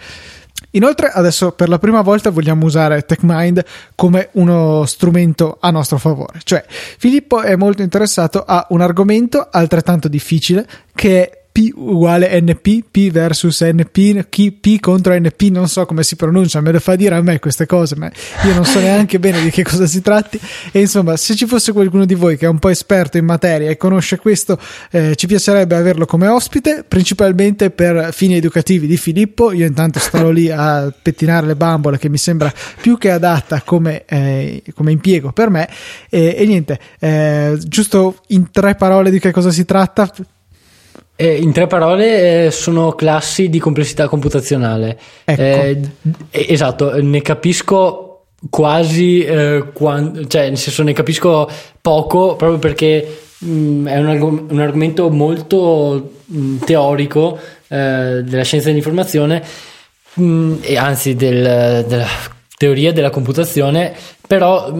Inoltre, 0.78 1.10
adesso 1.10 1.52
per 1.52 1.70
la 1.70 1.80
prima 1.80 2.02
volta 2.02 2.30
vogliamo 2.30 2.66
usare 2.66 3.02
TechMind 3.04 3.66
come 3.96 4.30
uno 4.34 4.86
strumento 4.86 5.58
a 5.60 5.72
nostro 5.72 5.98
favore. 5.98 6.40
Cioè, 6.44 6.64
Filippo 6.68 7.42
è 7.42 7.56
molto 7.56 7.82
interessato 7.82 8.44
a 8.46 8.68
un 8.70 8.82
argomento 8.82 9.48
altrettanto 9.52 10.08
difficile 10.08 10.68
che 10.94 11.30
è 11.30 11.37
P 11.58 11.72
uguale 11.74 12.39
NP, 12.39 12.84
P 12.91 13.10
versus 13.10 13.62
NP, 13.62 14.28
P 14.60 14.80
contro 14.80 15.18
NP, 15.18 15.49
non 15.49 15.68
so 15.68 15.88
come 15.88 16.03
si 16.03 16.16
pronuncia, 16.16 16.62
me 16.62 16.72
lo 16.72 16.80
fa 16.80 16.95
dire 16.95 17.16
a 17.16 17.22
me 17.24 17.39
queste 17.39 17.66
cose, 17.66 17.95
ma 17.95 18.12
io 18.43 18.53
non 18.53 18.64
so 18.64 18.80
neanche 18.80 19.18
bene 19.18 19.41
di 19.41 19.49
che 19.49 19.64
cosa 19.64 19.88
si 19.88 20.03
tratti. 20.03 20.39
E 20.72 20.80
insomma, 20.80 21.18
se 21.18 21.34
ci 21.34 21.47
fosse 21.47 21.72
qualcuno 21.72 22.05
di 22.05 22.14
voi 22.14 22.38
che 22.38 22.45
è 22.45 22.47
un 22.47 22.60
po' 22.60 22.70
esperto 22.70 23.18
in 23.18 23.26
materia 23.26 23.72
e 23.72 23.76
conosce 23.76 24.18
questo, 24.20 24.60
eh, 24.91 25.16
ci 25.16 25.26
piacerebbe 25.26 25.76
averlo 25.76 26.05
come 26.05 26.28
ospite, 26.28 26.86
principalmente 26.88 27.72
per 27.72 28.14
fini 28.14 28.36
educativi 28.36 28.86
di 28.86 28.97
Filippo. 28.97 29.51
Io 29.51 29.66
intanto 29.66 29.97
starò 29.97 30.30
lì 30.30 30.51
a 30.51 30.93
pettinare 31.01 31.47
le 31.47 31.55
bambole, 31.55 31.97
che 31.97 32.08
mi 32.08 32.20
sembra 32.20 32.53
più 32.80 32.99
che 32.99 33.10
adatta 33.10 33.64
come, 33.66 34.05
eh, 34.05 34.62
come 34.76 34.91
impiego 34.91 35.32
per 35.32 35.49
me. 35.49 35.68
E, 36.08 36.36
e 36.38 36.45
niente, 36.45 36.80
eh, 36.99 37.58
giusto 37.64 38.22
in 38.28 38.51
tre 38.51 38.76
parole 38.76 39.10
di 39.10 39.18
che 39.18 39.32
cosa 39.32 39.49
si 39.49 39.66
tratta 39.66 40.14
eh, 41.20 41.36
in 41.36 41.51
tre 41.51 41.65
parole, 41.65 42.45
eh, 42.45 42.51
sono 42.51 42.91
classi 42.91 43.49
di 43.49 43.59
complessità 43.59 44.07
computazionale. 44.07 44.97
Ecco. 45.26 45.41
Eh, 45.41 45.80
esatto, 46.30 47.01
ne 47.01 47.22
capisco 47.24 48.26
quasi, 48.51 49.24
eh, 49.24 49.65
quando, 49.74 50.28
cioè 50.28 50.47
nel 50.47 50.57
senso 50.57 50.84
ne 50.84 50.93
capisco 50.93 51.49
poco 51.82 52.36
proprio 52.36 52.59
perché 52.59 53.18
mh, 53.39 53.49
mm, 53.49 53.88
è 53.88 53.97
un, 53.97 54.07
arg- 54.07 54.51
un, 54.51 54.59
argomento 54.59 55.09
molto 55.09 56.11
mh, 56.26 56.39
mm, 56.39 56.57
teorico 56.59 57.39
eh, 57.68 58.22
della 58.24 58.43
scienza 58.43 58.68
dell'informazione 58.68 59.43
mh, 60.13 60.24
mm, 60.24 60.53
e 60.61 60.78
anzi 60.78 61.15
del, 61.15 61.84
della 61.88 62.07
teoria 62.55 62.93
della 62.93 63.09
computazione, 63.09 63.91
però 64.28 64.72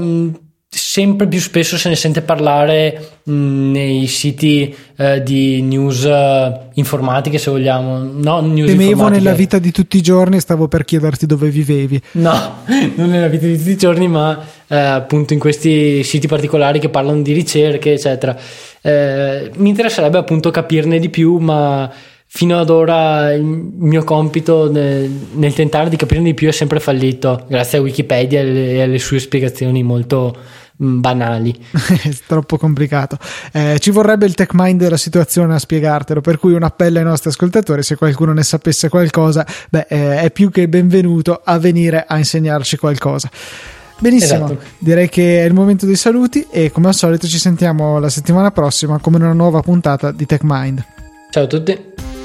sempre 0.89 1.27
più 1.27 1.41
spesso 1.41 1.77
se 1.77 1.89
ne 1.89 1.97
sente 1.97 2.21
parlare 2.21 3.19
mh, 3.23 3.71
nei 3.71 4.07
siti 4.07 4.73
eh, 4.95 5.21
di 5.21 5.61
news 5.61 6.03
uh, 6.05 6.69
informatiche 6.75 7.38
se 7.38 7.51
vogliamo. 7.51 8.09
No 8.13 8.39
news 8.39 8.71
temevo 8.71 9.09
nella 9.09 9.33
vita 9.33 9.59
di 9.59 9.71
tutti 9.71 9.97
i 9.97 10.01
giorni 10.01 10.39
stavo 10.39 10.69
per 10.69 10.85
chiederti 10.85 11.25
dove 11.25 11.49
vivevi. 11.49 12.01
No 12.13 12.63
non 12.95 13.09
nella 13.09 13.27
vita 13.27 13.47
di 13.47 13.57
tutti 13.57 13.71
i 13.71 13.75
giorni 13.75 14.07
ma 14.07 14.41
eh, 14.67 14.77
appunto 14.77 15.33
in 15.33 15.39
questi 15.39 16.05
siti 16.05 16.25
particolari 16.25 16.79
che 16.79 16.88
parlano 16.88 17.21
di 17.21 17.33
ricerche 17.33 17.91
eccetera. 17.91 18.38
Eh, 18.81 19.51
mi 19.57 19.67
interesserebbe 19.67 20.17
appunto 20.17 20.51
capirne 20.51 20.99
di 20.99 21.09
più 21.09 21.35
ma 21.35 21.91
fino 22.29 22.59
ad 22.59 22.69
ora 22.69 23.33
il 23.33 23.43
mio 23.43 24.03
compito 24.03 24.71
nel, 24.71 25.09
nel, 25.33 25.53
tentare 25.53 25.89
di 25.89 25.95
capirne 25.95 26.25
di 26.25 26.33
più 26.33 26.47
è 26.47 26.51
sempre 26.51 26.79
fallito, 26.79 27.45
grazie 27.47 27.77
a 27.77 27.81
Wikipedia 27.81 28.41
e 28.41 28.81
alle 28.81 28.99
sue 28.99 29.19
spiegazioni 29.19 29.81
molto 29.81 30.35
mm, 30.35 30.66
banali. 30.78 31.53
è 32.03 32.09
troppo 32.25 32.57
complicato. 32.57 33.17
Eh, 33.51 33.78
ci 33.80 33.91
vorrebbe 33.91 34.25
il 34.25 34.36
tech 34.36 34.51
mind 34.53 34.80
della 34.80 34.97
situazione 34.97 35.55
a 35.55 35.59
spiegartelo, 35.59 36.21
per 36.21 36.38
cui 36.38 36.53
un 36.53 36.63
appello 36.63 36.99
ai 36.99 37.03
nostri 37.03 37.30
ascoltatori, 37.30 37.84
se 37.84 37.95
qualcuno 37.95 38.34
ne 38.34 38.43
sapesse 38.43 38.89
qualcosa, 38.89 39.45
beh, 39.69 39.88
eh, 39.89 40.19
è 40.21 40.32
più 40.32 40.49
che 40.49 40.67
benvenuto 40.67 41.41
a 41.43 41.57
venire 41.57 42.05
a 42.07 42.17
insegnarci 42.17 42.78
qualcosa. 42.78 43.30
Benissimo, 43.99 44.45
esatto. 44.45 44.59
direi 44.78 45.09
che 45.09 45.41
è 45.41 45.45
il 45.45 45.53
momento 45.53 45.88
dei 45.88 45.95
saluti 45.95 46.45
e 46.51 46.71
come 46.71 46.89
al 46.89 46.93
solito 46.93 47.25
ci 47.25 47.39
sentiamo 47.39 47.97
la 47.97 48.09
settimana 48.09 48.51
prossima 48.51 48.99
come 48.99 49.17
una 49.17 49.34
nuova 49.34 49.61
puntata 49.61 50.11
di 50.11 50.25
TechMind. 50.25 50.86
Ciao 51.32 51.43
a 51.43 51.47
tutti. 51.47 52.16